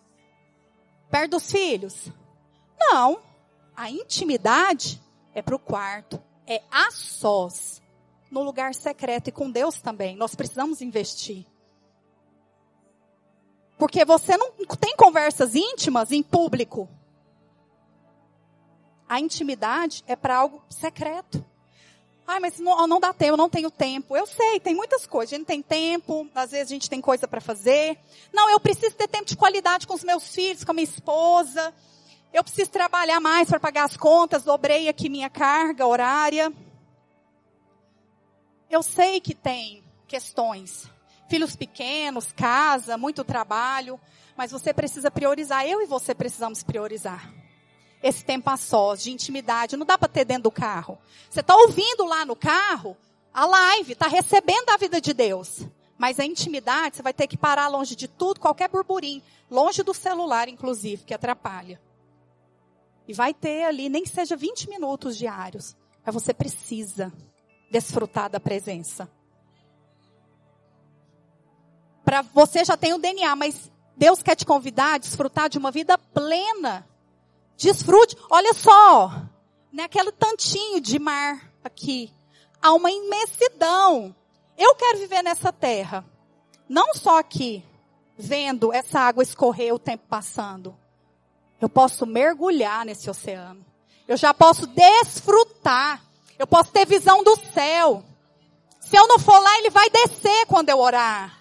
Perto 1.10 1.32
dos 1.32 1.50
filhos? 1.50 2.08
Não. 2.78 3.20
A 3.76 3.90
intimidade 3.90 5.00
é 5.34 5.42
para 5.42 5.54
o 5.54 5.58
quarto, 5.58 6.22
é 6.46 6.62
a 6.70 6.90
sós, 6.90 7.80
no 8.30 8.42
lugar 8.42 8.74
secreto 8.74 9.28
e 9.28 9.32
com 9.32 9.50
Deus 9.50 9.80
também. 9.80 10.16
Nós 10.16 10.34
precisamos 10.34 10.80
investir. 10.80 11.46
Porque 13.78 14.04
você 14.04 14.36
não 14.36 14.52
tem 14.78 14.94
conversas 14.96 15.54
íntimas 15.54 16.12
em 16.12 16.22
público. 16.22 16.88
A 19.08 19.18
intimidade 19.18 20.04
é 20.06 20.14
para 20.14 20.36
algo 20.36 20.62
secreto. 20.68 21.44
Ai, 22.30 22.38
mas 22.38 22.60
não, 22.60 22.86
não 22.86 23.00
dá 23.00 23.12
tempo, 23.12 23.32
eu 23.32 23.36
não 23.36 23.50
tenho 23.50 23.72
tempo. 23.72 24.16
Eu 24.16 24.24
sei, 24.24 24.60
tem 24.60 24.72
muitas 24.72 25.04
coisas. 25.04 25.32
A 25.32 25.36
gente 25.36 25.46
tem 25.48 25.60
tempo, 25.60 26.28
às 26.32 26.52
vezes 26.52 26.68
a 26.68 26.74
gente 26.74 26.88
tem 26.88 27.00
coisa 27.00 27.26
para 27.26 27.40
fazer. 27.40 27.98
Não, 28.32 28.48
eu 28.48 28.60
preciso 28.60 28.94
ter 28.94 29.08
tempo 29.08 29.24
de 29.24 29.36
qualidade 29.36 29.84
com 29.84 29.94
os 29.94 30.04
meus 30.04 30.32
filhos, 30.32 30.62
com 30.62 30.70
a 30.70 30.74
minha 30.74 30.84
esposa. 30.84 31.74
Eu 32.32 32.44
preciso 32.44 32.70
trabalhar 32.70 33.18
mais 33.18 33.48
para 33.48 33.58
pagar 33.58 33.82
as 33.82 33.96
contas, 33.96 34.44
dobrei 34.44 34.88
aqui 34.88 35.08
minha 35.08 35.28
carga 35.28 35.84
horária. 35.84 36.52
Eu 38.70 38.84
sei 38.84 39.20
que 39.20 39.34
tem 39.34 39.82
questões 40.06 40.88
filhos 41.28 41.56
pequenos, 41.56 42.30
casa, 42.30 42.96
muito 42.96 43.24
trabalho, 43.24 44.00
mas 44.36 44.52
você 44.52 44.72
precisa 44.72 45.10
priorizar. 45.10 45.66
Eu 45.66 45.82
e 45.82 45.86
você 45.86 46.14
precisamos 46.14 46.62
priorizar. 46.62 47.39
Esse 48.02 48.24
tempo 48.24 48.48
a 48.48 48.56
sós, 48.56 49.02
de 49.02 49.10
intimidade, 49.10 49.76
não 49.76 49.84
dá 49.84 49.98
para 49.98 50.08
ter 50.08 50.24
dentro 50.24 50.44
do 50.44 50.50
carro. 50.50 50.98
Você 51.28 51.40
está 51.40 51.54
ouvindo 51.54 52.04
lá 52.04 52.24
no 52.24 52.34
carro 52.34 52.96
a 53.32 53.46
live, 53.46 53.92
está 53.92 54.06
recebendo 54.06 54.70
a 54.70 54.76
vida 54.76 55.00
de 55.00 55.12
Deus. 55.12 55.66
Mas 55.98 56.18
a 56.18 56.24
intimidade, 56.24 56.96
você 56.96 57.02
vai 57.02 57.12
ter 57.12 57.26
que 57.26 57.36
parar 57.36 57.68
longe 57.68 57.94
de 57.94 58.08
tudo, 58.08 58.40
qualquer 58.40 58.68
burburinho. 58.68 59.22
Longe 59.50 59.82
do 59.82 59.92
celular, 59.92 60.48
inclusive, 60.48 61.04
que 61.04 61.12
atrapalha. 61.12 61.80
E 63.06 63.12
vai 63.12 63.34
ter 63.34 63.64
ali, 63.64 63.88
nem 63.88 64.02
que 64.02 64.08
seja 64.08 64.36
20 64.36 64.68
minutos 64.70 65.16
diários. 65.16 65.76
Mas 66.04 66.14
você 66.14 66.32
precisa 66.32 67.12
desfrutar 67.70 68.30
da 68.30 68.40
presença 68.40 69.10
para 72.10 72.22
você 72.22 72.64
já 72.64 72.76
tem 72.76 72.92
o 72.92 72.98
DNA, 72.98 73.36
mas 73.36 73.70
Deus 73.96 74.20
quer 74.20 74.34
te 74.34 74.44
convidar 74.44 74.94
a 74.94 74.98
desfrutar 74.98 75.48
de 75.48 75.58
uma 75.58 75.70
vida 75.70 75.96
plena. 75.96 76.84
Desfrute. 77.60 78.16
Olha 78.30 78.54
só, 78.54 79.12
naquele 79.70 80.10
tantinho 80.12 80.80
de 80.80 80.98
mar 80.98 81.52
aqui, 81.62 82.10
há 82.60 82.72
uma 82.72 82.90
imensidão. 82.90 84.14
Eu 84.56 84.74
quero 84.74 84.98
viver 84.98 85.22
nessa 85.22 85.52
terra, 85.52 86.04
não 86.68 86.94
só 86.94 87.18
aqui, 87.18 87.62
vendo 88.16 88.72
essa 88.72 89.00
água 89.00 89.22
escorrer 89.22 89.74
o 89.74 89.78
tempo 89.78 90.04
passando. 90.08 90.74
Eu 91.60 91.68
posso 91.68 92.06
mergulhar 92.06 92.86
nesse 92.86 93.10
oceano. 93.10 93.64
Eu 94.08 94.16
já 94.16 94.32
posso 94.32 94.66
desfrutar. 94.66 96.02
Eu 96.38 96.46
posso 96.46 96.72
ter 96.72 96.86
visão 96.86 97.22
do 97.22 97.36
céu. 97.52 98.02
Se 98.80 98.96
eu 98.96 99.06
não 99.06 99.18
for 99.18 99.38
lá, 99.38 99.58
ele 99.58 99.68
vai 99.68 99.90
descer 99.90 100.46
quando 100.46 100.70
eu 100.70 100.78
orar. 100.78 101.38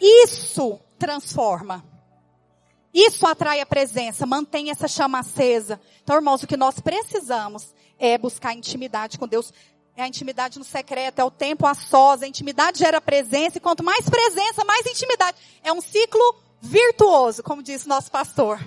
Isso 0.00 0.80
transforma. 0.98 1.84
Isso 2.94 3.26
atrai 3.26 3.60
a 3.60 3.66
presença, 3.66 4.24
mantém 4.24 4.70
essa 4.70 4.86
chama 4.86 5.18
acesa. 5.18 5.80
Então, 6.04 6.14
irmãos, 6.14 6.44
o 6.44 6.46
que 6.46 6.56
nós 6.56 6.78
precisamos 6.78 7.74
é 7.98 8.16
buscar 8.16 8.54
intimidade 8.54 9.18
com 9.18 9.26
Deus. 9.26 9.52
É 9.96 10.04
a 10.04 10.08
intimidade 10.08 10.60
no 10.60 10.64
secreto, 10.64 11.18
é 11.18 11.24
o 11.24 11.30
tempo 11.30 11.66
a 11.66 11.74
sós. 11.74 12.22
A 12.22 12.28
intimidade 12.28 12.78
gera 12.78 13.00
presença, 13.00 13.58
e 13.58 13.60
quanto 13.60 13.82
mais 13.82 14.08
presença, 14.08 14.64
mais 14.64 14.86
intimidade. 14.86 15.36
É 15.64 15.72
um 15.72 15.80
ciclo 15.80 16.36
virtuoso, 16.60 17.42
como 17.42 17.64
disse 17.64 17.88
nosso 17.88 18.12
pastor. 18.12 18.64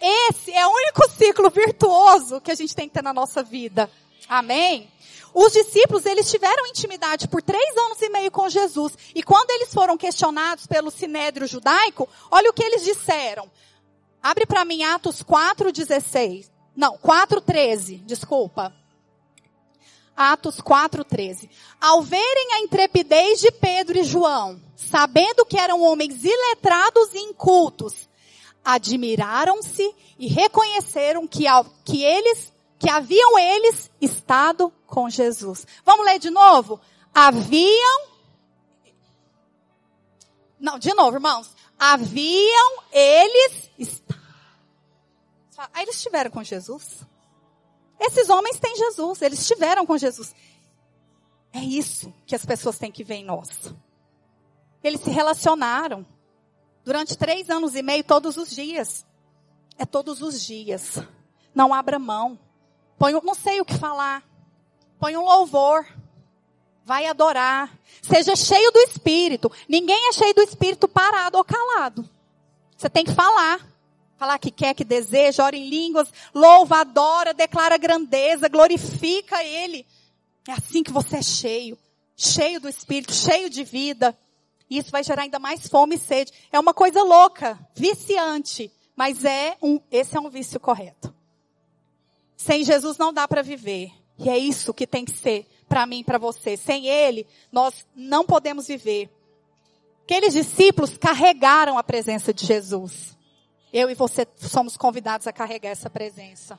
Esse 0.00 0.52
é 0.52 0.66
o 0.66 0.70
único 0.70 1.10
ciclo 1.10 1.50
virtuoso 1.50 2.40
que 2.40 2.50
a 2.50 2.54
gente 2.54 2.74
tem 2.74 2.88
que 2.88 2.94
ter 2.94 3.02
na 3.02 3.12
nossa 3.12 3.42
vida. 3.42 3.90
Amém? 4.28 4.90
Os 5.34 5.52
discípulos, 5.52 6.04
eles 6.04 6.30
tiveram 6.30 6.66
intimidade 6.66 7.26
por 7.26 7.42
três 7.42 7.76
anos 7.76 8.00
e 8.02 8.08
meio 8.10 8.30
com 8.30 8.48
Jesus. 8.48 8.92
E 9.14 9.22
quando 9.22 9.50
eles 9.50 9.72
foram 9.72 9.96
questionados 9.96 10.66
pelo 10.66 10.90
sinédrio 10.90 11.46
judaico, 11.46 12.08
olha 12.30 12.50
o 12.50 12.52
que 12.52 12.62
eles 12.62 12.84
disseram. 12.84 13.50
Abre 14.22 14.46
para 14.46 14.64
mim 14.64 14.82
Atos 14.82 15.22
4:16. 15.22 16.50
Não, 16.76 16.98
4:13, 16.98 17.98
desculpa. 18.04 18.72
Atos 20.14 20.60
4:13. 20.60 21.48
Ao 21.80 22.02
verem 22.02 22.52
a 22.52 22.60
intrepidez 22.60 23.40
de 23.40 23.50
Pedro 23.50 23.98
e 23.98 24.04
João, 24.04 24.60
sabendo 24.76 25.46
que 25.46 25.58
eram 25.58 25.80
homens 25.80 26.22
iletrados 26.24 27.14
e 27.14 27.18
incultos, 27.18 28.08
admiraram-se 28.62 29.94
e 30.18 30.28
reconheceram 30.28 31.26
que, 31.26 31.44
que 31.84 32.04
eles 32.04 32.51
que 32.82 32.90
haviam 32.90 33.38
eles 33.38 33.92
estado 34.00 34.72
com 34.88 35.08
Jesus. 35.08 35.64
Vamos 35.84 36.04
ler 36.04 36.18
de 36.18 36.30
novo? 36.30 36.80
Haviam. 37.14 38.08
Não, 40.58 40.80
de 40.80 40.92
novo, 40.92 41.16
irmãos. 41.16 41.54
Haviam 41.78 42.82
eles. 42.90 43.70
Aí 45.72 45.84
eles 45.84 45.94
estiveram 45.94 46.28
com 46.28 46.42
Jesus. 46.42 47.06
Esses 48.00 48.28
homens 48.28 48.58
têm 48.58 48.74
Jesus, 48.74 49.22
eles 49.22 49.38
estiveram 49.38 49.86
com 49.86 49.96
Jesus. 49.96 50.34
É 51.52 51.60
isso 51.60 52.12
que 52.26 52.34
as 52.34 52.44
pessoas 52.44 52.78
têm 52.78 52.90
que 52.90 53.04
ver 53.04 53.14
em 53.14 53.24
nós. 53.24 53.72
Eles 54.82 55.00
se 55.02 55.10
relacionaram 55.10 56.04
durante 56.84 57.16
três 57.16 57.48
anos 57.48 57.76
e 57.76 57.82
meio, 57.82 58.02
todos 58.02 58.36
os 58.36 58.50
dias. 58.50 59.06
É 59.78 59.86
todos 59.86 60.20
os 60.20 60.42
dias. 60.42 60.98
Não 61.54 61.72
abra 61.72 61.96
mão. 61.96 62.36
Põe, 63.02 63.14
não 63.20 63.34
sei 63.34 63.60
o 63.60 63.64
que 63.64 63.76
falar. 63.76 64.22
Põe 65.00 65.16
um 65.16 65.24
louvor. 65.24 65.84
Vai 66.84 67.06
adorar. 67.06 67.76
Seja 68.00 68.36
cheio 68.36 68.70
do 68.70 68.78
Espírito. 68.78 69.50
Ninguém 69.68 70.08
é 70.08 70.12
cheio 70.12 70.32
do 70.32 70.42
Espírito 70.42 70.86
parado 70.86 71.36
ou 71.36 71.42
calado. 71.42 72.08
Você 72.76 72.88
tem 72.88 73.04
que 73.04 73.12
falar. 73.12 73.60
Falar 74.16 74.38
que 74.38 74.52
quer, 74.52 74.72
que 74.72 74.84
deseja, 74.84 75.42
ora 75.42 75.56
em 75.56 75.68
línguas, 75.68 76.12
louva, 76.32 76.76
adora, 76.82 77.34
declara 77.34 77.76
grandeza, 77.76 78.48
glorifica 78.48 79.42
Ele. 79.42 79.84
É 80.46 80.52
assim 80.52 80.84
que 80.84 80.92
você 80.92 81.16
é 81.16 81.22
cheio. 81.22 81.76
Cheio 82.16 82.60
do 82.60 82.68
Espírito, 82.68 83.12
cheio 83.12 83.50
de 83.50 83.64
vida. 83.64 84.16
E 84.70 84.78
isso 84.78 84.92
vai 84.92 85.02
gerar 85.02 85.22
ainda 85.22 85.40
mais 85.40 85.66
fome 85.66 85.96
e 85.96 85.98
sede. 85.98 86.32
É 86.52 86.60
uma 86.60 86.72
coisa 86.72 87.02
louca, 87.02 87.58
viciante. 87.74 88.70
Mas 88.94 89.24
é 89.24 89.56
um, 89.60 89.80
esse 89.90 90.16
é 90.16 90.20
um 90.20 90.30
vício 90.30 90.60
correto. 90.60 91.12
Sem 92.42 92.64
Jesus 92.64 92.98
não 92.98 93.12
dá 93.12 93.28
para 93.28 93.40
viver. 93.40 93.92
E 94.18 94.28
é 94.28 94.36
isso 94.36 94.74
que 94.74 94.84
tem 94.84 95.04
que 95.04 95.12
ser 95.12 95.46
para 95.68 95.86
mim 95.86 96.02
para 96.02 96.18
você. 96.18 96.56
Sem 96.56 96.88
Ele, 96.88 97.24
nós 97.52 97.86
não 97.94 98.24
podemos 98.26 98.66
viver. 98.66 99.08
Aqueles 100.02 100.34
discípulos 100.34 100.98
carregaram 100.98 101.78
a 101.78 101.84
presença 101.84 102.34
de 102.34 102.44
Jesus. 102.44 103.16
Eu 103.72 103.88
e 103.88 103.94
você 103.94 104.26
somos 104.36 104.76
convidados 104.76 105.28
a 105.28 105.32
carregar 105.32 105.70
essa 105.70 105.88
presença. 105.88 106.58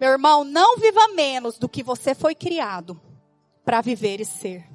Meu 0.00 0.10
irmão, 0.10 0.42
não 0.42 0.78
viva 0.78 1.08
menos 1.08 1.58
do 1.58 1.68
que 1.68 1.82
você 1.82 2.14
foi 2.14 2.34
criado 2.34 2.98
para 3.66 3.82
viver 3.82 4.22
e 4.22 4.24
ser. 4.24 4.66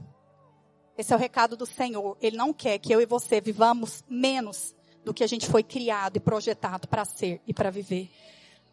Esse 0.96 1.12
é 1.12 1.16
o 1.16 1.20
recado 1.20 1.58
do 1.58 1.66
Senhor. 1.66 2.16
Ele 2.22 2.38
não 2.38 2.54
quer 2.54 2.78
que 2.78 2.94
eu 2.94 3.02
e 3.02 3.06
você 3.08 3.42
vivamos 3.42 4.04
menos 4.08 4.76
do 5.04 5.12
que 5.12 5.24
a 5.24 5.28
gente 5.28 5.48
foi 5.48 5.64
criado 5.64 6.18
e 6.18 6.20
projetado 6.20 6.88
para 6.88 7.04
ser 7.04 7.42
e 7.48 7.54
para 7.54 7.72
viver. 7.72 8.12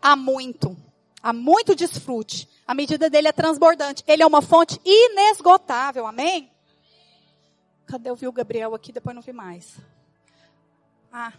Há 0.03 0.15
muito 0.15 0.77
Há 1.23 1.33
muito 1.33 1.75
desfrute. 1.75 2.49
A 2.67 2.75
medida 2.75 3.11
dele 3.11 3.29
é 3.29 3.33
transbordante. 3.33 4.03
Ele 4.07 4.23
é 4.23 4.27
uma 4.27 4.41
fonte 4.41 4.81
inesgotável. 4.85 6.07
Amém? 6.07 6.51
Cadê 7.87 8.09
eu 8.09 8.17
vi 8.17 8.27
o 8.27 8.33
Gabriel 8.33 8.75
aqui? 8.75 8.93
Depois 8.93 9.15
não 9.15 9.23
vi 9.23 9.33
mais. 9.33 9.79
Ah. 11.13 11.33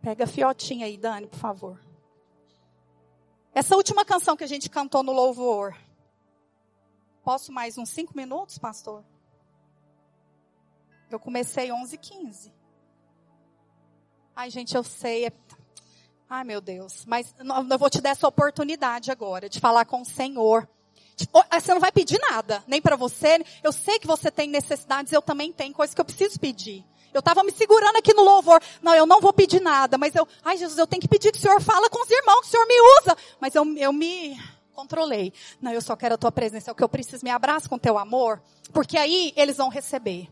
Pega 0.00 0.24
a 0.24 0.26
fiotinha 0.26 0.86
aí, 0.86 0.96
Dani, 0.96 1.26
por 1.26 1.38
favor. 1.38 1.80
Essa 3.52 3.74
última 3.74 4.04
canção 4.04 4.36
que 4.36 4.44
a 4.44 4.46
gente 4.46 4.70
cantou 4.70 5.02
no 5.02 5.12
louvor. 5.12 5.76
Posso 7.24 7.52
mais 7.52 7.76
uns 7.76 7.88
cinco 7.88 8.16
minutos, 8.16 8.56
pastor? 8.56 9.04
Eu 11.10 11.18
comecei 11.18 11.72
11 11.72 11.98
15 11.98 12.52
Ai, 14.34 14.50
gente, 14.50 14.76
eu 14.76 14.84
sei. 14.84 15.24
É 15.24 15.32
Ai, 16.28 16.42
meu 16.42 16.60
Deus. 16.60 17.04
Mas 17.06 17.34
eu 17.70 17.78
vou 17.78 17.88
te 17.88 18.00
dar 18.00 18.10
essa 18.10 18.26
oportunidade 18.26 19.10
agora 19.10 19.48
de 19.48 19.60
falar 19.60 19.84
com 19.84 20.02
o 20.02 20.04
Senhor. 20.04 20.68
Ah, 21.48 21.60
você 21.60 21.72
não 21.72 21.80
vai 21.80 21.92
pedir 21.92 22.18
nada, 22.30 22.62
nem 22.66 22.82
para 22.82 22.96
você. 22.96 23.42
Eu 23.62 23.72
sei 23.72 23.98
que 23.98 24.06
você 24.06 24.30
tem 24.30 24.48
necessidades, 24.48 25.12
eu 25.12 25.22
também 25.22 25.52
tenho 25.52 25.72
coisas 25.72 25.94
que 25.94 26.00
eu 26.00 26.04
preciso 26.04 26.38
pedir. 26.38 26.84
Eu 27.14 27.20
estava 27.20 27.42
me 27.42 27.52
segurando 27.52 27.96
aqui 27.96 28.12
no 28.12 28.22
louvor. 28.22 28.60
Não, 28.82 28.94
eu 28.94 29.06
não 29.06 29.20
vou 29.20 29.32
pedir 29.32 29.60
nada, 29.60 29.96
mas 29.96 30.14
eu, 30.14 30.28
ai 30.44 30.58
Jesus, 30.58 30.78
eu 30.78 30.86
tenho 30.86 31.00
que 31.00 31.08
pedir 31.08 31.32
que 31.32 31.38
o 31.38 31.40
Senhor 31.40 31.60
fala 31.62 31.88
com 31.88 32.02
os 32.02 32.10
irmãos, 32.10 32.40
que 32.42 32.48
o 32.48 32.50
Senhor 32.50 32.66
me 32.66 32.80
usa. 33.00 33.16
Mas 33.40 33.54
eu, 33.54 33.64
eu 33.78 33.92
me 33.92 34.38
controlei. 34.74 35.32
Não, 35.62 35.72
eu 35.72 35.80
só 35.80 35.96
quero 35.96 36.16
a 36.16 36.18
tua 36.18 36.32
presença, 36.32 36.70
é 36.70 36.72
o 36.72 36.74
que 36.74 36.84
eu 36.84 36.88
preciso. 36.88 37.24
Me 37.24 37.30
abraça 37.30 37.68
com 37.68 37.78
teu 37.78 37.96
amor, 37.96 38.42
porque 38.72 38.98
aí 38.98 39.32
eles 39.36 39.56
vão 39.56 39.70
receber. 39.70 40.28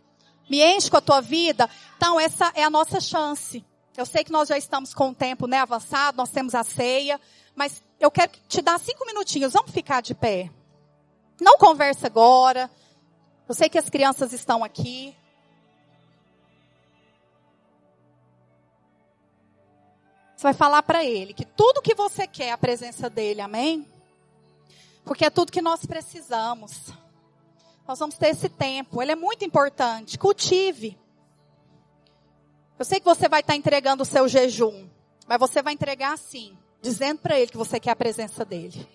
Me 0.51 0.63
enche 0.63 0.91
com 0.91 0.99
a 0.99 1.01
tua 1.01 1.23
vida. 1.23 1.71
Então, 1.97 2.21
essa 2.21 2.53
é 2.55 2.63
a 2.63 2.69
nossa 2.69 3.01
chance. 3.01 3.65
Eu 3.97 4.05
sei 4.05 4.25
que 4.25 4.33
nós 4.33 4.49
já 4.49 4.59
estamos 4.59 4.93
com 4.93 5.11
o 5.11 5.15
tempo 5.15 5.47
né, 5.47 5.59
avançado, 5.61 6.17
nós 6.17 6.31
temos 6.31 6.55
a 6.55 6.65
ceia, 6.65 7.21
mas 7.55 7.83
eu 8.01 8.11
quero 8.11 8.33
te 8.49 8.61
dar 8.61 8.79
cinco 8.81 9.07
minutinhos. 9.07 9.53
Vamos 9.53 9.71
ficar 9.71 10.01
de 10.01 10.15
pé. 10.15 10.51
Não 11.41 11.57
conversa 11.59 12.09
agora. 12.09 12.71
Eu 13.49 13.55
sei 13.55 13.69
que 13.69 13.79
as 13.79 13.89
crianças 13.89 14.33
estão 14.33 14.65
aqui. 14.65 15.15
Você 20.37 20.43
vai 20.43 20.55
falar 20.55 20.83
para 20.83 21.05
ele 21.05 21.33
que 21.33 21.45
tudo 21.45 21.81
que 21.81 21.95
você 21.95 22.27
quer 22.27 22.47
é 22.47 22.53
a 22.53 22.59
presença 22.59 23.09
dele, 23.09 23.41
amém? 23.41 23.89
Porque 25.05 25.25
é 25.25 25.31
tudo 25.31 25.53
que 25.53 25.63
nós 25.63 25.87
precisamos. 25.87 26.93
Nós 27.87 27.99
vamos 27.99 28.17
ter 28.17 28.29
esse 28.29 28.49
tempo, 28.49 29.01
ele 29.01 29.13
é 29.13 29.17
muito 29.17 29.45
importante. 29.45 30.19
Cultive. 30.19 30.99
Eu 32.79 32.85
sei 32.85 32.99
que 32.99 33.05
você 33.05 33.29
vai 33.29 33.41
estar 33.41 33.55
entregando 33.55 34.03
o 34.03 34.07
seu 34.07 34.27
jejum, 34.27 34.89
mas 35.29 35.39
você 35.39 35.63
vai 35.63 35.73
entregar 35.73 36.13
assim, 36.13 36.57
dizendo 36.83 37.21
para 37.21 37.39
ele 37.39 37.51
que 37.51 37.57
você 37.57 37.79
quer 37.79 37.93
a 37.93 37.97
presença 37.97 38.45
dele. 38.45 38.89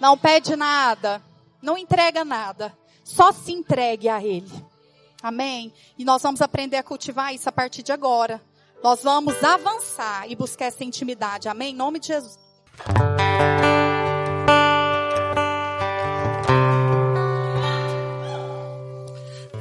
Não 0.00 0.16
pede 0.16 0.54
nada, 0.54 1.20
não 1.60 1.76
entrega 1.76 2.24
nada, 2.24 2.76
só 3.02 3.32
se 3.32 3.52
entregue 3.52 4.08
a 4.08 4.22
ele. 4.22 4.50
Amém? 5.20 5.72
E 5.98 6.04
nós 6.04 6.22
vamos 6.22 6.40
aprender 6.40 6.76
a 6.76 6.82
cultivar 6.84 7.34
isso 7.34 7.48
a 7.48 7.52
partir 7.52 7.82
de 7.82 7.90
agora. 7.90 8.40
Nós 8.80 9.02
vamos 9.02 9.42
avançar 9.42 10.30
e 10.30 10.36
buscar 10.36 10.66
essa 10.66 10.84
intimidade. 10.84 11.48
Amém? 11.48 11.72
Em 11.72 11.76
nome 11.76 11.98
de 11.98 12.06
Jesus. 12.08 12.38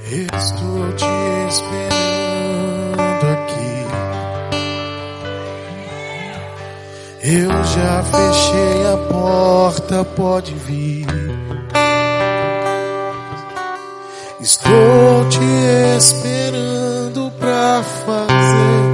Estou 0.09 0.95
te 0.95 1.05
esperando 1.49 1.86
Eu 7.29 7.51
já 7.51 8.03
fechei 8.03 8.87
a 8.87 8.97
porta, 9.11 10.05
pode 10.15 10.53
vir. 10.53 11.05
Estou 14.39 15.27
te 15.27 15.97
esperando 15.97 17.29
pra 17.37 17.83
fazer. 17.83 18.87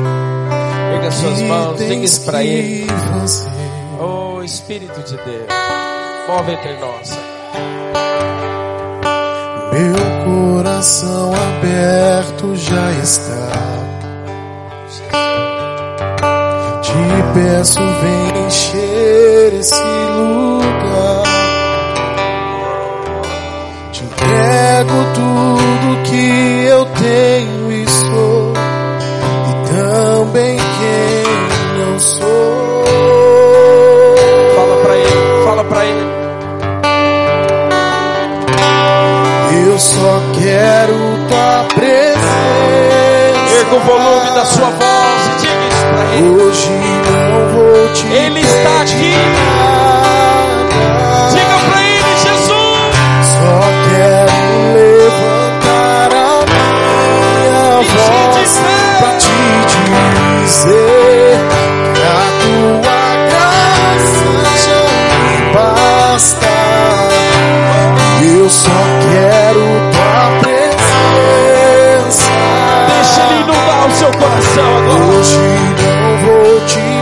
Pega 0.93 1.11
suas 1.11 1.41
mãos, 1.43 1.77
diga 1.77 1.93
isso 1.93 2.25
para 2.25 2.39
que 2.39 2.47
Ele. 2.47 2.87
fazer. 2.87 3.51
Oh 4.01 4.41
Espírito 4.41 4.99
de 5.01 5.15
Deus, 5.15 5.47
move 6.27 6.53
entre 6.53 6.73
nós. 6.79 7.19
Meu 9.73 10.55
coração 10.55 11.33
aberto 11.35 12.55
já 12.55 12.91
está. 12.93 13.51
Te 14.89 15.52
peço, 17.33 17.79
vem 17.79 18.45
encher 18.45 19.53
esse 19.59 19.83
lugar. 20.15 21.23
Te 23.91 24.03
entrego 24.03 24.93
tudo 25.15 26.03
que 26.03 26.65
eu 26.65 26.85
tenho 26.85 27.71
e 27.71 27.87
sou, 27.87 28.53
e 29.49 29.53
também 29.69 30.57
quem 30.57 31.85
não 31.85 31.99
sou. 31.99 32.83
Fala 34.55 34.75
para 34.83 34.95
Ele, 34.95 35.45
fala 35.45 35.63
para 35.63 35.85
Ele. 35.85 36.13
Eu 39.67 39.79
só 39.79 40.21
quero 40.39 40.93
tua 41.27 41.65
presença. 41.73 42.23
Erga 43.59 43.75
o 43.75 43.79
volume 43.79 44.29
da 44.35 44.45
sua 44.45 44.69
voz 44.69 44.82
Ele 48.01 48.39
está 48.41 48.81
aqui. 48.81 49.13
Diga 51.31 51.57
para 51.69 51.81
Ele, 51.83 52.13
Jesus. 52.17 52.95
Só 53.31 53.59
quero 53.89 54.37
levantar 54.73 56.09
a 56.13 56.17
minha 56.49 57.81
E 57.81 57.83
te 57.85 57.91
voz 57.93 58.35
dizer. 58.39 58.97
pra 58.99 59.11
te 59.17 59.37
dizer 60.43 61.35
que 61.93 62.01
a 62.01 62.05
tua 62.41 63.03
graça 63.29 64.29
já 64.65 64.83
me 65.23 65.35
basta. 65.53 66.51
Eu 68.21 68.45
só 68.49 68.79
quero 69.11 69.63
tua 69.91 70.23
presença. 72.01 72.31
Deixa 72.87 73.21
Ele 73.21 73.41
inundar 73.41 73.81
o 73.87 73.89
seu 73.91 74.11
coração 74.11 74.71
agora. 74.77 75.03
Hoje 75.17 75.37
não 75.83 76.17
vou 76.25 76.53
te 76.65 76.92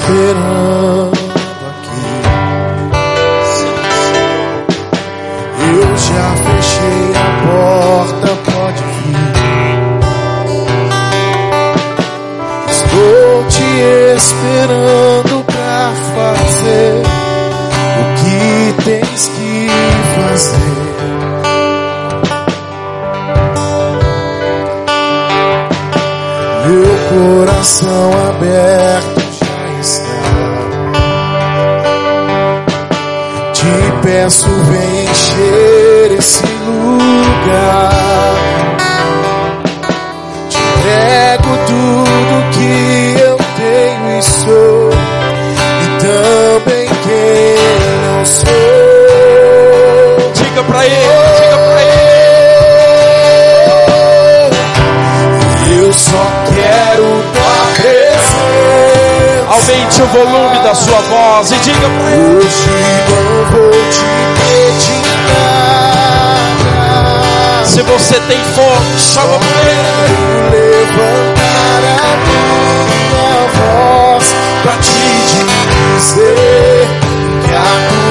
esperando 0.00 1.12
aqui. 1.68 2.04
Eu 5.72 5.90
já 5.96 6.28
fechei 6.44 7.02
a 7.14 7.28
porta, 7.46 8.28
pode 8.50 8.82
vir. 8.82 9.30
Estou 12.70 13.44
te 13.48 13.70
esperando 14.16 15.34
pra 15.44 15.92
fazer 16.14 16.92
o 18.00 18.04
que 18.16 18.82
tens 18.84 19.22
que 19.28 19.52
fazer. 20.16 20.80
Meu 26.66 26.94
coração 27.08 28.10
aberto 28.28 29.19
peço, 34.20 34.48
vem 34.48 35.04
encher 35.04 36.12
esse 36.18 36.42
lugar. 36.66 37.90
Te 40.48 40.58
entrego 40.58 41.58
tudo 41.66 42.50
que 42.52 43.16
eu 43.18 43.36
tenho 43.56 44.18
e 44.18 44.22
sou, 44.22 44.90
e 45.80 45.86
também 46.00 46.88
quem 47.04 47.56
não 48.06 48.26
sou. 48.26 48.44
Diga 50.34 50.62
para 50.64 50.84
Ele, 50.84 50.96
diga 51.32 51.56
para 51.56 51.82
Ele. 51.82 52.00
Eu 55.82 55.92
só 55.94 56.24
quero 56.46 57.04
tua 57.32 57.56
presença. 57.74 58.40
Aumente 59.48 60.02
o 60.02 60.06
volume 60.06 60.59
da 60.62 60.74
sua 60.74 61.00
voz 61.00 61.52
e 61.52 61.56
diga 61.56 61.88
para 61.88 62.10
Ele. 62.12 62.36
Hoje 62.36 62.70
não 63.08 63.44
vou 63.50 63.70
te 63.70 64.00
pedir 64.36 65.02
nada. 65.32 66.70
Se 67.64 67.82
você 67.82 68.20
tem 68.20 68.38
fome, 68.54 68.98
chama 68.98 69.38
para 69.38 69.60
Ele. 69.70 70.50
Levantar 70.50 71.82
a 72.02 72.16
minha 72.26 73.38
voz 73.54 74.34
pra 74.62 74.72
te 74.78 75.00
dizer 75.96 76.88
que 77.44 77.52
a 77.54 78.09